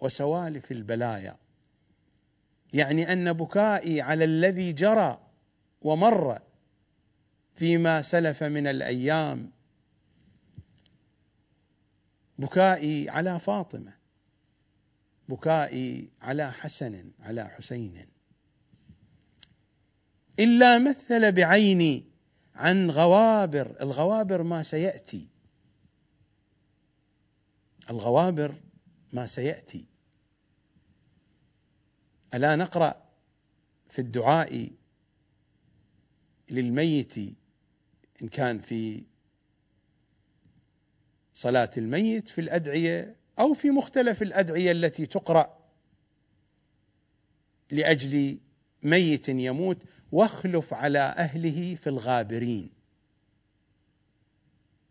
وسوالف 0.00 0.72
البلايا. 0.72 1.36
يعني 2.72 3.12
أن 3.12 3.32
بكائي 3.32 4.00
على 4.00 4.24
الذي 4.24 4.72
جرى 4.72 5.20
ومر 5.82 6.38
فيما 7.54 8.02
سلف 8.02 8.42
من 8.42 8.66
الأيام. 8.66 9.50
بكائي 12.38 13.10
على 13.10 13.38
فاطمة. 13.38 13.92
بكائي 15.28 16.10
على 16.22 16.52
حسن 16.52 17.10
على 17.20 17.48
حسين. 17.48 18.06
إلا 20.38 20.78
مثل 20.78 21.32
بعيني 21.32 22.04
عن 22.54 22.90
غوابر. 22.90 23.76
الغوابر 23.80 24.42
ما 24.42 24.62
سيأتي. 24.62 25.37
الغوابر 27.90 28.54
ما 29.12 29.26
سيأتي. 29.26 29.86
ألا 32.34 32.56
نقرأ 32.56 33.08
في 33.88 33.98
الدعاء 33.98 34.70
للميت 36.50 37.18
إن 38.22 38.28
كان 38.28 38.58
في 38.58 39.04
صلاة 41.34 41.70
الميت 41.76 42.28
في 42.28 42.40
الأدعية 42.40 43.16
أو 43.38 43.54
في 43.54 43.70
مختلف 43.70 44.22
الأدعية 44.22 44.72
التي 44.72 45.06
تقرأ 45.06 45.58
لأجل 47.70 48.40
ميت 48.82 49.28
يموت 49.28 49.84
واخلف 50.12 50.74
على 50.74 50.98
أهله 50.98 51.74
في 51.74 51.86
الغابرين. 51.86 52.77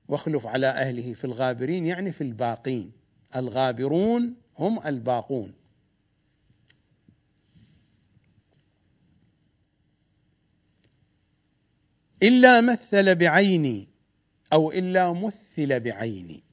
واخلف 0.08 0.48
على 0.48 0.68
أهله 0.68 1.14
في 1.14 1.26
الغابرين 1.26 1.86
يعني 1.86 2.12
في 2.12 2.22
الباقين. 2.22 2.92
الغابرون 3.36 4.36
هم 4.58 4.88
الباقون. 4.88 5.54
إلا 12.24 12.62
مثل 12.62 13.16
بعيني 13.16 13.88
أو 14.54 14.72
إلا 14.72 15.14
مثل 15.14 15.80
بعيني. 15.80 16.44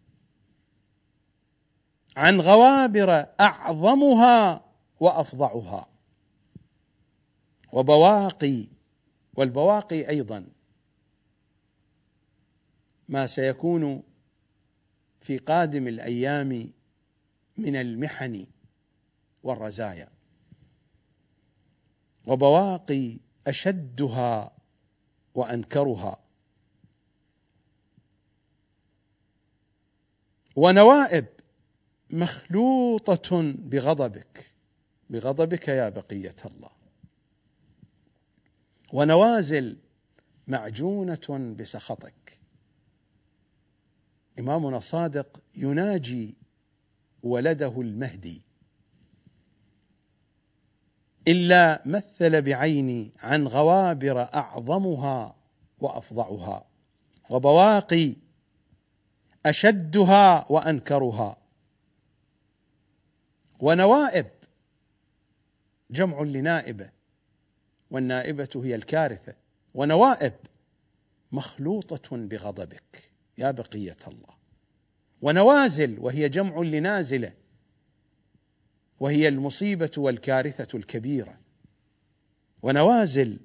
عن 2.16 2.40
غوابر 2.40 3.26
أعظمها 3.40 4.64
وأفظعها 5.00 5.88
وبواقي 7.72 8.66
والبواقي 9.34 10.08
أيضا. 10.08 10.46
ما 13.08 13.26
سيكون 13.26 14.02
في 15.20 15.38
قادم 15.38 15.88
الأيام 15.88 16.72
من 17.56 17.76
المحن 17.76 18.46
والرزايا. 19.42 20.08
وبواقي 22.26 23.18
أشدها 23.46 24.56
وأنكرها. 25.34 26.20
ونوائب 30.56 31.26
مخلوطة 32.10 33.52
بغضبك. 33.58 34.54
بغضبك 35.10 35.68
يا 35.68 35.88
بقية 35.88 36.34
الله. 36.44 36.70
ونوازل 38.92 39.76
معجونة 40.48 41.54
بسخطك. 41.58 42.43
إمامنا 44.38 44.76
الصادق 44.76 45.40
يناجي 45.56 46.34
ولده 47.22 47.80
المهدي. 47.80 48.42
إلا 51.28 51.82
مثل 51.86 52.42
بعيني 52.42 53.12
عن 53.18 53.46
غوابر 53.46 54.20
أعظمها 54.20 55.36
وافظعها 55.80 56.66
وبواقي 57.30 58.14
أشدها 59.46 60.52
وأنكرها. 60.52 61.36
ونوائب 63.60 64.26
جمع 65.90 66.22
لنائبة 66.22 66.90
والنائبة 67.90 68.48
هي 68.64 68.74
الكارثة. 68.74 69.34
ونوائب 69.74 70.34
مخلوطة 71.32 72.16
بغضبك. 72.16 73.13
يا 73.38 73.50
بقية 73.50 73.96
الله. 74.06 74.34
ونوازل 75.22 75.96
وهي 76.00 76.28
جمع 76.28 76.62
لنازله. 76.62 77.32
وهي 79.00 79.28
المصيبة 79.28 79.90
والكارثة 79.96 80.78
الكبيرة. 80.78 81.40
ونوازل 82.62 83.40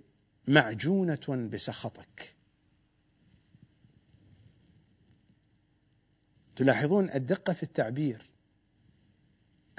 معجونة 0.48 1.50
بسخطك. 1.54 2.36
تلاحظون 6.56 7.10
الدقة 7.10 7.54
في 7.54 7.64
التعبير؟ 7.64 8.22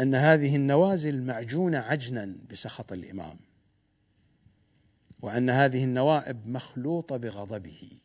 أن 0.00 0.14
هذه 0.14 0.56
النوازل 0.56 1.22
معجونة 1.22 1.78
عجنا 1.78 2.36
بسخط 2.50 2.92
الإمام. 2.92 3.36
وأن 5.22 5.50
هذه 5.50 5.84
النوائب 5.84 6.48
مخلوطة 6.48 7.16
بغضبه. 7.16 8.00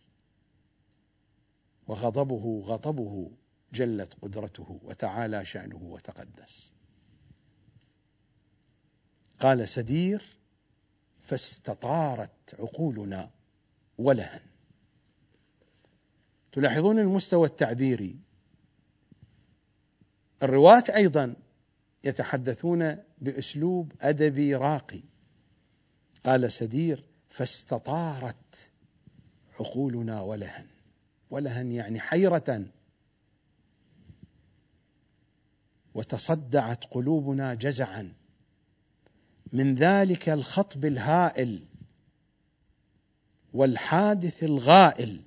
وغضبه 1.88 2.62
غضبه 2.66 3.32
جلت 3.74 4.14
قدرته 4.22 4.80
وتعالى 4.84 5.46
شأنه 5.46 5.84
وتقدس. 5.84 6.74
قال 9.40 9.70
سدير 9.70 10.24
فاستطارت 11.20 12.56
عقولنا 12.60 13.32
ولها 13.98 14.42
تلاحظون 16.52 17.00
المستوى 17.00 17.48
التعبيري. 17.48 18.20
الرواة 20.44 20.84
أيضا 20.96 21.36
يتحدثون 22.04 22.98
بأسلوب 23.22 23.92
أدبي 24.02 24.56
راقي. 24.56 25.04
قال 26.26 26.52
سدير 26.52 27.04
فاستطارت 27.30 28.72
عقولنا 29.60 30.22
ولها 30.22 30.75
ولها 31.30 31.62
يعني 31.62 32.00
حيرة. 32.00 32.66
وتصدعت 35.94 36.84
قلوبنا 36.84 37.54
جزعا. 37.54 38.14
من 39.54 39.76
ذلك 39.76 40.30
الخطب 40.30 40.86
الهائل 40.86 41.66
والحادث 43.54 44.44
الغائل. 44.44 45.22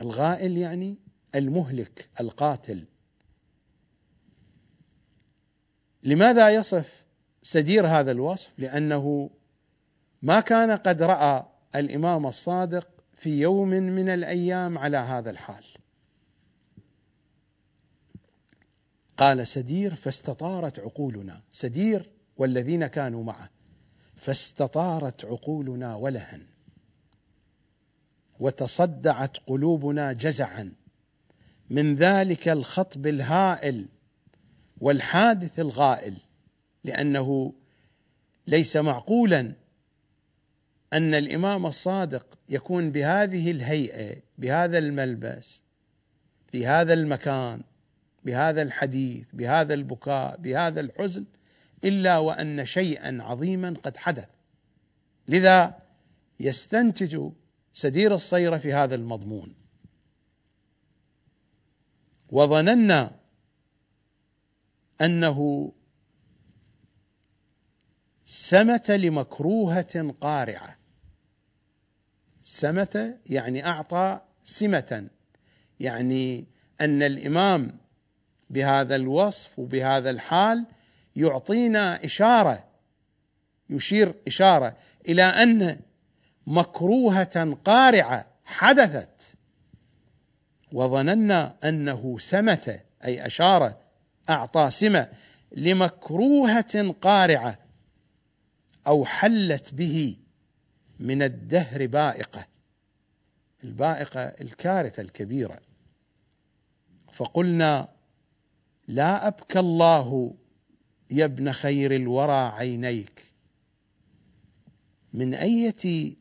الغائل 0.00 0.56
يعني 0.56 0.98
المهلك 1.34 2.08
القاتل. 2.20 2.86
لماذا 6.02 6.50
يصف 6.50 7.06
سدير 7.42 7.86
هذا 7.86 8.10
الوصف؟ 8.12 8.52
لأنه 8.58 9.30
ما 10.22 10.40
كان 10.40 10.70
قد 10.70 11.02
رأى 11.02 11.46
الإمام 11.74 12.26
الصادق 12.26 13.01
في 13.22 13.40
يوم 13.40 13.68
من 13.68 14.08
الأيام 14.08 14.78
على 14.78 14.96
هذا 14.96 15.30
الحال. 15.30 15.64
قال 19.16 19.46
سدير 19.46 19.94
فاستطارت 19.94 20.78
عقولنا 20.78 21.40
سدير 21.52 22.10
والذين 22.36 22.86
كانوا 22.86 23.24
معه 23.24 23.50
فاستطارت 24.14 25.24
عقولنا 25.24 25.94
ولها 25.94 26.38
وتصدعت 28.40 29.36
قلوبنا 29.46 30.12
جزعا 30.12 30.72
من 31.70 31.94
ذلك 31.94 32.48
الخطب 32.48 33.06
الهائل 33.06 33.88
والحادث 34.80 35.60
الغائل 35.60 36.16
لأنه 36.84 37.52
ليس 38.46 38.76
معقولا 38.76 39.52
أن 40.92 41.14
الإمام 41.14 41.66
الصادق 41.66 42.38
يكون 42.48 42.90
بهذه 42.90 43.50
الهيئة 43.50 44.22
بهذا 44.38 44.78
الملبس 44.78 45.62
في 46.52 46.66
هذا 46.66 46.94
المكان 46.94 47.62
بهذا 48.24 48.62
الحديث 48.62 49.28
بهذا 49.32 49.74
البكاء 49.74 50.36
بهذا 50.36 50.80
الحزن 50.80 51.24
إلا 51.84 52.18
وأن 52.18 52.64
شيئا 52.64 53.22
عظيما 53.22 53.74
قد 53.82 53.96
حدث. 53.96 54.28
لذا 55.28 55.78
يستنتج 56.40 57.30
سدير 57.72 58.14
الصيرة 58.14 58.58
في 58.58 58.72
هذا 58.74 58.94
المضمون. 58.94 59.54
وظننا 62.30 63.10
أنه 65.00 65.72
سمت 68.24 68.90
لمكروهة 68.90 70.14
قارعة. 70.20 70.81
سمت 72.42 73.18
يعني 73.26 73.66
أعطى 73.66 74.20
سمة. 74.44 75.08
يعني 75.80 76.46
أن 76.80 77.02
الإمام 77.02 77.78
بهذا 78.50 78.96
الوصف 78.96 79.58
وبهذا 79.58 80.10
الحال 80.10 80.66
يعطينا 81.16 82.04
إشارة 82.04 82.64
يشير 83.70 84.14
إشارة 84.26 84.76
إلى 85.08 85.22
أن 85.22 85.80
مكروهة 86.46 87.56
قارعة 87.64 88.26
حدثت. 88.44 89.34
وظننا 90.72 91.56
أنه 91.64 92.18
سمت 92.18 92.84
أي 93.04 93.26
أشار 93.26 93.76
أعطى 94.30 94.70
سمة 94.70 95.08
لمكروهة 95.52 96.94
قارعة 97.00 97.58
أو 98.86 99.04
حلت 99.04 99.74
به. 99.74 100.16
من 101.02 101.22
الدهر 101.22 101.86
بائقة 101.86 102.46
البائقة 103.64 104.20
الكارثة 104.20 105.02
الكبيرة. 105.02 105.60
فقلنا 107.12 107.88
لا 108.88 109.26
أبكى 109.26 109.58
الله 109.58 110.34
يا 111.10 111.24
ابن 111.24 111.52
خير 111.52 111.94
الورى 111.94 112.32
عينيك. 112.32 113.22
من 115.12 115.34
أية 115.34 116.14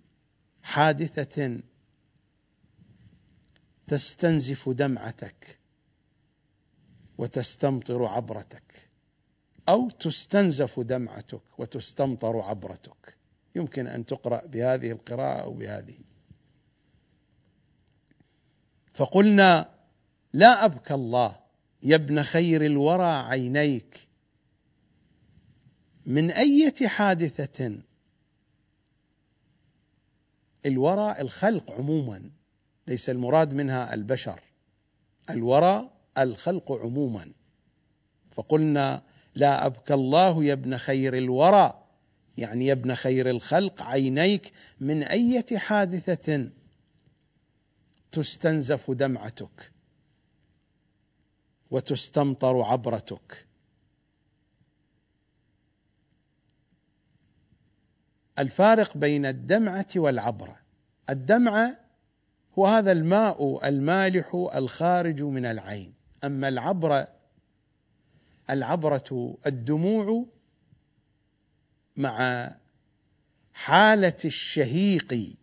حادثة 0.63 1.59
تستنزف 3.87 4.69
دمعتك 4.69 5.59
وتستمطر 7.17 8.05
عبرتك 8.05 8.89
أو 9.69 9.89
تستنزف 9.89 10.79
دمعتك 10.79 11.41
وتستمطر 11.57 12.39
عبرتك؟ 12.39 13.20
يمكن 13.55 13.87
أن 13.87 14.05
تقرأ 14.05 14.45
بهذه 14.45 14.91
القراءة 14.91 15.41
أو 15.41 15.53
بهذه. 15.53 15.95
فقلنا 18.93 19.69
لا 20.33 20.65
ابكى 20.65 20.93
الله 20.93 21.35
يا 21.83 21.95
ابن 21.95 22.23
خير 22.23 22.65
الورى 22.65 23.11
عينيك 23.11 24.07
من 26.05 26.31
أية 26.31 26.87
حادثة؟ 26.87 27.77
الورى 30.65 31.15
الخلق 31.19 31.71
عموما 31.71 32.29
ليس 32.87 33.09
المراد 33.09 33.53
منها 33.53 33.93
البشر. 33.93 34.41
الورى 35.29 35.89
الخلق 36.17 36.71
عموما. 36.71 37.31
فقلنا 38.31 39.01
لا 39.35 39.65
أبكى 39.65 39.93
الله 39.93 40.43
يا 40.43 40.53
ابن 40.53 40.77
خير 40.77 41.17
الورى. 41.17 41.80
يعني 42.37 42.65
يا 42.65 42.73
ابن 42.73 42.95
خير 42.95 43.29
الخلق 43.29 43.81
عينيك 43.81 44.51
من 44.79 45.03
أية 45.03 45.57
حادثة 45.57 46.49
تستنزف 48.11 48.91
دمعتك 48.91 49.71
وتستمطر 51.71 52.61
عبرتك. 52.61 53.45
الفارق 58.39 58.97
بين 58.97 59.25
الدمعة 59.25 59.87
والعبرة. 59.95 60.59
الدمعة 61.09 61.77
هو 62.59 62.65
هذا 62.67 62.91
الماء 62.91 63.67
المالح 63.67 64.49
الخارج 64.55 65.21
من 65.23 65.45
العين. 65.45 65.93
أما 66.23 66.47
العبرة 66.47 67.07
العبرة 68.49 69.37
الدموع 69.47 70.25
مع 71.97 72.51
حالة 73.53 74.17
الشهيق 74.25 75.35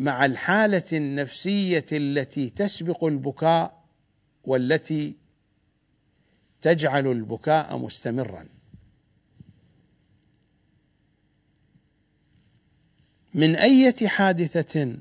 مع 0.00 0.24
الحالة 0.24 0.84
النفسية 0.92 1.84
التي 1.92 2.50
تسبق 2.50 3.04
البكاء 3.04 3.84
والتي 4.44 5.16
تجعل 6.62 7.06
البكاء 7.06 7.78
مستمرا. 7.78 8.48
من 13.34 13.56
أية 13.56 14.06
حادثة 14.06 14.96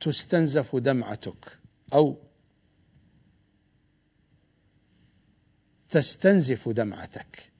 تستنزف 0.00 0.76
دمعتك 0.76 1.58
أو 1.94 2.18
تستنزف 5.88 6.68
دمعتك؟ 6.68 7.53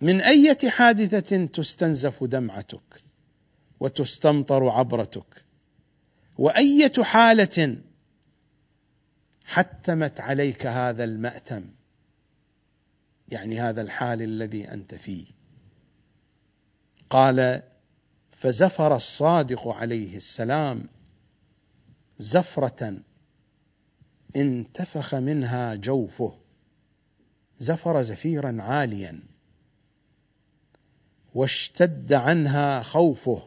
من 0.00 0.20
أية 0.20 0.70
حادثة 0.70 1.44
تستنزف 1.46 2.24
دمعتك 2.24 3.00
وتستمطر 3.80 4.68
عبرتك؟ 4.68 5.44
وأية 6.38 6.92
حالة 7.02 7.78
حتمت 9.44 10.20
عليك 10.20 10.66
هذا 10.66 11.04
المأتم؟ 11.04 11.64
يعني 13.28 13.60
هذا 13.60 13.82
الحال 13.82 14.22
الذي 14.22 14.72
أنت 14.72 14.94
فيه. 14.94 15.26
قال 17.10 17.62
فزفر 18.30 18.96
الصادق 18.96 19.68
عليه 19.68 20.16
السلام 20.16 20.88
زفرة 22.18 22.96
انتفخ 24.36 25.14
منها 25.14 25.74
جوفه 25.74 26.38
زفر 27.58 28.02
زفيرا 28.02 28.62
عاليا. 28.62 29.35
واشتد 31.36 32.12
عنها 32.12 32.82
خوفه. 32.82 33.42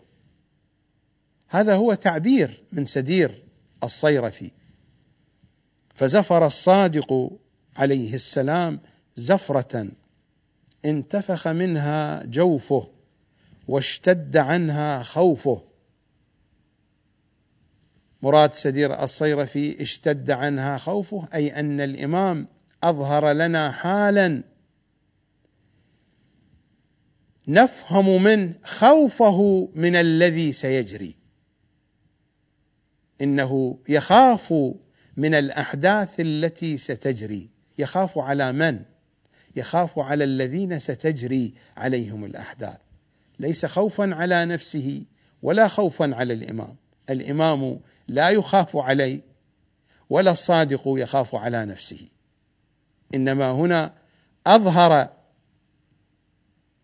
هذا 1.47 1.75
هو 1.75 1.93
تعبير 1.93 2.63
من 2.71 2.85
سدير 2.85 3.43
الصيرفي. 3.83 4.51
فزفر 5.95 6.47
الصادق 6.47 7.31
عليه 7.75 8.13
السلام 8.13 8.79
زفرة 9.15 9.87
انتفخ 10.85 11.47
منها 11.47 12.23
جوفه 12.25 12.87
واشتد 13.67 14.37
عنها 14.37 15.03
خوفه. 15.03 15.63
مراد 18.21 18.53
سدير 18.53 19.03
الصيرفي 19.03 19.81
اشتد 19.81 20.31
عنها 20.31 20.77
خوفه 20.77 21.27
أي 21.33 21.59
أن 21.59 21.81
الإمام 21.81 22.47
أظهر 22.83 23.31
لنا 23.31 23.71
حالا 23.71 24.43
نفهم 27.49 28.23
منه 28.23 28.53
خوفه 28.63 29.69
من 29.75 29.95
الذي 29.95 30.53
سيجري. 30.53 31.15
إنه 33.21 33.79
يخاف 33.89 34.53
من 35.17 35.35
الأحداث 35.35 36.19
التي 36.19 36.77
ستجري. 36.77 37.49
يخاف 37.79 38.17
على 38.17 38.51
من؟ 38.51 38.79
يخاف 39.55 39.99
على 39.99 40.23
الذين 40.23 40.79
ستجري 40.79 41.53
عليهم 41.77 42.25
الأحداث. 42.25 42.77
ليس 43.39 43.65
خوفا 43.65 44.15
على 44.15 44.45
نفسه 44.45 45.03
ولا 45.41 45.67
خوفا 45.67 46.15
على 46.15 46.33
الإمام. 46.33 46.75
الإمام 47.09 47.79
لا 48.07 48.29
يخاف 48.29 48.77
عليه 48.77 49.21
ولا 50.09 50.31
الصادق 50.31 50.83
يخاف 50.87 51.35
على 51.35 51.65
نفسه. 51.65 52.07
إنما 53.13 53.51
هنا 53.51 53.93
أظهر 54.47 55.18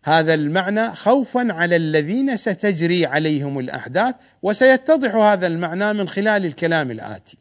هذا 0.06 0.34
المعنى 0.34 0.94
خوفا 0.94 1.52
على 1.52 1.76
الذين 1.76 2.36
ستجري 2.36 3.06
عليهم 3.06 3.58
الأحداث 3.58 4.14
وسيتضح 4.42 5.14
هذا 5.14 5.46
المعنى 5.46 5.92
من 5.92 6.08
خلال 6.08 6.46
الكلام 6.46 6.90
الآتي. 6.90 7.38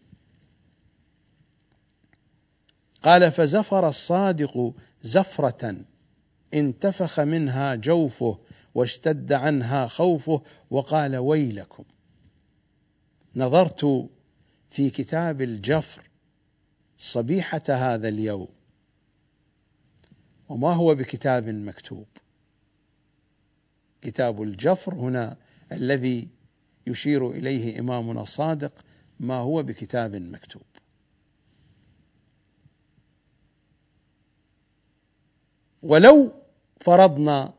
قال 3.03 3.31
فزفر 3.31 3.89
الصادق 3.89 4.73
زفرة 5.01 5.75
انتفخ 6.53 7.19
منها 7.19 7.75
جوفه 7.75 8.39
واشتد 8.75 9.33
عنها 9.33 9.87
خوفه 9.87 10.41
وقال 10.69 11.17
ويلكم. 11.17 11.83
نظرت 13.35 14.09
في 14.69 14.89
كتاب 14.89 15.41
الجفر 15.41 16.09
صبيحة 16.97 17.63
هذا 17.69 18.07
اليوم 18.07 18.47
وما 20.49 20.73
هو 20.73 20.95
بكتاب 20.95 21.49
مكتوب؟ 21.49 22.07
كتاب 24.05 24.41
الجفر 24.41 24.95
هنا 24.95 25.37
الذي 25.71 26.29
يشير 26.87 27.31
إليه 27.31 27.79
إمامنا 27.79 28.21
الصادق 28.21 28.85
ما 29.19 29.35
هو 29.35 29.63
بكتاب 29.63 30.15
مكتوب. 30.15 30.61
ولو 35.83 36.31
فرضنا 36.81 37.53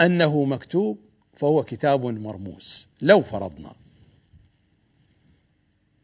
أنه 0.00 0.44
مكتوب 0.44 0.98
فهو 1.32 1.62
كتاب 1.62 2.06
مرموز 2.06 2.88
لو 3.00 3.22
فرضنا. 3.22 3.74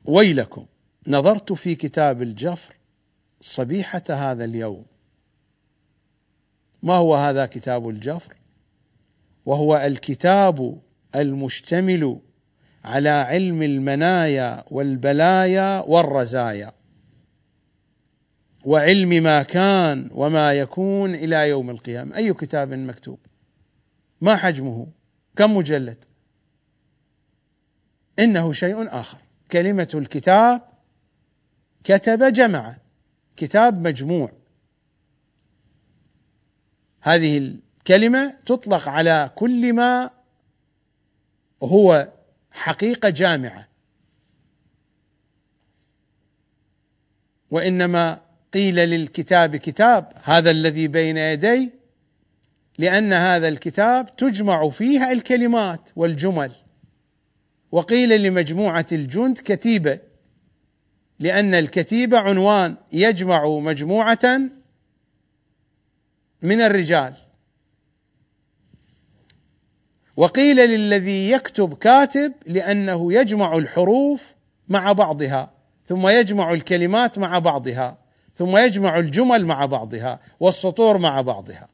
ويلكم 0.04 0.66
نظرت 1.06 1.52
في 1.52 1.74
كتاب 1.74 2.22
الجفر 2.22 2.76
صبيحة 3.40 4.02
هذا 4.08 4.44
اليوم. 4.44 4.86
ما 6.82 6.94
هو 6.94 7.14
هذا 7.14 7.46
كتاب 7.46 7.88
الجفر؟ 7.88 8.39
وهو 9.50 9.76
الكتاب 9.76 10.80
المشتمل 11.14 12.20
على 12.84 13.08
علم 13.08 13.62
المنايا 13.62 14.64
والبلايا 14.70 15.80
والرزايا. 15.80 16.72
وعلم 18.64 19.08
ما 19.22 19.42
كان 19.42 20.10
وما 20.12 20.52
يكون 20.52 21.14
إلى 21.14 21.48
يوم 21.48 21.70
القيامة. 21.70 22.16
أي 22.16 22.34
كتاب 22.34 22.74
مكتوب؟ 22.74 23.18
ما 24.20 24.36
حجمه؟ 24.36 24.86
كم 25.36 25.56
مجلد؟ 25.56 26.04
إنه 28.18 28.52
شيء 28.52 28.88
آخر. 29.00 29.18
كلمة 29.50 29.88
الكتاب 29.94 30.62
كتب 31.84 32.32
جمع 32.32 32.76
كتاب 33.36 33.86
مجموع. 33.86 34.32
هذه 37.00 37.56
كلمة 37.86 38.36
تطلق 38.46 38.88
على 38.88 39.30
كل 39.34 39.72
ما 39.72 40.10
هو 41.62 42.12
حقيقة 42.50 43.08
جامعة. 43.08 43.68
وإنما 47.50 48.20
قيل 48.54 48.74
للكتاب 48.74 49.56
كتاب 49.56 50.12
هذا 50.24 50.50
الذي 50.50 50.88
بين 50.88 51.16
يدي 51.16 51.70
لأن 52.78 53.12
هذا 53.12 53.48
الكتاب 53.48 54.16
تجمع 54.16 54.68
فيها 54.68 55.12
الكلمات 55.12 55.90
والجمل. 55.96 56.52
وقيل 57.72 58.22
لمجموعة 58.22 58.86
الجند 58.92 59.38
كتيبة 59.44 59.98
لأن 61.18 61.54
الكتيبة 61.54 62.18
عنوان 62.18 62.76
يجمع 62.92 63.48
مجموعة 63.48 64.40
من 66.42 66.60
الرجال. 66.60 67.14
وقيل 70.20 70.56
للذي 70.56 71.30
يكتب 71.30 71.74
كاتب 71.74 72.32
لأنه 72.46 73.12
يجمع 73.12 73.56
الحروف 73.56 74.34
مع 74.68 74.92
بعضها 74.92 75.52
ثم 75.84 76.08
يجمع 76.08 76.52
الكلمات 76.52 77.18
مع 77.18 77.38
بعضها 77.38 77.98
ثم 78.34 78.56
يجمع 78.56 78.98
الجمل 78.98 79.46
مع 79.46 79.66
بعضها 79.66 80.20
والسطور 80.40 80.98
مع 80.98 81.20
بعضها. 81.20 81.68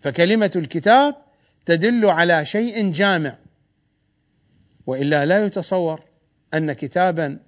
فكلمة 0.00 0.50
الكتاب 0.56 1.14
تدل 1.66 2.06
على 2.06 2.44
شيء 2.44 2.92
جامع 2.92 3.38
وإلا 4.86 5.26
لا 5.26 5.46
يتصور 5.46 6.00
أن 6.54 6.72
كتابا 6.72 7.38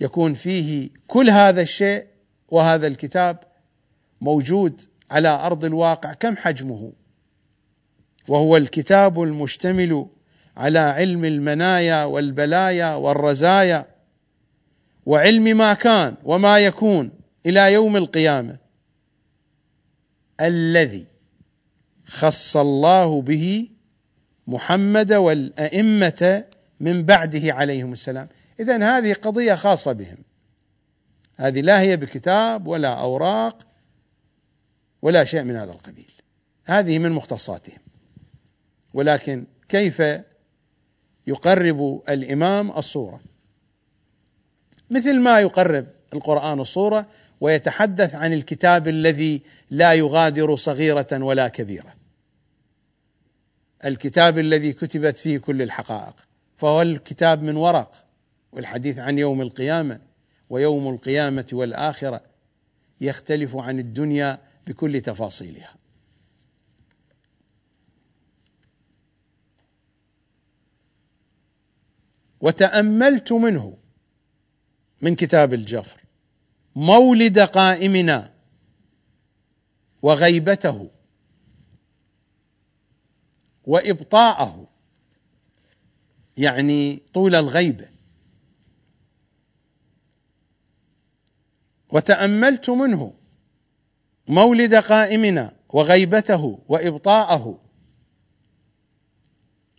يكون 0.00 0.34
فيه 0.34 0.90
كل 1.06 1.30
هذا 1.30 1.62
الشيء 1.62 2.06
وهذا 2.48 2.86
الكتاب 2.86 3.38
موجود 4.20 4.82
على 5.10 5.28
أرض 5.28 5.64
الواقع 5.64 6.12
كم 6.12 6.36
حجمه؟ 6.36 6.92
وهو 8.28 8.56
الكتاب 8.56 9.22
المشتمل 9.22 10.06
على 10.56 10.78
علم 10.78 11.24
المنايا 11.24 12.04
والبلايا 12.04 12.94
والرزايا 12.94 13.86
وعلم 15.06 15.56
ما 15.56 15.74
كان 15.74 16.14
وما 16.24 16.58
يكون 16.58 17.10
إلى 17.46 17.72
يوم 17.72 17.96
القيامة. 17.96 18.56
الذي 20.40 21.06
خص 22.06 22.56
الله 22.56 23.22
به 23.22 23.68
محمد 24.46 25.12
والأئمة 25.12 26.44
من 26.80 27.02
بعده 27.02 27.54
عليهم 27.54 27.92
السلام. 27.92 28.28
إذا 28.60 28.98
هذه 28.98 29.12
قضية 29.12 29.54
خاصة 29.54 29.92
بهم. 29.92 30.18
هذه 31.36 31.60
لا 31.60 31.80
هي 31.80 31.96
بكتاب 31.96 32.66
ولا 32.66 32.88
أوراق 32.88 33.66
ولا 35.02 35.24
شيء 35.24 35.42
من 35.42 35.56
هذا 35.56 35.72
القبيل. 35.72 36.12
هذه 36.64 36.98
من 36.98 37.12
مختصاتهم. 37.12 37.78
ولكن 38.94 39.46
كيف 39.68 40.02
يقرب 41.26 42.02
الإمام 42.08 42.70
الصورة؟ 42.70 43.20
مثل 44.90 45.20
ما 45.20 45.40
يقرب 45.40 45.86
القرآن 46.14 46.60
الصورة 46.60 47.06
ويتحدث 47.40 48.14
عن 48.14 48.32
الكتاب 48.32 48.88
الذي 48.88 49.42
لا 49.70 49.92
يغادر 49.92 50.56
صغيرة 50.56 51.06
ولا 51.12 51.48
كبيرة. 51.48 51.94
الكتاب 53.84 54.38
الذي 54.38 54.72
كتبت 54.72 55.16
فيه 55.16 55.38
كل 55.38 55.62
الحقائق 55.62 56.14
فهو 56.56 56.82
الكتاب 56.82 57.42
من 57.42 57.56
ورق 57.56 58.04
والحديث 58.52 58.98
عن 58.98 59.18
يوم 59.18 59.40
القيامة 59.40 60.00
ويوم 60.50 60.94
القيامة 60.94 61.46
والآخرة 61.52 62.20
يختلف 63.00 63.56
عن 63.56 63.78
الدنيا 63.78 64.38
بكل 64.66 65.00
تفاصيلها. 65.00 65.74
وتأملت 72.42 73.32
منه 73.32 73.78
من 75.02 75.14
كتاب 75.16 75.54
الجفر 75.54 76.00
مولد 76.76 77.38
قائمنا 77.38 78.32
وغيبته 80.02 80.90
وإبطاءه 83.64 84.68
يعني 86.36 87.02
طول 87.14 87.34
الغيبه 87.34 87.88
وتأملت 91.90 92.70
منه 92.70 93.14
مولد 94.28 94.74
قائمنا 94.74 95.56
وغيبته 95.68 96.58
وإبطاءه 96.68 97.60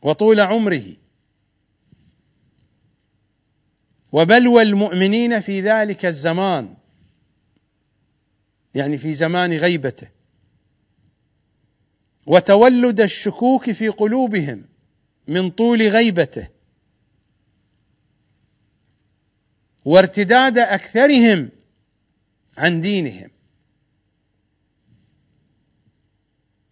وطول 0.04 0.40
عمره 0.40 1.03
وبلوى 4.14 4.62
المؤمنين 4.62 5.40
في 5.40 5.62
ذلك 5.62 6.06
الزمان. 6.06 6.76
يعني 8.76 8.98
في 8.98 9.14
زمان 9.14 9.54
غيبته. 9.54 10.08
وتولد 12.28 13.02
الشكوك 13.02 13.72
في 13.72 13.88
قلوبهم 13.88 14.66
من 15.28 15.50
طول 15.50 15.82
غيبته. 15.82 16.48
وارتداد 19.86 20.58
أكثرهم 20.58 21.50
عن 22.58 22.82
دينهم. 22.82 23.30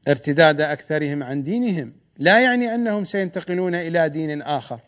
ارتداد 0.07 0.61
أكثرهم 0.61 1.23
عن 1.23 1.43
دينهم. 1.43 1.93
لا 2.18 2.43
يعني 2.43 2.76
أنهم 2.76 3.05
سينتقلون 3.05 3.76
إلى 3.76 4.09
دين 4.09 4.41
آخر. 4.41 4.80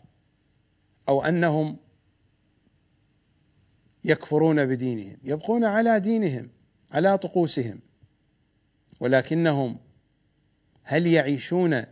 أو 1.08 1.24
أنهم 1.24 1.83
يكفرون 4.04 4.66
بدينهم 4.66 5.16
يبقون 5.24 5.64
على 5.64 6.00
دينهم 6.00 6.50
على 6.92 7.18
طقوسهم. 7.18 7.80
ولكنهم 9.00 9.78
هل 10.82 11.06
يعيشون 11.06 11.82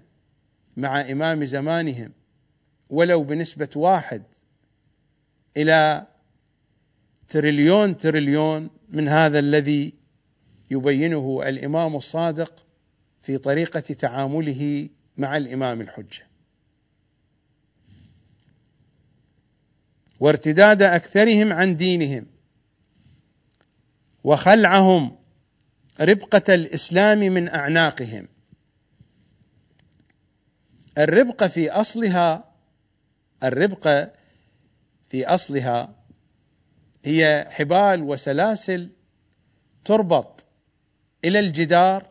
مع 0.77 1.01
إمام 1.01 1.45
زمانهم 1.45 2.13
ولو 2.91 3.23
بنسبة 3.23 3.69
واحد 3.77 4.23
إلى 5.57 6.07
تريليون 7.29 7.97
تريليون 7.97 8.71
من 8.89 9.09
هذا 9.09 9.39
الذي 9.39 9.95
يبينه 10.71 11.43
الإمام 11.47 11.97
الصادق 11.97 12.67
في 13.23 13.39
طريقة 13.39 13.81
تعامله 13.81 14.89
مع 15.17 15.37
الإمام 15.37 15.81
الحجة؟ 15.81 16.27
وارتداد 20.23 20.83
أكثرهم 20.83 21.53
عن 21.53 21.77
دينهم 21.77 22.27
وخلعهم 24.25 25.19
ربقة 26.01 26.55
الإسلام 26.55 27.19
من 27.19 27.49
أعناقهم. 27.49 28.29
الربقه 30.99 31.49
في 31.49 31.71
أصلها 31.71 32.53
الربقه 33.43 34.13
في 35.09 35.27
أصلها 35.27 35.95
هي 37.05 37.47
حبال 37.51 38.03
وسلاسل 38.03 38.91
تربط 39.85 40.47
إلى 41.25 41.39
الجدار 41.39 42.07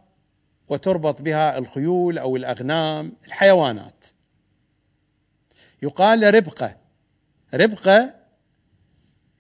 وتربط 0.70 1.22
بها 1.22 1.58
الخيول 1.58 2.18
أو 2.18 2.36
الأغنام 2.36 3.14
الحيوانات. 3.28 4.06
يقال 5.82 6.34
ربقة 6.34 6.81
ربقه 7.54 8.16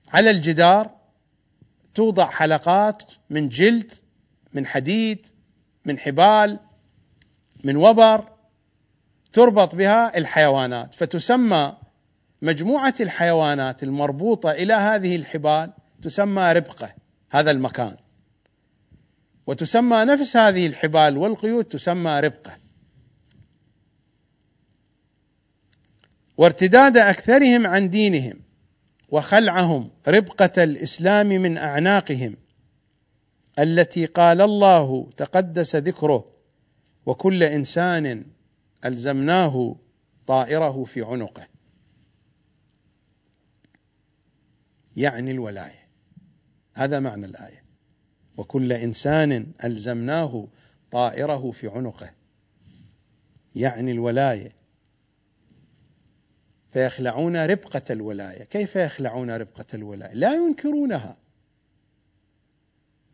على 0.07 0.29
الجدار 0.29 0.95
توضع 1.95 2.29
حلقات 2.29 3.03
من 3.29 3.49
جلد 3.49 3.91
من 4.53 4.65
حديد 4.65 5.25
من 5.85 5.99
حبال 5.99 6.59
من 7.63 7.75
وبر 7.75 8.31
تربط 9.33 9.75
بها 9.75 10.17
الحيوانات. 10.17 10.95
فتسمى 10.95 11.77
مجموعة 12.41 12.93
الحيوانات 12.99 13.83
المربوطة 13.83 14.51
إلى 14.51 14.73
هذه 14.73 15.15
الحبال 15.15 15.73
تسمى 16.01 16.51
ربقة 16.53 16.93
هذا 17.29 17.51
المكان. 17.51 17.95
وتسمى 19.47 20.05
نفس 20.05 20.37
هذه 20.37 20.67
الحبال 20.67 21.17
والقيود 21.17 21.65
تسمى 21.65 22.19
ربقة. 22.19 22.60
وارتداد 26.37 26.97
أكثرهم 26.97 27.67
عن 27.67 27.89
دينهم 27.89 28.39
وخلعهم 29.09 29.89
ربقة 30.07 30.63
الإسلام 30.63 31.27
من 31.27 31.57
أعناقهم 31.57 32.37
التي 33.59 34.05
قال 34.05 34.41
الله 34.41 35.09
تقدس 35.17 35.75
ذكره 35.75 36.25
وكل 37.05 37.43
إنسان 37.43 38.25
ألزمناه 38.85 39.75
طائره 40.27 40.83
في 40.83 41.01
عنقه. 41.01 41.47
يعني 44.95 45.31
الولاية. 45.31 45.87
هذا 46.73 46.99
معنى 46.99 47.25
الآية. 47.25 47.63
وكل 48.37 48.73
إنسان 48.73 49.51
ألزمناه 49.63 50.47
طائره 50.91 51.51
في 51.51 51.67
عنقه. 51.67 52.11
يعني 53.55 53.91
الولاية. 53.91 54.60
فيخلعون 56.71 57.45
ربقة 57.45 57.81
الولاية. 57.89 58.43
كيف 58.43 58.75
يخلعون 58.75 59.31
ربقة 59.31 59.65
الولاية؟ 59.73 60.13
لا 60.13 60.33
ينكرونها. 60.33 61.17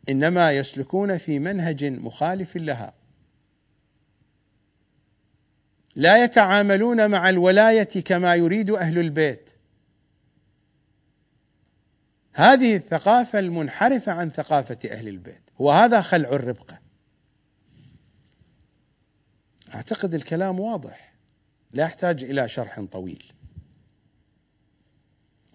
إنما 0.09 0.51
يسلكون 0.51 1.17
في 1.17 1.39
منهج 1.39 1.85
مخالف 1.85 2.57
لها. 2.57 2.93
لا 5.95 6.23
يتعاملون 6.23 7.11
مع 7.11 7.29
الولاية 7.29 8.01
كما 8.05 8.35
يريد 8.35 8.71
أهل 8.71 8.99
البيت. 8.99 9.49
هذه 12.33 12.75
الثقافة 12.75 13.39
المنحرفة 13.39 14.11
عن 14.11 14.31
ثقافة 14.31 14.79
أهل 14.91 15.07
البيت. 15.07 15.49
وهذا 15.59 16.01
خلع 16.01 16.29
الربقة. 16.29 16.79
أعتقد 19.75 20.15
الكلام 20.15 20.59
واضح. 20.59 21.13
لا 21.73 21.83
يحتاج 21.83 22.23
إلى 22.23 22.49
شرح 22.49 22.81
طويل. 22.81 23.36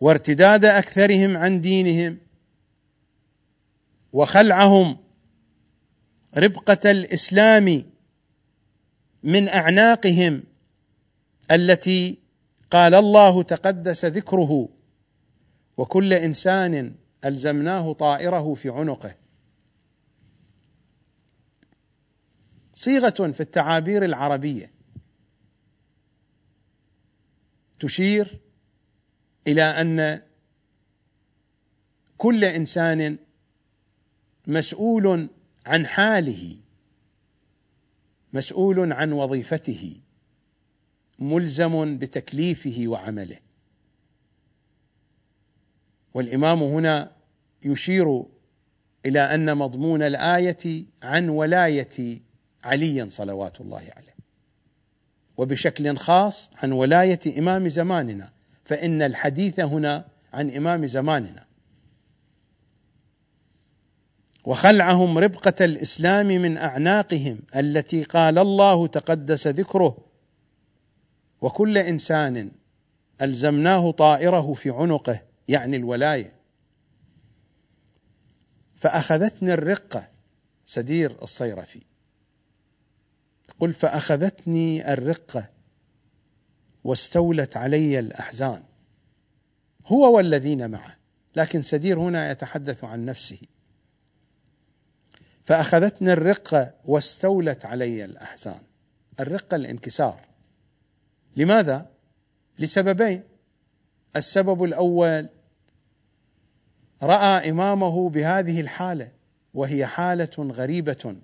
وارتداد 0.02 0.64
أكثرهم 0.64 1.36
عن 1.36 1.60
دينهم 1.60 2.18
وخلعهم 4.12 4.96
ربقة 6.36 6.90
الإسلام 6.90 7.84
من 9.22 9.48
أعناقهم 9.48 10.42
التي 11.50 12.18
قال 12.70 12.94
الله 12.94 13.42
تقدس 13.42 14.04
ذكره. 14.04 14.68
وكل 15.76 16.12
إنسان 16.12 16.94
ألزمناه 17.24 17.92
طائره 17.92 18.54
في 18.54 18.68
عنقه. 18.68 19.14
صيغة 22.74 23.30
في 23.32 23.40
التعابير 23.40 24.04
العربية 24.04 24.72
تشير 27.80 28.40
إلى 29.46 29.62
أن 29.62 30.22
كل 32.18 32.44
إنسان 32.44 33.18
مسؤول 34.46 35.28
عن 35.66 35.86
حاله 35.86 36.56
مسؤول 38.32 38.92
عن 38.92 39.12
وظيفته 39.12 40.00
ملزم 41.18 41.98
بتكليفه 41.98 42.82
وعمله. 42.86 43.38
والإمام 46.14 46.62
هنا 46.62 47.12
يشير 47.64 48.24
إلى 49.06 49.34
أن 49.34 49.56
مضمون 49.56 50.02
الآية 50.02 50.84
عن 51.02 51.28
ولاية 51.28 52.20
علي 52.64 53.10
صلوات 53.10 53.60
الله 53.60 53.90
عليه. 53.96 54.14
وبشكل 55.36 55.96
خاص 55.96 56.50
عن 56.54 56.72
ولاية 56.72 57.38
إمام 57.38 57.68
زماننا. 57.68 58.32
فإن 58.64 59.02
الحديث 59.02 59.60
هنا 59.60 60.04
عن 60.32 60.50
إمام 60.50 60.86
زماننا. 60.86 61.46
وخلعهم 64.44 65.18
ربقة 65.18 65.64
الإسلام 65.64 66.26
من 66.26 66.56
أعناقهم 66.56 67.38
التي 67.56 68.02
قال 68.02 68.38
الله 68.38 68.86
تقدس 68.86 69.46
ذكره. 69.46 69.98
وكل 71.40 71.78
إنسان 71.78 72.50
ألزمناه 73.22 73.90
طائره 73.90 74.52
في 74.52 74.70
عنقه 74.70 75.20
يعني 75.48 75.76
الولاية. 75.76 76.32
فأخذتني 78.76 79.54
الرقة 79.54 80.08
سدير 80.64 81.22
الصيرفي. 81.22 81.80
قل 83.60 83.72
فأخذتني 83.72 84.92
الرقة 84.92 85.48
واستولت 86.84 87.56
علي 87.56 87.98
الأحزان. 87.98 88.62
هو 89.86 90.16
والذين 90.16 90.70
معه 90.70 90.96
لكن 91.36 91.62
سدير 91.62 92.00
هنا 92.00 92.30
يتحدث 92.30 92.84
عن 92.84 93.04
نفسه. 93.04 93.38
فأخذتني 95.44 96.12
الرقه 96.12 96.74
واستولت 96.84 97.66
علي 97.66 98.04
الأحزان. 98.04 98.60
الرقه 99.20 99.54
الانكسار. 99.54 100.20
لماذا؟ 101.36 101.90
لسببين. 102.58 103.22
السبب 104.16 104.64
الأول 104.64 105.28
رأى 107.02 107.50
إمامه 107.50 108.08
بهذه 108.08 108.60
الحالة 108.60 109.12
وهي 109.54 109.86
حالة 109.86 110.30
غريبة 110.38 111.16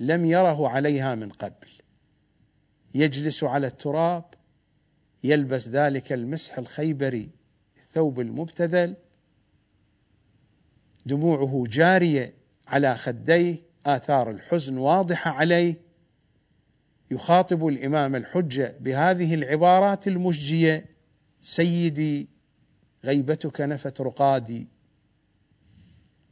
لم 0.00 0.24
يره 0.24 0.68
عليها 0.68 1.14
من 1.14 1.28
قبل. 1.28 1.68
يجلس 2.94 3.44
على 3.44 3.66
التراب 3.66 4.24
يلبس 5.24 5.68
ذلك 5.68 6.12
المسح 6.12 6.58
الخيبري 6.58 7.30
الثوب 7.76 8.20
المبتذل. 8.20 8.96
دموعه 11.06 11.64
جارية 11.66 12.34
على 12.66 12.96
خديه 12.96 13.56
آثار 13.86 14.30
الحزن 14.30 14.78
واضحة 14.78 15.30
عليه. 15.30 15.80
يخاطب 17.10 17.66
الإمام 17.66 18.16
الحجة 18.16 18.76
بهذه 18.80 19.34
العبارات 19.34 20.08
المشجية 20.08 20.86
سيدي 21.40 22.28
غيبتك 23.04 23.60
نفت 23.60 24.00
رقادي. 24.00 24.68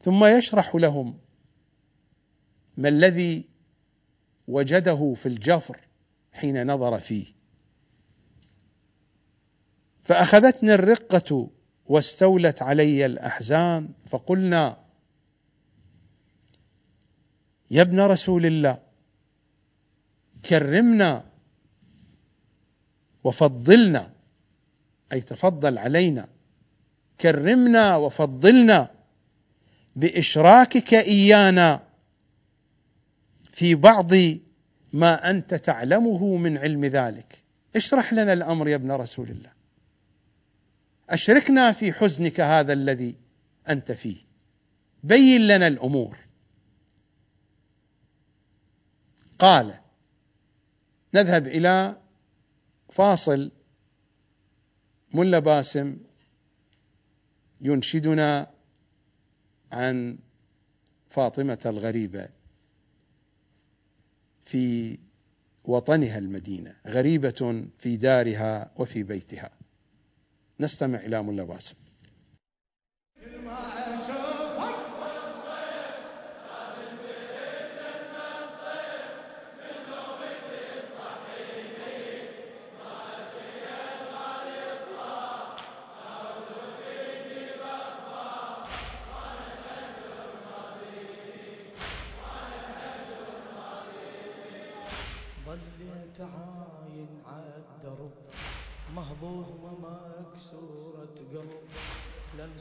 ثم 0.03 0.25
يشرح 0.25 0.75
لهم 0.75 1.19
ما 2.77 2.89
الذي 2.89 3.49
وجده 4.49 5.15
في 5.15 5.27
الجفر 5.27 5.81
حين 6.33 6.67
نظر 6.67 6.99
فيه. 6.99 7.40
فأخذتني 10.11 10.75
الرقة 10.75 11.51
واستولت 11.87 12.63
علي 12.63 13.07
الأحزان 13.07 13.89
فقلنا 14.07 14.77
يا 17.71 17.83
ابن 17.83 18.01
رسول 18.01 18.47
الله 18.47 18.79
كرمنا 20.45 21.25
وفضلنا 23.25 24.11
أي 25.13 25.21
تفضل 25.21 25.79
علينا 25.79 26.29
كرمنا 27.21 27.97
وفضلنا 27.97 28.91
بإشراكك 29.97 30.95
إيانا 30.95 31.81
في 33.53 33.75
بعض 33.75 34.13
ما 34.93 35.31
أنت 35.31 35.55
تعلمه 35.55 36.37
من 36.37 36.59
علم 36.59 36.85
ذلك. 36.85 37.45
اشرح 37.77 38.13
لنا 38.13 38.33
الأمر 38.33 38.69
يا 38.69 38.77
ابن 38.77 38.93
رسول 38.93 39.31
الله. 39.31 39.60
أشركنا 41.11 41.73
في 41.73 41.93
حزنك 41.93 42.41
هذا 42.41 42.73
الذي 42.73 43.17
أنت 43.69 43.93
فيه. 43.93 44.17
بين 45.05 45.41
لنا 45.47 45.67
الأمور. 45.67 46.19
قال 49.39 49.81
نذهب 51.15 51.47
إلى 51.47 52.01
فاصل 52.91 53.53
ملا 55.15 55.39
باسم 55.39 55.97
ينشدنا 57.61 58.51
عن 59.73 60.19
فاطمة 61.11 61.59
الغريبة 61.67 62.29
في 64.45 64.99
وطنها 65.65 66.19
المدينة 66.19 66.77
غريبة 66.87 67.65
في 67.79 67.97
دارها 67.97 68.71
وفي 68.77 69.03
بيتها. 69.03 69.60
نستمع 70.61 70.99
إلى 70.99 71.23
ملا 71.23 71.45
باسم. 71.45 71.75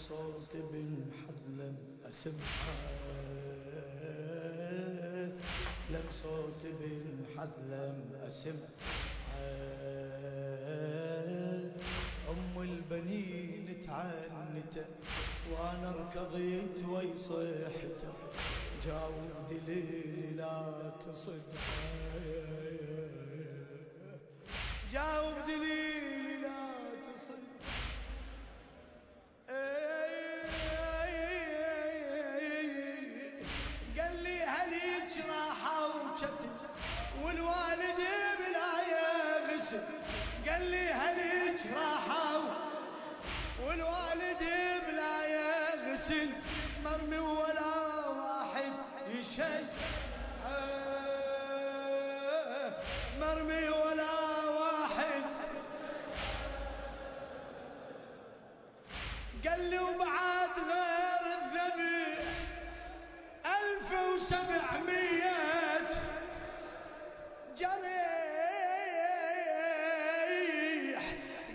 صوت 0.09 0.55
بن 0.55 1.11
حذلم 1.21 1.75
أسمعها 2.09 2.79
لن 5.89 6.03
صوت 6.11 6.61
بن 6.63 7.25
حذلم 7.37 7.97
أسمعها 8.27 8.69
أم 12.29 12.61
البنين 12.61 13.81
تعنت 13.87 14.85
وأنا 15.51 15.91
ركضيت 15.91 16.85
ويصيحته 16.89 18.13
جاوب 18.85 19.31
دليلي 19.49 20.31
لا 20.35 20.91
تصدها. 21.05 21.79
جاوب 24.91 25.35
دليلي 25.47 26.37
لا 26.41 26.69
تصد 27.15 27.43
قال 33.99 34.23
لي 34.23 34.43
هل 34.43 34.73
راحة 35.29 35.87
وشتم 35.87 36.51
والوالد 37.23 37.99
بلا 38.39 38.71
غسل 39.53 39.81
قال 40.49 40.61
لي 40.71 40.89
هل 40.89 41.17
راحة 41.75 42.41
والوالد 43.63 44.43
بلا 44.87 45.13
غسل 45.93 46.29
مرمي 46.83 47.17
ولا 47.17 47.75
واحد 48.07 48.71
يشيل. 49.09 49.65
مرمي 53.19 53.69
ولا 53.69 54.18
قال 59.47 59.69
لي 59.69 59.79
وبعد 59.79 60.49
غير 60.69 61.23
الذبح 61.37 62.23
ألف 63.45 63.91
وسبعمية 63.91 65.39
جريح. 70.19 71.03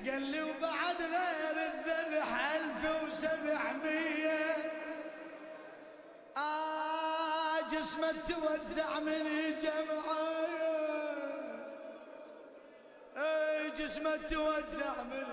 قال 0.06 0.22
لي 0.22 0.42
وبعد 0.42 0.96
غير 1.02 1.56
الذبح 1.72 2.52
ألف 2.54 3.02
وسبعمية. 3.02 4.54
آه 6.36 7.60
جسمه 7.72 8.12
توزع 8.28 9.00
من 9.00 9.26
الجمعة 9.26 10.24
آه 13.16 13.68
جسمه 13.68 14.16
توزع 14.16 15.02
من 15.02 15.24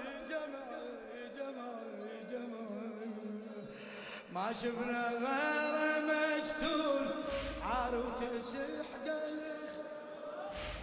ما 4.33 4.51
شفنا 4.51 5.07
غير 5.09 6.03
مجتول 6.05 7.23
عار 7.63 7.95
وتسح 7.95 8.87
قلخ 9.05 9.71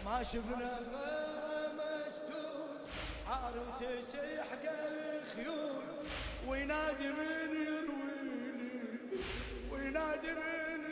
ما 0.04 0.22
شفنا 0.22 0.78
غير 0.92 1.70
مجتول 1.74 2.68
عار 3.28 3.52
وتسيح 3.58 4.46
الخيول 4.64 5.82
وينادي 6.48 7.08
من 7.08 7.50
يرويني 7.66 8.98
وينادي 9.72 10.32
من 10.34 10.87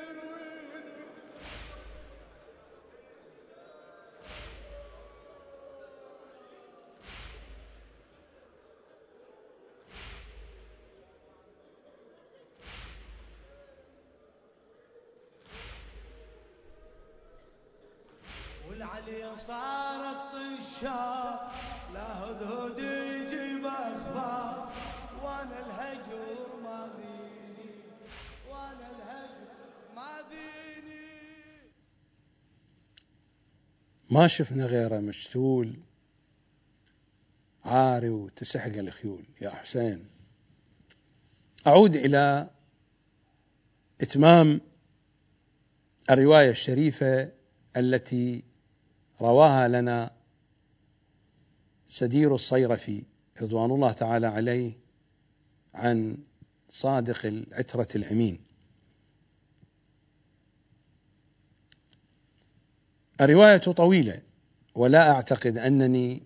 صارت 19.37 20.33
طشار 20.33 21.51
لا 21.95 22.25
هدهد 22.25 22.79
يجيب 22.79 23.67
أخبار 23.67 24.73
وأنا 25.23 25.67
الهجر 25.67 26.61
ما 26.63 26.91
ديني 26.97 27.71
وأنا 28.49 28.91
الهجر 28.91 29.49
ما 29.97 30.23
ديني 30.31 31.71
ما 34.11 34.27
شفنا 34.27 34.67
غيره 34.67 34.99
مشتول 34.99 35.77
عاري 37.65 38.09
وتسحق 38.09 38.77
الخيول. 38.77 39.25
يا 39.41 39.51
حسين 39.51 40.07
أعود 41.67 41.95
إلى 41.95 42.51
إتمام 44.01 44.61
الرواية 46.11 46.51
الشريفة 46.51 47.33
التي 47.77 48.45
رواها 49.20 49.68
لنا 49.68 50.10
سدير 51.86 52.34
الصيرفي 52.34 53.02
رضوان 53.43 53.70
الله 53.70 53.93
تعالى 53.93 54.26
عليه 54.26 54.72
عن 55.74 56.18
صادق 56.68 57.26
العترة 57.26 57.88
الأمين 57.94 58.47
الرواية 63.20 63.56
طويلة 63.56 64.22
ولا 64.74 65.10
أعتقد 65.10 65.59
أنني 65.59 66.22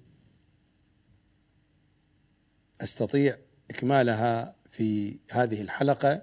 أستطيع 2.80 3.38
إكمالها 3.70 4.54
في 4.70 5.16
هذه 5.30 5.62
الحلقة. 5.62 6.22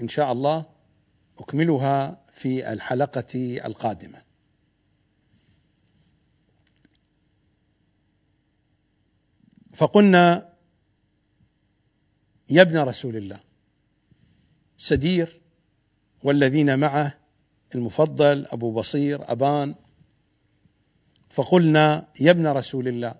إن 0.00 0.08
شاء 0.08 0.32
الله 0.32 0.66
أكملها 1.38 2.24
في 2.32 2.72
الحلقة 2.72 3.60
القادمة. 3.64 4.22
فقلنا 9.80 10.52
يا 12.50 12.62
ابن 12.62 12.78
رسول 12.78 13.16
الله 13.16 13.40
سدير 14.76 15.40
والذين 16.24 16.78
معه 16.78 17.14
المفضل 17.74 18.46
أبو 18.46 18.72
بصير 18.72 19.32
أبان. 19.32 19.74
فقلنا 21.30 22.08
يا 22.20 22.30
ابن 22.30 22.46
رسول 22.46 22.88
الله 22.88 23.14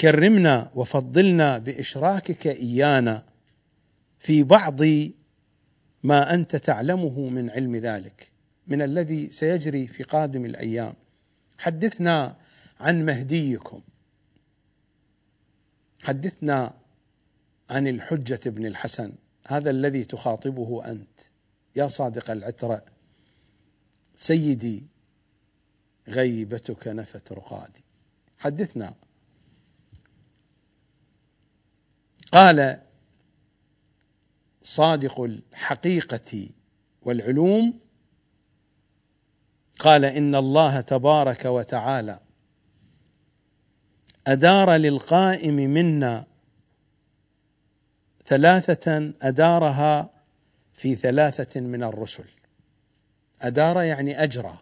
كرمنا 0.00 0.70
وفضلنا 0.74 1.58
بإشراكك 1.58 2.46
إيانا 2.46 3.26
في 4.18 4.42
بعض 4.42 4.80
ما 6.02 6.34
أنت 6.34 6.56
تعلمه 6.56 7.28
من 7.28 7.50
علم 7.50 7.76
ذلك 7.76 8.32
من 8.66 8.82
الذي 8.82 9.30
سيجري 9.30 9.86
في 9.86 10.02
قادم 10.02 10.44
الأيام. 10.44 10.94
حدثنا 11.58 12.36
عن 12.80 13.04
مهديكم. 13.04 13.80
حدثنا 16.06 16.74
عن 17.70 17.88
الحجة 17.88 18.50
بن 18.50 18.66
الحسن 18.66 19.12
هذا 19.46 19.70
الذي 19.70 20.04
تخاطبه 20.04 20.90
أنت 20.90 21.20
يا 21.76 21.88
صادق 21.88 22.30
العترة 22.30 22.84
سيدي 24.16 24.86
غيبتك 26.08 26.88
نفت 26.88 27.32
رقادي. 27.32 27.84
حدثنا. 28.38 28.94
قال 32.32 32.82
صادق 34.62 35.20
الحقيقة 35.20 36.48
والعلوم 37.02 37.80
قال 39.78 40.04
إن 40.04 40.34
الله 40.34 40.80
تبارك 40.80 41.44
وتعالى 41.44 42.25
أدار 44.26 44.70
للقائم 44.76 45.54
منا 45.54 46.26
ثلاثة 48.26 49.12
أدارها 49.22 50.10
في 50.72 50.96
ثلاثة 50.96 51.60
من 51.60 51.82
الرسل. 51.82 52.24
أدار 53.42 53.82
يعني 53.82 54.22
أجرى 54.22 54.58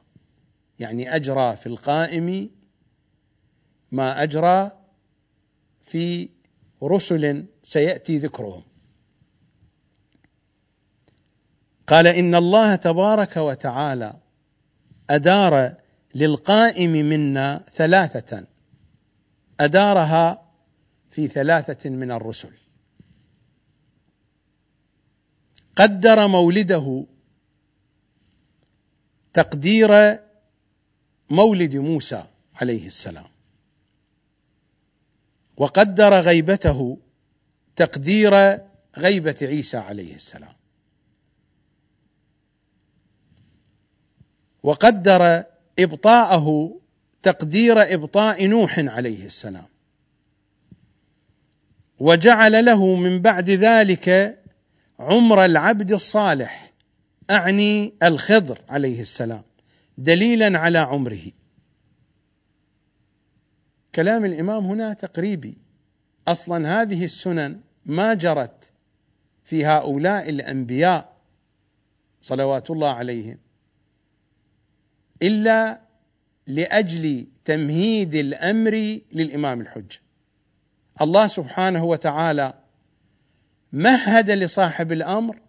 يعني 0.78 1.16
أجرى 1.16 1.56
في 1.56 1.66
القائم 1.66 2.50
ما 3.92 4.22
أجرى 4.22 4.70
في 5.82 6.28
رسل 6.82 7.46
سيأتي 7.62 8.18
ذكرهم. 8.18 8.62
قال 11.86 12.06
إن 12.06 12.34
الله 12.34 12.76
تبارك 12.76 13.36
وتعالى 13.36 14.14
أدار 15.10 15.74
للقائم 16.14 16.90
منا 16.90 17.64
ثلاثة. 17.72 18.53
أدارها 19.60 20.50
في 21.10 21.28
ثلاثة 21.28 21.90
من 21.90 22.10
الرسل. 22.10 22.52
قدر 25.76 26.28
مولده 26.28 27.06
تقدير 29.32 30.20
مولد 31.30 31.76
موسى 31.76 32.24
عليه 32.54 32.86
السلام. 32.86 33.26
وقدر 35.56 36.20
غيبته 36.20 36.98
تقدير 37.76 38.60
غيبة 38.96 39.36
عيسى 39.42 39.76
عليه 39.76 40.14
السلام. 40.14 40.52
وقدر 44.62 45.44
إبطاءه 45.78 46.80
تقدير 47.24 47.94
إبطاء 47.94 48.46
نوح 48.46 48.78
عليه 48.78 49.24
السلام. 49.24 49.66
وجعل 51.98 52.64
له 52.64 52.96
من 52.96 53.22
بعد 53.22 53.50
ذلك 53.50 54.38
عمر 54.98 55.44
العبد 55.44 55.92
الصالح 55.92 56.72
أعني 57.30 57.94
الخضر 58.02 58.58
عليه 58.68 59.00
السلام 59.00 59.42
دليلا 59.98 60.58
على 60.58 60.78
عمره. 60.78 61.32
كلام 63.94 64.24
الإمام 64.24 64.64
هنا 64.64 64.92
تقريبي. 64.92 65.58
أصلا 66.28 66.82
هذه 66.82 67.04
السنن 67.04 67.60
ما 67.86 68.14
جرت 68.14 68.72
في 69.44 69.66
هؤلاء 69.66 70.30
الأنبياء 70.30 71.16
صلوات 72.22 72.70
الله 72.70 72.90
عليهم 72.90 73.38
إلا 75.22 75.83
لأجل 76.46 77.26
تمهيد 77.44 78.14
الأمر 78.14 79.00
للإمام 79.12 79.60
الحجه 79.60 80.00
الله 81.00 81.26
سبحانه 81.26 81.84
وتعالى 81.84 82.54
مهد 83.72 84.30
لصاحب 84.30 84.92
الأمر 84.92 85.40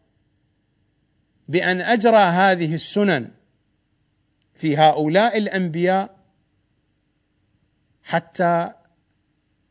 بأن 1.47 1.81
أجرى 1.81 2.17
هذه 2.17 2.75
السنن 2.75 3.31
في 4.53 4.77
هؤلاء 4.77 5.37
الأنبياء 5.37 6.17
حتى 8.03 8.73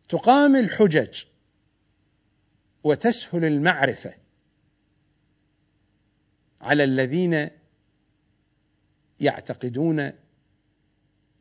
تقام 0.08 0.56
الحجج 0.56 1.24
وتسهل 2.84 3.44
المعرفة 3.44 4.14
على 6.60 6.84
الذين 6.84 7.50
يعتقدون 9.20 10.12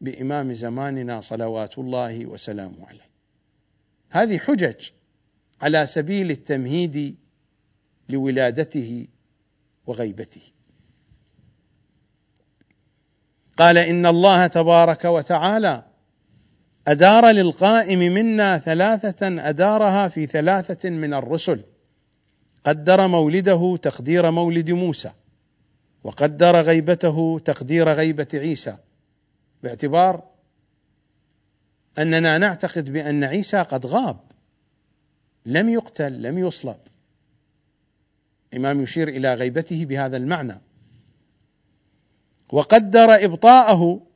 بإمام 0.03 0.53
زماننا 0.53 1.21
صلوات 1.21 1.77
الله 1.77 2.25
وسلامه 2.25 2.88
عليه. 2.88 3.09
هذه 4.09 4.38
حجج 4.38 4.89
على 5.61 5.85
سبيل 5.85 6.31
التمهيد 6.31 7.15
لولادته 8.09 9.07
وغيبته. 9.88 10.41
قال 13.57 13.77
إن 13.77 14.05
الله 14.05 14.47
تبارك 14.47 15.05
وتعالى 15.05 15.84
أدار 16.88 17.30
للقائم 17.31 17.99
منا 17.99 18.57
ثلاثة 18.57 19.49
أدارها 19.49 20.07
في 20.07 20.25
ثلاثة 20.25 20.89
من 20.89 21.13
الرسل. 21.13 21.63
قدر 22.65 23.07
مولده 23.07 23.77
تقدير 23.81 24.31
مولد 24.31 24.71
موسى 24.71 25.11
وقدر 26.03 26.61
غيبته 26.61 27.39
تقدير 27.45 27.89
غيبة 27.89 28.27
عيسى. 28.34 28.77
باعتبار 29.64 30.34
أننا 31.98 32.38
نعتقد 32.38 32.90
بأن 32.90 33.23
عيسى 33.23 33.61
قد 33.61 33.85
غاب 33.85 34.19
لم 35.45 35.69
يقتل 35.69 36.22
لم 36.22 36.38
يصلب. 36.38 36.77
الامام 38.53 38.81
يشير 38.81 39.07
إلى 39.07 39.34
غيبته 39.34 39.85
بهذا 39.85 40.18
المعنى. 40.18 40.61
وقدر 42.52 43.26
إبطاءه 43.26 44.07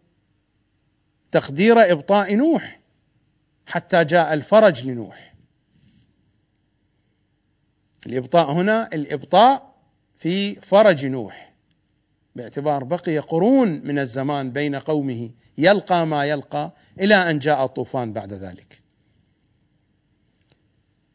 تقدير 1.32 1.92
إبطاء 1.92 2.36
نوح 2.36 2.80
حتى 3.66 4.04
جاء 4.04 4.34
الفرج 4.34 4.88
لنوح. 4.88 5.34
الإبطاء 8.06 8.52
هنا 8.52 8.90
الإبطاء 8.94 9.76
في 10.16 10.56
فرج 10.56 11.06
نوح. 11.06 11.47
باعتبار 12.38 12.84
بقي 12.84 13.20
قرون 13.20 13.82
من 13.84 14.00
الزمان 14.00 14.52
بين 14.52 14.76
قومه 14.76 15.30
يلقى 15.58 16.08
ما 16.08 16.26
يلقى 16.26 16.74
إلى 17.00 17.16
أن 17.16 17.40
جاء 17.40 17.66
الطوفان 17.66 18.14
بعد 18.14 18.34
ذلك. 18.34 18.82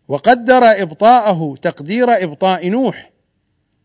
وقدر 0.09 0.63
إبطاءه 0.65 1.55
تقدير 1.63 2.25
إبطاء 2.25 2.69
نوح 2.69 3.11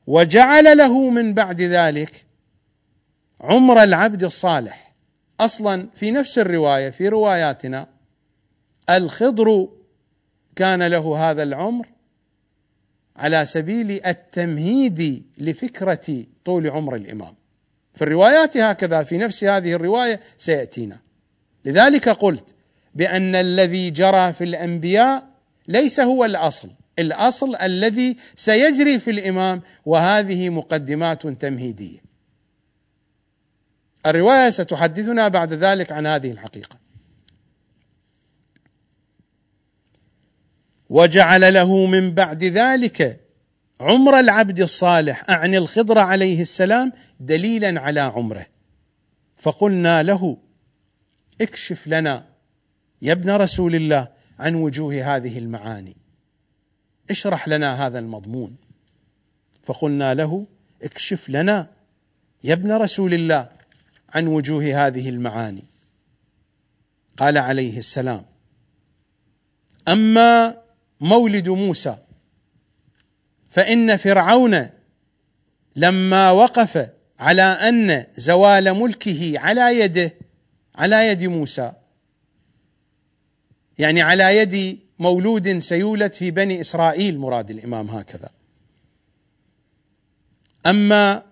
وجعل 0.08 0.78
له 0.78 1.10
من 1.10 1.34
بعد 1.34 1.62
ذلك 1.62 2.26
عمر 3.42 3.84
العبد 3.84 4.24
الصالح. 4.24 4.96
أصلا 5.40 5.90
في 5.94 6.12
نفس 6.12 6.40
الرواية 6.40 6.90
في 6.90 7.10
رواياتنا 7.10 7.88
الخضر 8.90 9.68
كان 10.56 10.84
له 10.84 11.30
هذا 11.30 11.44
العمر 11.44 11.88
على 13.18 13.46
سبيل 13.46 14.06
التمهيد 14.06 15.26
لفكرة 15.38 16.26
طول 16.46 16.70
عمر 16.70 16.96
الإمام. 16.96 17.36
في 17.94 18.02
الروايات 18.02 18.58
هكذا 18.58 19.04
في 19.04 19.18
نفس 19.18 19.44
هذه 19.44 19.74
الرواية 19.74 20.20
سيأتينا. 20.38 21.00
لذلك 21.66 22.10
قلت 22.10 22.56
بأن 22.96 23.36
الذي 23.36 23.90
جرى 23.90 24.34
في 24.34 24.44
الأنبياء 24.44 25.28
ليس 25.68 26.00
هو 26.00 26.26
الأصل. 26.26 26.70
الأصل 27.00 27.56
الذي 27.56 28.18
سيجري 28.36 29.00
في 29.00 29.12
الإمام 29.12 29.62
وهذه 29.86 30.50
مقدمات 30.50 31.28
تمهيدية. 31.28 32.00
الرواية 34.06 34.50
ستحدثنا 34.50 35.28
بعد 35.28 35.54
ذلك 35.54 35.92
عن 35.92 36.08
هذه 36.08 36.32
الحقيقة. 36.32 36.87
وجعل 40.90 41.54
له 41.54 41.86
من 41.86 42.14
بعد 42.14 42.44
ذلك 42.44 43.28
عمر 43.82 44.20
العبد 44.20 44.60
الصالح 44.60 45.30
أعني 45.30 45.58
الخضر 45.58 46.00
عليه 46.00 46.42
السلام 46.42 46.92
دليلا 47.20 47.82
على 47.82 48.00
عمره. 48.00 48.46
فقلنا 49.38 50.04
له 50.04 50.38
اكشف 51.42 51.88
لنا 51.88 52.26
يا 53.02 53.12
ابن 53.12 53.32
رسول 53.32 53.76
الله 53.76 54.08
عن 54.40 54.56
وجوه 54.56 55.16
هذه 55.16 55.38
المعاني. 55.38 55.96
اشرح 57.10 57.48
لنا 57.48 57.88
هذا 57.88 58.00
المضمون. 58.00 58.56
فقلنا 59.64 60.14
له 60.14 60.46
اكشف 60.84 61.30
لنا 61.30 61.70
يا 62.44 62.54
ابن 62.54 62.72
رسول 62.72 63.14
الله 63.14 63.50
عن 64.10 64.28
وجوه 64.28 64.88
هذه 64.88 65.10
المعاني. 65.10 65.64
قال 67.18 67.38
عليه 67.38 67.78
السلام 67.78 68.26
أما 69.88 70.58
مولد 71.02 71.50
موسى. 71.50 71.98
فإن 73.50 73.98
فرعون 73.98 74.70
لما 75.76 76.32
وقف 76.32 76.90
على 77.20 77.42
أن 77.42 78.06
زوال 78.16 78.74
ملكه 78.74 79.40
على 79.40 79.80
يده 79.80 80.14
على 80.76 81.08
يد 81.08 81.24
موسى. 81.24 81.72
يعني 83.78 84.02
على 84.02 84.38
يد 84.38 84.80
مولود 85.00 85.58
سيولد 85.58 86.14
في 86.14 86.32
بني 86.32 86.62
إسرائيل 86.62 87.20
مراد 87.20 87.52
الإمام 87.52 87.88
هكذا. 87.90 88.30
أما 90.66 91.24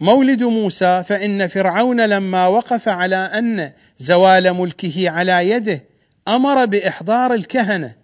مولد 0.00 0.42
موسى 0.42 1.04
فإن 1.04 1.46
فرعون 1.46 2.00
لما 2.00 2.46
وقف 2.46 2.88
على 2.88 3.16
أن 3.16 3.72
زوال 3.98 4.54
ملكه 4.54 5.10
على 5.10 5.50
يده 5.50 5.84
أمر 6.28 6.64
بإحضار 6.64 7.34
الكهنة. 7.34 7.97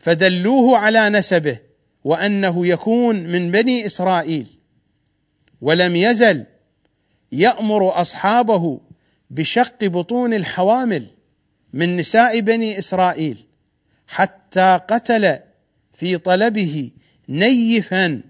فدلوه 0.00 0.78
على 0.78 1.08
نسبه 1.08 1.58
وأنه 2.04 2.66
يكون 2.66 3.16
من 3.16 3.50
بني 3.50 3.86
إسرائيل 3.86 4.46
ولم 5.60 5.96
يزل 5.96 6.46
يأمر 7.32 8.00
أصحابه 8.00 8.80
بشق 9.30 9.84
بطون 9.84 10.34
الحوامل 10.34 11.06
من 11.72 11.96
نساء 11.96 12.40
بني 12.40 12.78
إسرائيل 12.78 13.46
حتى 14.06 14.80
قتل 14.88 15.38
في 15.92 16.18
طلبه 16.18 16.90
نيفا 17.28 18.22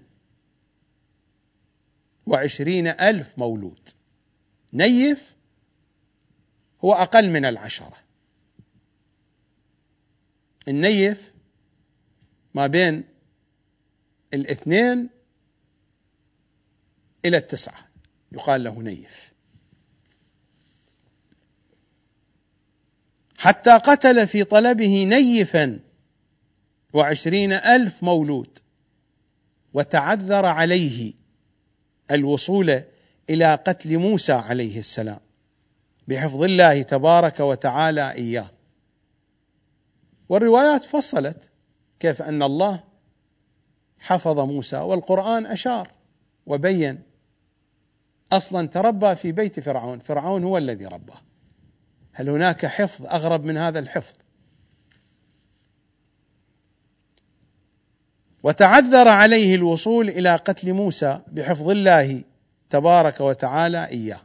وعشرين 2.25 2.87
ألف 2.87 3.37
مولود. 3.37 3.89
نيف 4.73 5.35
هو 6.85 6.93
أقل 6.93 7.29
من 7.29 7.45
العشرة. 7.45 7.97
النيف 10.67 11.30
ما 12.53 12.67
بين 12.67 13.03
الاثنين 14.33 15.09
إلى 17.25 17.37
التسعة 17.37 17.87
يقال 18.31 18.63
له 18.63 18.81
نيف. 18.81 19.31
حتى 23.37 23.71
قتل 23.71 24.27
في 24.27 24.43
طلبه 24.43 25.03
نيفا 25.03 25.79
وعشرين 26.93 27.53
ألف 27.53 28.03
مولود 28.03 28.57
وتعذر 29.73 30.45
عليه 30.45 31.13
الوصول 32.11 32.81
إلى 33.29 33.55
قتل 33.55 33.97
موسى 33.97 34.33
عليه 34.33 34.79
السلام. 34.79 35.19
بحفظ 36.07 36.43
الله 36.43 36.81
تبارك 36.81 37.39
وتعالى 37.39 38.11
إياه. 38.11 38.51
والروايات 40.29 40.83
فصلت 40.83 41.50
كيف 42.01 42.21
أن 42.21 42.43
الله 42.43 42.83
حفظ 43.99 44.39
موسى 44.39 44.77
والقرآن 44.77 45.45
أشار 45.45 45.91
وبين 46.45 47.01
أصلا 48.31 48.67
تربى 48.67 49.15
في 49.15 49.31
بيت 49.31 49.59
فرعون 49.59 49.99
فرعون 49.99 50.43
هو 50.43 50.57
الذي 50.57 50.85
رباه. 50.85 51.21
هل 52.11 52.29
هناك 52.29 52.65
حفظ 52.65 53.05
أغرب 53.05 53.45
من 53.45 53.57
هذا 53.57 53.79
الحفظ؟ 53.79 54.15
وتعذر 58.43 59.07
عليه 59.07 59.55
الوصول 59.55 60.09
إلى 60.09 60.35
قتل 60.35 60.73
موسى 60.73 61.21
بحفظ 61.27 61.69
الله 61.69 62.23
تبارك 62.69 63.21
وتعالى 63.21 63.85
إياه. 63.85 64.21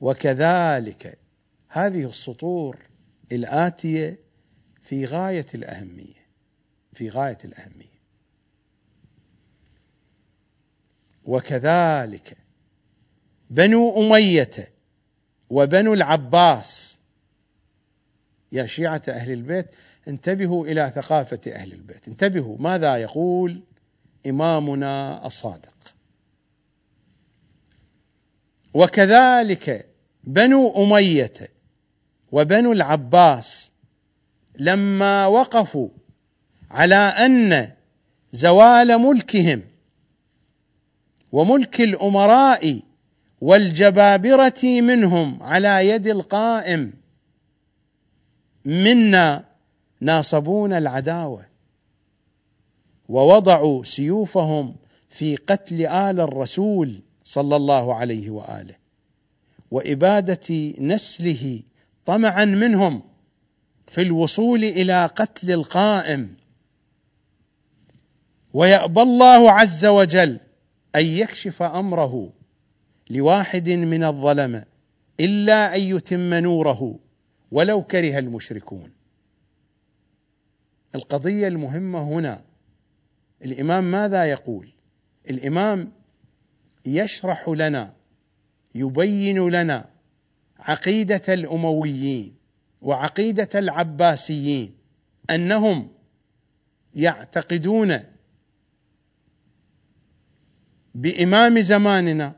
وكذلك 0.00 1.18
هذه 1.68 2.08
السطور 2.08 2.78
الآتية 3.32 4.18
في 4.82 5.04
غاية 5.04 5.46
الأهمية. 5.54 6.19
في 7.00 7.08
غاية 7.08 7.38
الأهمية. 7.44 8.00
وكذلك 11.24 12.36
بنو 13.50 14.00
أمية 14.00 14.50
وبنو 15.50 15.94
العباس 15.94 16.98
يا 18.52 18.66
شيعة 18.66 19.02
أهل 19.08 19.32
البيت 19.32 19.66
انتبهوا 20.08 20.66
إلى 20.66 20.92
ثقافة 20.94 21.40
أهل 21.52 21.72
البيت. 21.72 22.08
انتبهوا 22.08 22.58
ماذا 22.58 22.96
يقول 22.96 23.60
إمامنا 24.26 25.26
الصادق. 25.26 25.94
وكذلك 28.74 29.88
بنو 30.24 30.84
أمية 30.84 31.32
وبنو 32.32 32.72
العباس 32.72 33.72
لما 34.58 35.26
وقفوا 35.26 35.88
على 36.70 36.94
أن 36.94 37.70
زوال 38.32 38.98
ملكهم 38.98 39.62
وملك 41.32 41.80
الأمراء 41.80 42.80
والجبابرة 43.40 44.62
منهم 44.64 45.42
على 45.42 45.88
يد 45.88 46.06
القائم. 46.06 46.92
منا 48.64 49.44
ناصبون 50.00 50.72
العداوة 50.72 51.46
ووضعوا 53.08 53.84
سيوفهم 53.84 54.76
في 55.08 55.36
قتل 55.36 55.86
آل 55.86 56.20
الرسول 56.20 57.00
صلى 57.24 57.56
الله 57.56 57.94
عليه 57.94 58.30
وآله 58.30 58.74
وإبادة 59.70 60.74
نسله 60.78 61.62
طمعا 62.06 62.44
منهم 62.44 63.02
في 63.86 64.02
الوصول 64.02 64.64
إلى 64.64 65.06
قتل 65.06 65.50
القائم. 65.50 66.39
ويأبى 68.54 69.02
الله 69.02 69.50
عز 69.50 69.86
وجل 69.86 70.40
أن 70.96 71.04
يكشف 71.04 71.62
أمره 71.62 72.32
لواحد 73.10 73.68
من 73.68 74.04
الظلمه 74.04 74.64
إلا 75.20 75.76
أن 75.76 75.80
يتم 75.80 76.34
نوره 76.34 76.98
ولو 77.52 77.82
كره 77.82 78.18
المشركون. 78.18 78.90
القضية 80.94 81.48
المهمة 81.48 82.02
هنا 82.02 82.42
الإمام 83.44 83.84
ماذا 83.84 84.24
يقول؟ 84.24 84.68
الإمام 85.30 85.92
يشرح 86.86 87.48
لنا 87.48 87.92
يبين 88.74 89.48
لنا 89.48 89.88
عقيدة 90.58 91.22
الأمويين 91.28 92.34
وعقيدة 92.82 93.48
العباسيين 93.54 94.74
أنهم 95.30 95.88
يعتقدون 96.94 97.98
بإمام 100.94 101.60
زماننا 101.60 102.34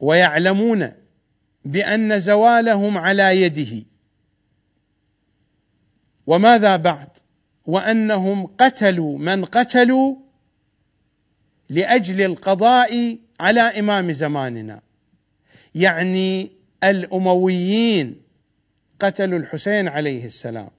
ويعلمون 0.00 0.92
بأن 1.64 2.20
زوالهم 2.20 2.98
على 2.98 3.42
يده. 3.42 3.86
وماذا 6.26 6.76
بعد؟ 6.76 7.08
وأنهم 7.66 8.46
قتلوا 8.46 9.18
من 9.18 9.44
قتلوا 9.44 10.16
لأجل 11.68 12.20
القضاء 12.20 13.18
على 13.40 13.60
إمام 13.60 14.12
زماننا. 14.12 14.82
يعني 15.74 16.50
الأمويين 16.84 18.22
قتلوا 19.00 19.38
الحسين 19.38 19.88
عليه 19.88 20.24
السلام 20.24 20.70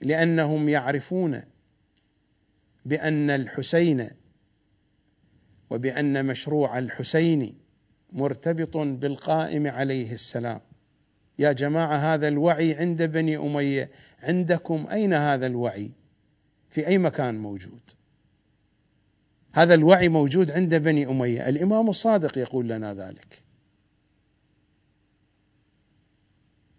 لأنهم 0.00 0.68
يعرفون 0.68 1.42
بأن 2.84 3.30
الحسين 3.30 4.10
وبأن 5.70 6.26
مشروع 6.26 6.78
الحسين 6.78 7.58
مرتبط 8.12 8.76
بالقائم 8.76 9.66
عليه 9.66 10.12
السلام. 10.12 10.60
يا 11.38 11.52
جماعة 11.52 11.96
هذا 11.96 12.28
الوعي 12.28 12.74
عند 12.74 13.02
بني 13.02 13.36
أمية 13.36 13.90
عندكم 14.22 14.86
أين 14.92 15.14
هذا 15.14 15.46
الوعي؟ 15.46 15.90
في 16.70 16.86
أي 16.86 16.98
مكان 16.98 17.38
موجود؟ 17.38 17.80
هذا 19.52 19.74
الوعي 19.74 20.08
موجود 20.08 20.50
عند 20.50 20.74
بني 20.74 21.06
أمية. 21.06 21.48
الإمام 21.48 21.88
الصادق 21.88 22.38
يقول 22.38 22.68
لنا 22.68 22.94
ذلك. 22.94 23.42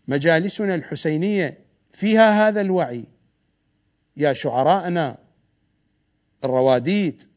مجالسنا 0.07 0.75
الحسينية 0.75 1.57
فيها 1.93 2.47
هذا 2.47 2.61
الوعي. 2.61 3.05
يا 4.17 4.33
شعراءنا 4.33 5.17
الرواديد 6.43 7.30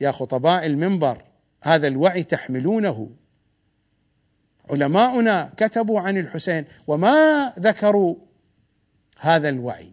يا 0.00 0.10
خطباء 0.10 0.66
المنبر 0.66 1.24
هذا 1.62 1.88
الوعي 1.88 2.24
تحملونه. 2.24 3.10
علماؤنا 4.70 5.52
كتبوا 5.56 6.00
عن 6.00 6.18
الحسين 6.18 6.64
وما 6.86 7.52
ذكروا 7.58 8.16
هذا 9.18 9.48
الوعي. 9.48 9.92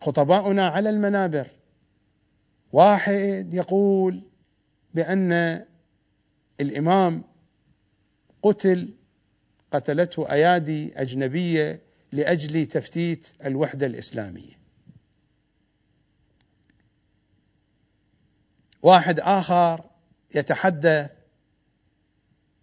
خطباؤنا 0.00 0.66
على 0.66 0.90
المنابر. 0.90 1.46
واحد 2.72 3.54
يقول 3.54 4.22
بأن 4.94 5.64
الإمام 6.60 7.22
قتل 8.42 8.94
قتلته 9.72 10.32
أيادي 10.32 11.00
أجنبية 11.00 11.82
لأجل 12.12 12.66
تفتيت 12.66 13.28
الوحدة 13.44 13.86
الإسلامية. 13.86 14.57
واحد 18.82 19.20
آخر 19.20 19.84
يتحدث 20.34 21.10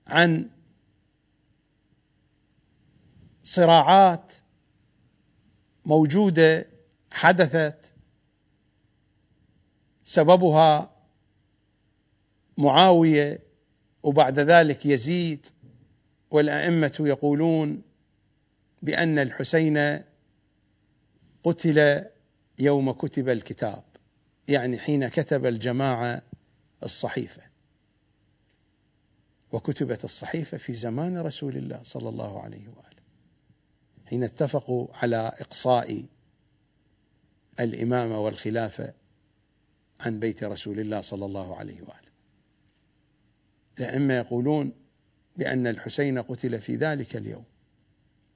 عن 0.07 0.49
صراعات 3.43 4.33
موجودة 5.85 6.69
حدثت 7.11 7.93
سببها 10.03 10.95
معاوية 12.57 13.39
وبعد 14.03 14.39
ذلك 14.39 14.85
يزيد 14.85 15.47
والأئمة 16.31 16.97
يقولون 16.99 17.81
بأن 18.81 19.19
الحسين 19.19 20.03
قتل 21.43 22.05
يوم 22.59 22.91
كتب 22.91 23.29
الكتاب. 23.29 23.83
يعني 24.47 24.77
حين 24.77 25.07
كتب 25.07 25.45
الجماعة 25.45 26.21
الصحيفة 26.83 27.41
وكتبت 29.51 30.05
الصحيفة 30.05 30.57
في 30.57 30.73
زمان 30.73 31.17
رسول 31.17 31.57
الله 31.57 31.79
صلى 31.83 32.09
الله 32.09 32.41
عليه 32.41 32.67
وآله 32.67 32.95
حين 34.05 34.23
اتفقوا 34.23 34.87
على 34.93 35.17
إقصاء 35.39 36.05
الامامه 37.59 38.19
والخلافة 38.19 38.93
عن 39.99 40.19
بيت 40.19 40.43
رسول 40.43 40.79
الله 40.79 41.01
صلى 41.01 41.25
الله 41.25 41.55
عليه 41.55 41.81
وآله. 41.81 42.11
الأئمة 43.79 44.13
يقولون 44.13 44.73
بأن 45.37 45.67
الحسين 45.67 46.21
قتل 46.21 46.59
في 46.59 46.75
ذلك 46.75 47.15
اليوم 47.15 47.43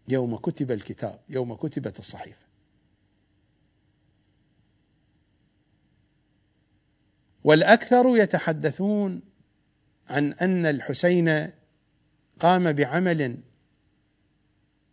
يوم 0.10 0.38
كتب 0.38 0.72
الكتاب 0.72 1.20
يوم 1.30 1.54
كتبت 1.54 2.00
الصحيفة. 2.00 2.49
والأكثر 7.44 8.18
يتحدثون 8.18 9.22
عن 10.08 10.34
أن 10.34 10.66
الحسين 10.66 11.50
قام 12.40 12.72
بعمل 12.72 13.38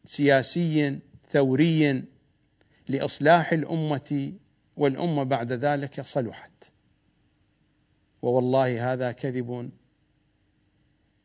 سياسي 0.05 0.99
ثوري 1.31 2.05
لإصلاح 2.89 3.53
الأمة 3.53 4.33
والأمة 4.77 5.23
بعد 5.23 5.53
ذلك 5.53 6.01
صلحت. 6.01 6.73
ووالله 8.23 8.93
هذا 8.93 9.13
كذب 9.13 9.71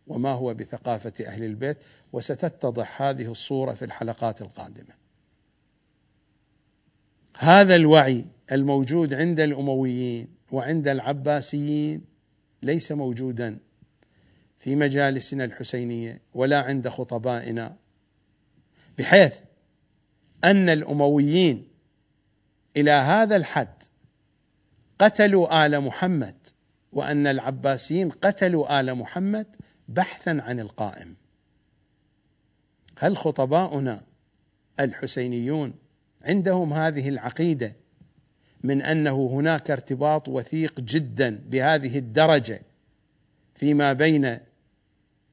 وما 0.07 0.31
هو 0.31 0.53
بثقافة 0.53 1.25
أهل 1.25 1.43
البيت 1.43 1.77
وستتضح 2.13 3.01
هذه 3.01 3.31
الصورة 3.31 3.73
في 3.73 3.85
الحلقات 3.85 4.41
القادمة. 4.41 5.01
هذا 7.37 7.75
الوعي 7.75 8.25
الموجود 8.51 9.13
عند 9.13 9.39
الأمويين 9.39 10.40
وعند 10.51 10.87
العباسيين 10.87 12.05
ليس 12.63 12.91
موجودا 12.91 13.59
في 14.59 14.75
مجالسنا 14.75 15.45
الحسينية 15.45 16.21
ولا 16.33 16.61
عند 16.61 16.89
خطبائنا. 16.89 17.77
بحيث 18.97 19.39
أن 20.43 20.69
الأمويين 20.69 21.67
إلى 22.77 22.91
هذا 22.91 23.35
الحد 23.35 23.83
قتلوا 24.99 25.65
آل 25.65 25.81
محمد 25.81 26.47
وأن 26.91 27.27
العباسيين 27.27 28.09
قتلوا 28.09 28.79
آل 28.79 28.95
محمد 28.95 29.55
بحثا 29.87 30.29
عن 30.29 30.59
القائم. 30.59 31.15
هل 32.97 33.17
خطباؤنا 33.17 34.01
الحسينيون 34.79 35.73
عندهم 36.21 36.73
هذه 36.73 37.09
العقيدة 37.09 37.75
من 38.63 38.81
أنه 38.81 39.27
هناك 39.27 39.71
ارتباط 39.71 40.29
وثيق 40.29 40.79
جدا 40.79 41.43
بهذه 41.49 41.97
الدرجة 41.97 42.61
فيما 43.55 43.93
بين 43.93 44.37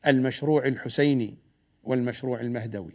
المشروع 0.07 0.67
الحسيني 0.67 1.37
والمشروع 1.85 2.41
المهدوي. 2.41 2.93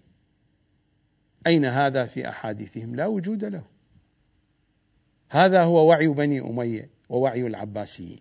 أين 1.48 1.66
هذا 1.66 2.06
في 2.06 2.30
أحاديثهم؟ 2.30 2.96
لا 2.96 3.08
وجود 3.08 3.46
له. 3.46 3.64
هذا 5.30 5.64
هو 5.64 5.90
وعي 5.90 6.08
بني 6.08 6.40
أمية 6.40 6.90
ووعي 7.10 7.48
العباسيين. 7.48 8.20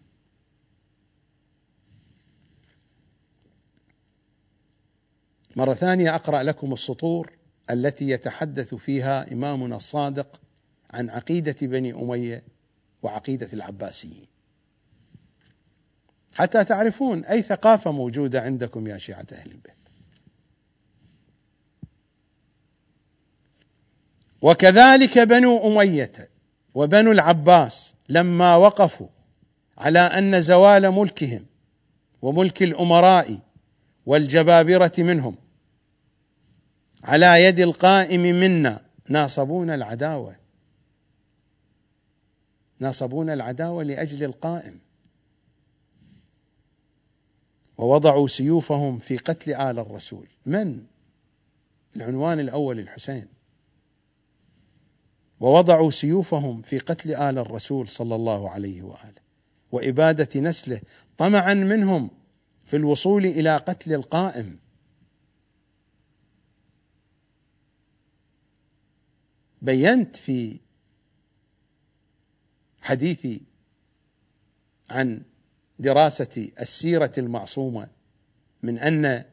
مرة 5.56 5.74
ثانية 5.74 6.14
أقرأ 6.14 6.43
لكم 6.43 6.72
السطور 6.72 7.32
التي 7.70 8.09
يتحدث 8.09 8.74
فيها 8.74 9.32
إمامنا 9.32 9.76
الصادق 9.76 10.40
عن 10.93 11.10
عقيدة 11.10 11.56
بني 11.62 11.93
أمية 11.93 12.44
وعقيدة 13.02 13.48
العباسيين. 13.52 14.27
حتى 16.35 16.64
تعرفون 16.64 17.24
أي 17.24 17.43
ثقافة 17.43 17.93
موجودة 17.93 18.40
عندكم 18.40 18.86
يا 18.86 18.98
شيعة 18.98 19.27
أهل 19.32 19.51
البيت. 19.51 19.73
وكذلك 24.43 25.19
بنو 25.19 25.66
أمية 25.66 26.12
وبنو 26.74 27.12
العباس 27.12 27.94
لما 28.09 28.56
وقفوا 28.56 29.09
على 29.78 29.98
أن 29.98 30.40
زوال 30.40 30.90
ملكهم 30.90 31.47
وملك 32.23 32.62
الأمراء 32.62 33.39
والجبابرة 34.06 34.93
منهم 34.98 35.36
على 37.05 37.44
يد 37.44 37.60
القائم 37.60 38.20
منا 38.23 38.81
ناصبون 39.09 39.70
العداوة. 39.70 40.41
ناصبون 42.82 43.30
العداوة 43.30 43.82
لأجل 43.84 44.24
القائم. 44.24 44.78
ووضعوا 47.78 48.28
سيوفهم 48.28 48.98
في 48.98 49.16
قتل 49.16 49.54
آل 49.54 49.78
الرسول. 49.78 50.28
من؟ 50.46 50.84
العنوان 51.96 52.40
الأول 52.40 52.78
الحسين. 52.78 53.26
ووضعوا 55.40 55.90
سيوفهم 55.90 56.62
في 56.62 56.78
قتل 56.78 57.14
آل 57.14 57.38
الرسول 57.38 57.88
صلى 57.88 58.14
الله 58.14 58.50
عليه 58.50 58.82
وآله. 58.82 59.22
وإبادة 59.72 60.40
نسله 60.40 60.80
طمعا 61.18 61.54
منهم 61.54 62.10
في 62.64 62.76
الوصول 62.76 63.26
إلى 63.26 63.56
قتل 63.56 63.94
القائم. 63.94 64.59
بينت 69.62 70.16
في 70.16 70.60
حديثي 72.82 73.42
عن 74.90 75.22
دراسة 75.78 76.48
السيرة 76.60 77.12
المعصومة 77.18 77.88
من 78.62 78.78
أن 78.78 79.24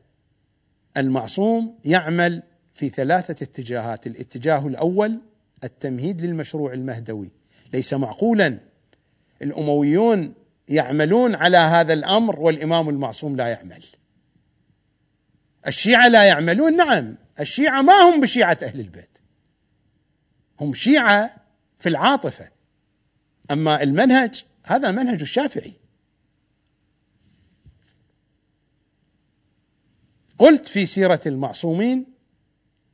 المعصوم 0.97 1.80
يعمل 1.85 2.43
في 2.73 2.89
ثلاثة 2.89 3.43
اتجاهات، 3.43 4.07
الاتجاه 4.07 4.67
الأول 4.67 5.21
التمهيد 5.63 6.21
للمشروع 6.21 6.73
المهدوي، 6.73 7.31
ليس 7.73 7.93
معقولا 7.93 8.59
الأمويون 9.41 10.34
يعملون 10.67 11.35
على 11.35 11.57
هذا 11.57 11.93
الأمر 11.93 12.39
والإمام 12.39 12.89
المعصوم 12.89 13.35
لا 13.35 13.47
يعمل. 13.47 13.84
الشيعة 15.67 16.07
لا 16.07 16.23
يعملون، 16.23 16.76
نعم، 16.76 17.17
الشيعة 17.39 17.81
ما 17.81 17.93
هم 17.93 18.21
بشيعة 18.21 18.57
أهل 18.63 18.80
البيت. 18.80 19.17
هم 20.61 20.73
شيعة 20.73 21.35
في 21.80 21.89
العاطفة. 21.89 22.59
أما 23.51 23.84
المنهج 23.84 24.45
هذا 24.63 24.91
منهج 24.91 25.21
الشافعي. 25.21 25.73
قلت 30.39 30.67
في 30.67 30.85
سيرة 30.85 31.21
المعصومين 31.26 32.05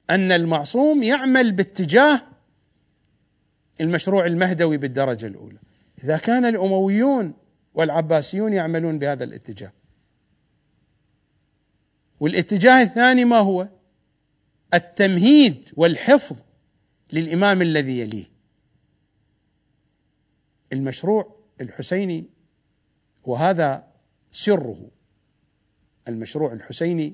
أن 0.10 0.32
المعصوم 0.32 1.04
يعمل 1.04 1.52
باتجاه 1.52 2.22
المشروع 3.82 4.26
المهدوي 4.26 4.78
بالدرجة 4.78 5.26
الأولى. 5.26 5.58
إذا 6.04 6.18
كان 6.18 6.46
الأمويون 6.46 7.34
والعباسيون 7.74 8.54
يعملون 8.54 9.00
بهذا 9.00 9.24
الاتجاه. 9.24 9.72
والاتجاه 12.20 12.82
الثاني 12.82 13.26
ما 13.26 13.38
هو؟ 13.38 13.68
التمهيد 14.74 15.70
والحفظ 15.78 16.36
للإمام 17.14 17.62
الذي 17.62 18.00
يليه. 18.00 18.35
المشروع 20.74 21.36
الحسيني 21.62 22.30
وهذا 23.24 23.88
سره. 24.32 24.90
المشروع 26.08 26.54
الحسيني 26.54 27.14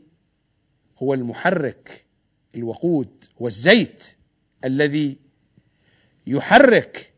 هو 0.97 1.13
المحرك 1.13 2.05
الوقود 2.55 3.23
والزيت 3.39 4.17
الذي 4.65 5.19
يحرك 6.27 7.13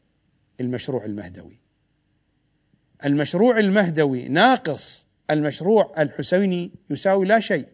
المشروع 0.62 1.06
المهدوي. 1.06 1.60
المشروع 3.06 3.60
المهدوي 3.60 4.28
ناقص 4.28 5.08
المشروع 5.32 6.02
الحسيني 6.02 6.72
يساوي 6.90 7.26
لا 7.26 7.40
شيء. 7.40 7.68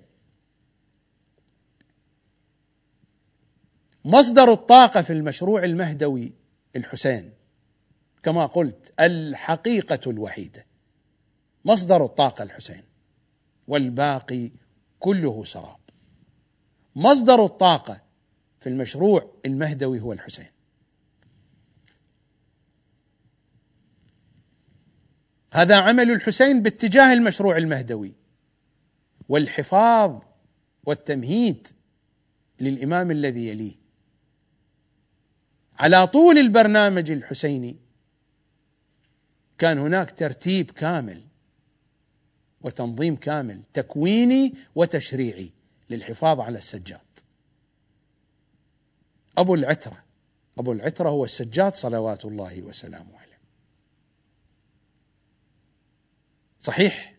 مصدر 4.05 4.53
الطاقة 4.53 5.01
في 5.01 5.13
المشروع 5.13 5.63
المهدوي 5.63 6.33
الحسين. 6.75 7.38
كما 8.23 8.45
قلت 8.45 8.93
الحقيقة 8.99 10.11
الوحيدة 10.11 10.65
مصدر 11.65 12.05
الطاقة 12.05 12.43
الحسين 12.43 12.83
والباقي 13.67 14.51
كله 14.99 15.43
سراب. 15.43 15.79
مصدر 16.95 17.45
الطاقة 17.45 18.01
في 18.59 18.69
المشروع 18.69 19.33
المهدوي 19.45 19.99
هو 19.99 20.13
الحسين. 20.13 20.47
هذا 25.53 25.75
عمل 25.75 26.11
الحسين 26.11 26.61
باتجاه 26.61 27.13
المشروع 27.13 27.57
المهدوي 27.57 28.13
والحفاظ 29.29 30.21
والتمهيد 30.83 31.67
للإمام 32.59 33.11
الذي 33.11 33.47
يليه. 33.47 33.75
على 35.79 36.07
طول 36.07 36.37
البرنامج 36.37 37.11
الحسيني 37.11 37.88
كان 39.59 39.77
هناك 39.77 40.11
ترتيب 40.11 40.71
كامل 40.71 41.23
وتنظيم 42.61 43.15
كامل 43.15 43.63
تكويني 43.73 44.53
وتشريعي 44.75 45.53
للحفاظ 45.89 46.39
على 46.39 46.57
السجاد. 46.57 46.99
أبو 49.37 49.55
العترة 49.55 50.03
أبو 50.59 50.71
العترة 50.71 51.09
هو 51.09 51.25
السجاد 51.25 51.73
صلوات 51.73 52.25
الله 52.25 52.61
وسلامه 52.63 53.17
عليه. 53.17 53.39
صحيح؟ 56.59 57.15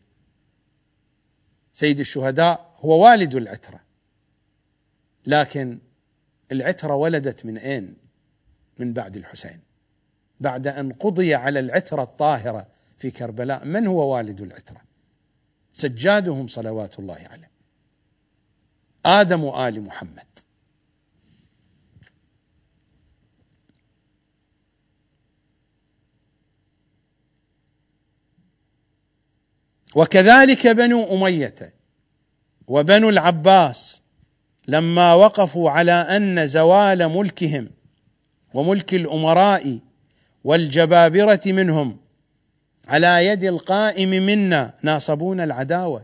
سيد 1.72 2.00
الشهداء 2.00 2.74
هو 2.76 3.04
والد 3.04 3.34
العترة 3.34 3.80
لكن 5.26 5.78
العترة 6.52 6.94
ولدت 6.94 7.46
من 7.46 7.58
أين؟ 7.58 7.96
من 8.78 8.92
بعد 8.92 9.16
الحسين. 9.16 9.69
بعد 10.40 10.66
أن 10.66 10.92
قضي 10.92 11.34
على 11.34 11.60
العترة 11.60 12.02
الطاهرة 12.02 12.66
في 12.98 13.10
كربلاء 13.10 13.64
من 13.64 13.86
هو 13.86 14.14
والد 14.14 14.40
العترة؟ 14.40 14.80
سجادهم 15.72 16.46
صلوات 16.46 16.98
الله 16.98 17.18
عليه. 17.30 17.50
آدم 19.06 19.44
وآل 19.44 19.82
محمد. 19.82 20.26
وكذلك 29.94 30.66
بنو 30.66 31.14
أمية 31.14 31.74
وبنو 32.68 33.08
العباس 33.08 34.02
لما 34.68 35.14
وقفوا 35.14 35.70
على 35.70 35.92
أن 35.92 36.46
زوال 36.46 37.08
ملكهم 37.08 37.70
وملك 38.54 38.94
الأمراء 38.94 39.78
والجبابرة 40.44 41.40
منهم 41.46 41.96
على 42.88 43.26
يد 43.26 43.44
القائم 43.44 44.10
منا 44.10 44.74
ناصبون 44.82 45.40
العداوة 45.40 46.02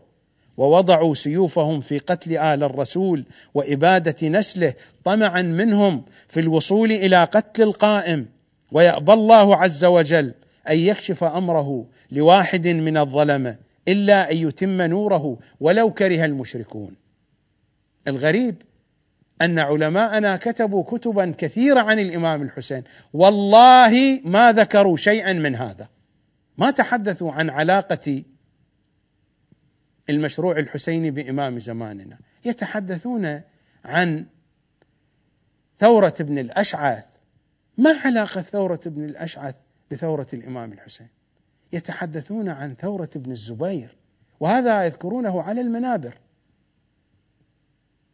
ووضعوا 0.57 1.15
سيوفهم 1.15 1.81
في 1.81 1.99
قتل 1.99 2.37
آل 2.37 2.63
الرسول 2.63 3.25
وإبادة 3.55 4.29
نسله 4.29 4.75
طمعا 5.05 5.43
منهم 5.43 6.05
في 6.29 6.41
الوصول 6.41 6.93
إلى 6.93 7.25
قتل 7.25 7.63
القائم 7.63 8.27
ويأبى 8.73 9.13
الله 9.13 9.57
عز 9.57 9.85
وجل 9.85 10.35
أن 10.69 10.79
يكشف 10.79 11.25
أمره 11.25 11.87
لواحد 12.13 12.69
من 12.69 12.97
الظلمة 12.97 13.57
إلا 13.89 14.31
أن 14.31 14.37
يتم 14.37 14.83
نوره 14.83 15.39
ولو 15.61 15.91
كره 15.91 16.25
المشركون. 16.25 16.95
الغريب 18.09 18.63
أن 19.43 19.59
علماءنا 19.59 20.37
كتبوا 20.37 20.85
كتبا 20.85 21.35
كثيرة 21.39 21.81
عن 21.81 21.99
الإمام 21.99 22.43
الحسين. 22.43 22.83
والله 23.13 24.21
ما 24.25 24.53
ذكروا 24.53 24.97
شيئا 24.97 25.33
من 25.33 25.55
هذا. 25.57 25.89
ما 26.59 26.71
تحدثوا 26.71 27.33
عن 27.33 27.51
علاقة 27.51 28.23
المشروع 30.11 30.59
الحسيني 30.59 31.11
بإمام 31.11 31.59
زماننا. 31.59 32.19
يتحدثون 32.45 33.41
عن 33.85 34.27
ثورة 35.79 36.15
ابن 36.21 36.39
الأشعث. 36.39 37.05
ما 37.79 37.91
علاقة 38.05 38.43
ثورة 38.43 38.81
ابن 38.87 39.05
الأشعث 39.05 39.55
بثورة 39.91 40.27
الإمام 40.33 40.73
الحسين؟ 40.73 41.09
يتحدثون 41.73 42.49
عن 42.49 42.75
ثورة 42.75 43.11
ابن 43.17 43.33
الزبير. 43.33 43.97
وهذا 44.41 44.85
يذكرونه 44.85 45.43
على 45.43 45.61
المنابر. 45.61 46.19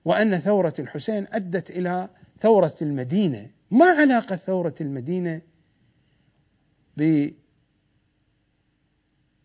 وأن 0.04 0.38
ثورة 0.38 0.74
الحسين 0.78 1.26
أدت 1.32 1.70
إلى 1.70 2.08
ثورة 2.40 2.74
المدينة. 2.82 3.50
ما 3.70 3.86
علاقة 3.86 4.36
ثورة 4.36 4.74
المدينة 4.80 5.40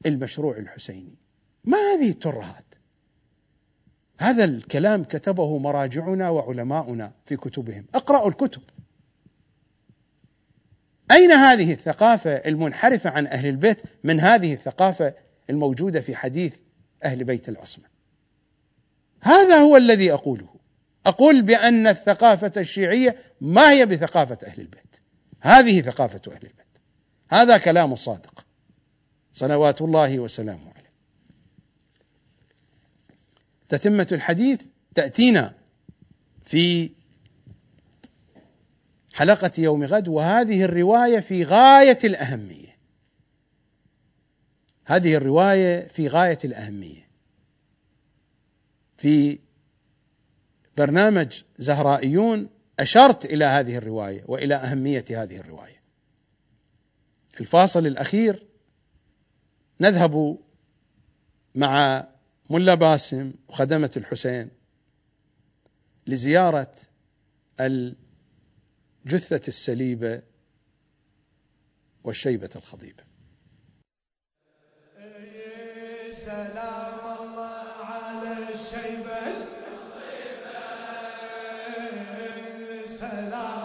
بالمشروع 0.02 0.58
الحسيني؟ 0.58 1.16
ما 1.66 1.78
هذه 1.78 2.10
الترهات؟ 2.10 2.76
هذا 4.20 4.46
الكلام 4.46 5.04
كتبه 5.04 5.58
مراجعنا 5.58 6.30
وعلماؤنا 6.30 7.12
في 7.26 7.38
كتبهم. 7.38 7.86
اقرأوا 7.96 8.30
الكتب. 8.30 8.62
أين 11.12 11.32
هذه 11.32 11.74
الثقافة 11.74 12.32
المنحرفة 12.32 13.10
عن 13.10 13.28
أهل 13.28 13.48
البيت؟ 13.48 13.82
من 14.04 14.20
هذه 14.20 14.54
الثقافة 14.54 15.14
الموجودة 15.50 16.02
في 16.02 16.16
حديث 16.16 16.60
أهل 17.04 17.24
بيت 17.24 17.50
العصمة. 17.50 17.97
هذا 19.22 19.58
هو 19.58 19.78
الذي 19.78 20.14
أقوله. 20.14 20.50
أقول 21.06 21.42
بأن 21.42 21.88
الثقافة 21.88 22.52
الشيعية 22.58 23.16
ما 23.42 23.72
هي 23.72 23.86
بثقافة 23.86 24.38
أهل 24.48 24.62
البيت. 24.62 24.96
هذه 25.42 25.82
ثقافة 25.82 26.22
أهل 26.28 26.44
البيت. 26.44 26.78
هذا 27.30 27.58
كلام 27.58 27.94
الصادق 27.94 28.46
صلوات 29.34 29.82
الله 29.82 30.20
وسلامه 30.20 30.72
عليه. 30.72 30.92
تتمة 33.70 34.08
الحديث 34.12 34.62
تأتينا 34.96 35.54
في 36.46 36.92
حلقة 39.14 39.52
يوم 39.58 39.84
غد 39.84 40.08
وهذه 40.08 40.64
الرواية 40.64 41.20
في 41.20 41.44
غاية 41.44 41.98
الأهمية. 42.04 42.78
هذه 44.86 45.16
الرواية 45.16 45.88
في 45.88 46.08
غاية 46.08 46.38
الأهمية. 46.44 47.07
في 48.98 49.40
برنامج 50.78 51.44
زهرائيون 51.58 52.50
أشرت 52.80 53.26
إلى 53.26 53.46
هذه 53.46 53.78
الرواية 53.78 54.24
وإلى 54.28 54.56
أهمية 54.56 55.06
هذه 55.10 55.38
الرواية. 55.38 55.82
الفاصل 57.40 57.88
الأخير 57.88 58.46
نذهب 59.80 60.38
مع 61.56 62.08
ملا 62.50 62.76
باسم 62.76 63.34
وخدمة 63.48 63.92
الحسين 63.98 64.50
لزيارة 66.08 66.76
الجثة 67.60 69.48
السليبة 69.48 70.22
والشيبة 72.04 72.50
الخضيبة. 72.56 73.04
سلام. 76.12 76.97
سلام 83.00 83.57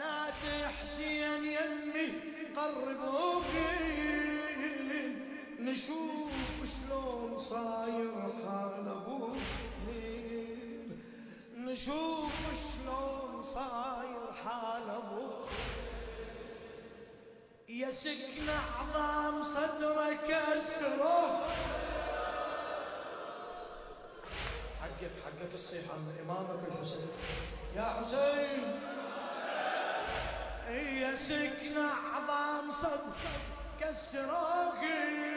بنات 0.00 0.44
حسين 0.80 1.44
يمي 1.44 2.08
قربوكي 2.56 3.76
نشوف 5.60 6.64
شلون 6.64 7.38
صاير 7.40 8.22
حال 8.22 8.88
ابوكي 8.88 10.20
نشوف 11.54 12.32
شلون 12.54 13.42
صاير 13.42 14.32
حال 14.44 14.90
ابوكي 14.90 15.80
يا 17.68 17.90
سكن 17.90 18.48
عظام 18.48 19.42
صدرك 19.42 20.30
أسره. 20.30 21.40
حقك 24.80 25.12
حقك 25.24 25.54
الصيح 25.54 25.84
عن 25.90 26.12
إمامك 26.24 26.62
الحسين. 26.68 27.08
يا 27.76 27.82
حسين. 27.82 28.89
يا 30.70 31.14
سكن 31.14 31.78
عظام 31.78 32.70
صدر 32.70 33.12
كسروقي 33.80 35.30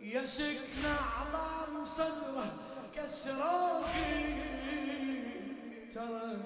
يا 0.00 0.24
سكن 0.24 0.84
عظام 1.18 1.84
صدره 1.84 2.54
كسروقي 2.94 4.52
ترى 5.94 6.38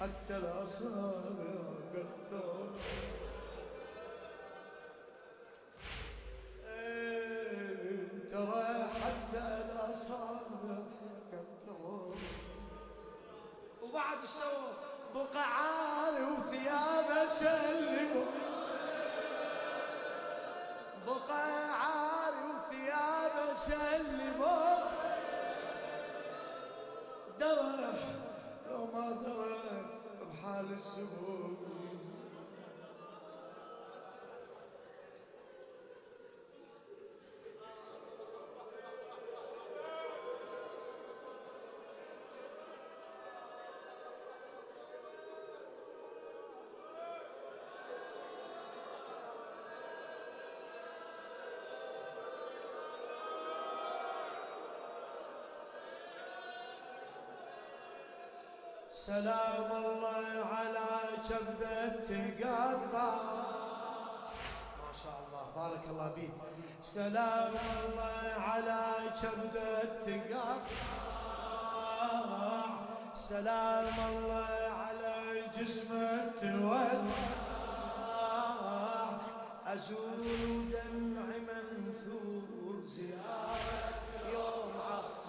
حتى 0.00 0.36
الأصابع 0.36 1.62
قطعوا. 1.94 2.68
إيه، 6.66 8.30
ترى 8.30 8.88
حتى 9.02 9.38
الأصابع 9.38 10.78
قطعوا. 11.32 12.14
وبعد 13.82 14.24
سوى 14.24 14.67
بقى 15.14 15.44
عالي 15.44 16.24
وثيابه 16.32 17.26
سلموا 17.40 18.24
بقى 21.06 21.70
عالي 21.82 22.42
وثيابه 22.54 23.54
سلموا 23.54 24.76
درى 27.40 27.92
لو 28.70 28.86
ما 28.94 29.10
درى 29.10 29.58
بحال 30.20 30.72
السبوع. 30.72 31.50
سلام 59.08 59.72
الله 59.72 60.44
على 60.52 60.88
كبدة 61.28 61.88
تقطع 62.08 63.14
ما 64.84 64.92
شاء 65.02 65.16
الله 65.24 65.44
بارك 65.56 65.84
الله 65.90 66.08
بيك 66.16 66.30
سلام 66.82 67.52
الله 67.84 68.24
على 68.48 68.82
كبدة 69.22 69.84
تقطع 70.04 70.56
سلام 73.14 73.94
الله 74.08 74.56
على 74.82 75.14
جسمه 75.56 76.32
توزع 76.40 77.16
أزور 79.66 80.20
دمع 80.72 81.28
منثور 81.48 82.76
زيارة 82.84 83.94
يوم 84.32 84.72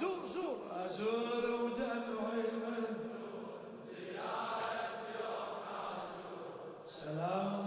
زور 0.01 0.27
زور. 0.33 0.57
أزور 0.85 1.69
سلام 7.09 7.58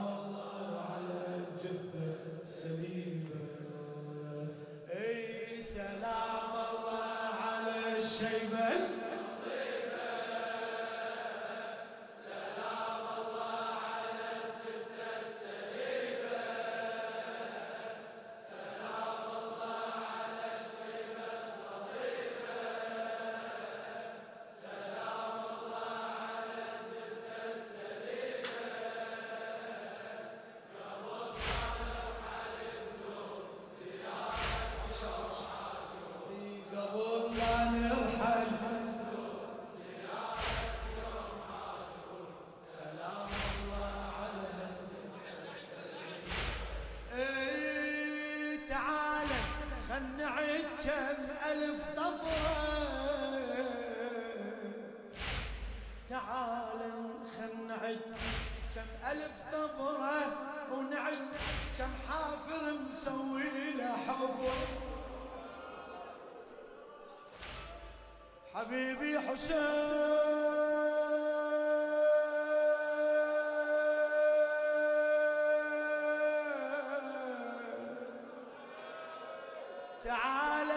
تعال 80.04 80.70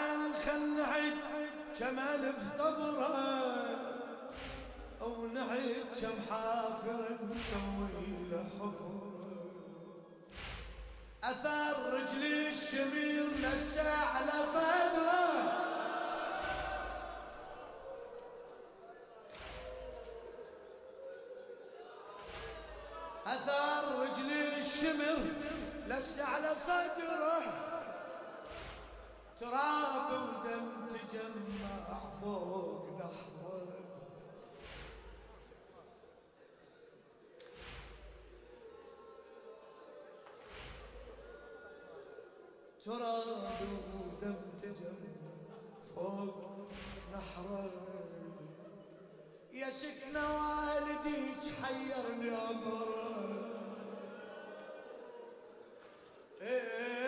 خل 0.46 0.78
نعد 0.78 1.18
كم 1.80 2.00
ألف 2.00 2.36
طبرة 2.60 3.66
ونعد 5.02 5.86
كم 6.02 6.16
حافر 6.30 7.18
مسوي 7.24 8.30
له 8.32 8.46
حفر 8.60 8.96
أثر 11.24 11.94
رجلي 11.94 12.50
الشمير 12.50 13.28
لسه 13.42 13.90
على 13.92 14.46
صدره. 14.46 15.26
أثار 23.28 23.84
رجلي 24.00 24.58
الشمر 24.58 25.18
لس 25.88 26.20
على 26.20 26.56
صدره. 26.56 27.75
تراب 29.40 30.10
ودم 30.12 30.98
تجمع 31.12 32.00
فوق 32.22 32.86
نحره 33.00 33.68
تراب 42.86 43.60
ودم 43.96 44.36
تجمع 44.62 45.16
فوق 45.96 46.68
نحره 47.14 47.72
يا 49.54 49.70
سكنة 49.70 50.24
والديك 50.36 51.44
حيرني 51.64 52.30
أمره 52.30 53.46
إيه. 56.42 57.05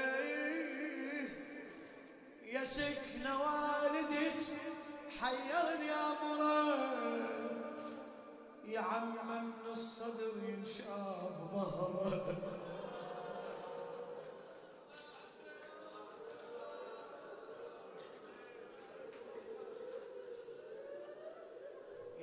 يا 2.78 2.94
سكنة 2.94 3.40
والديك 3.42 4.34
حيرني 5.20 5.92
أمره 5.92 7.28
يا 8.66 8.80
عم 8.80 9.12
من 9.14 9.52
الصدر 9.72 10.32
ينشاف 10.50 11.32
ظهره 11.54 12.36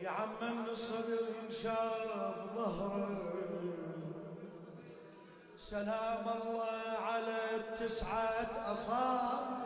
يا 0.02 0.10
عم 0.10 0.28
من 0.58 0.68
الصدر 0.68 1.18
ينشاف 1.44 2.36
ظهره 2.56 3.10
سلام 5.58 6.28
الله 6.28 6.98
على 6.98 7.56
التسعة 7.56 8.72
أصاب 8.72 9.63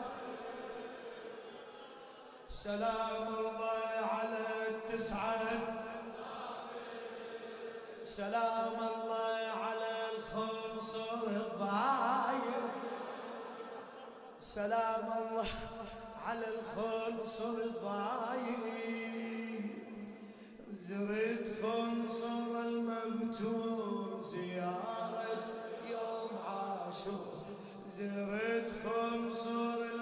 سلام 2.59 3.29
الله 3.39 3.91
على 4.13 4.47
التسعة. 4.69 5.45
سلام 8.05 8.75
الله 8.75 9.43
على 9.65 9.93
الخنصر 10.13 11.27
الضايع 11.27 12.61
سلام 14.41 15.07
الله 15.19 15.49
على 16.27 16.47
الخنصر 16.55 17.55
الضايع 17.71 18.61
زرت 20.73 21.45
خنصر 21.63 22.53
المبتور 22.69 24.21
زيارة. 24.21 25.27
يوم 25.91 26.31
عاشور. 26.47 27.35
زرت 27.89 28.71
خنصر 28.85 29.98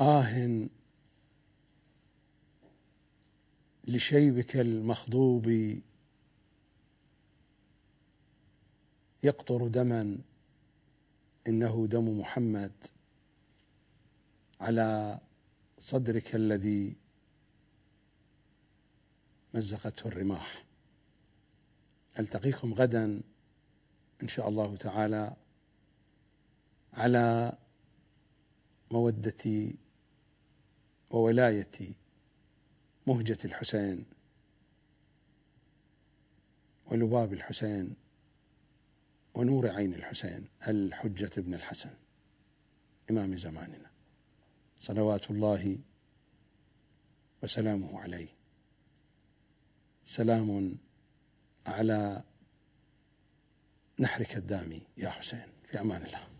آه 0.00 0.68
لشيبك 3.88 4.56
المخضوب 4.56 5.48
يقطر 9.22 9.68
دما 9.68 10.18
إنه 11.46 11.86
دم 11.86 12.20
محمد 12.20 12.72
على 14.60 15.20
صدرك 15.78 16.34
الذي 16.34 16.96
مزقته 19.54 20.08
الرماح. 20.08 20.64
ألتقيكم 22.18 22.74
غدا 22.74 23.22
إن 24.22 24.28
شاء 24.28 24.48
الله 24.48 24.76
تعالى 24.76 25.36
على 26.94 27.58
مودة 28.90 29.70
وولاية 31.10 31.94
مهجة 33.06 33.38
الحسين 33.44 34.04
ولباب 36.86 37.32
الحسين 37.32 37.96
ونور 39.34 39.70
عين 39.70 39.94
الحسين 39.94 40.48
الحجة 40.68 41.40
بن 41.40 41.54
الحسن 41.54 41.94
إمام 43.10 43.36
زماننا. 43.36 43.90
صلوات 44.78 45.30
الله 45.30 45.78
وسلامه 47.42 48.00
عليه. 48.00 48.28
سلام 50.04 50.76
على 51.66 52.22
نحرك 53.98 54.36
الدامي 54.36 54.82
يا 54.96 55.10
حسين 55.10 55.46
في 55.64 55.80
أمان 55.80 56.02
الله. 56.02 56.39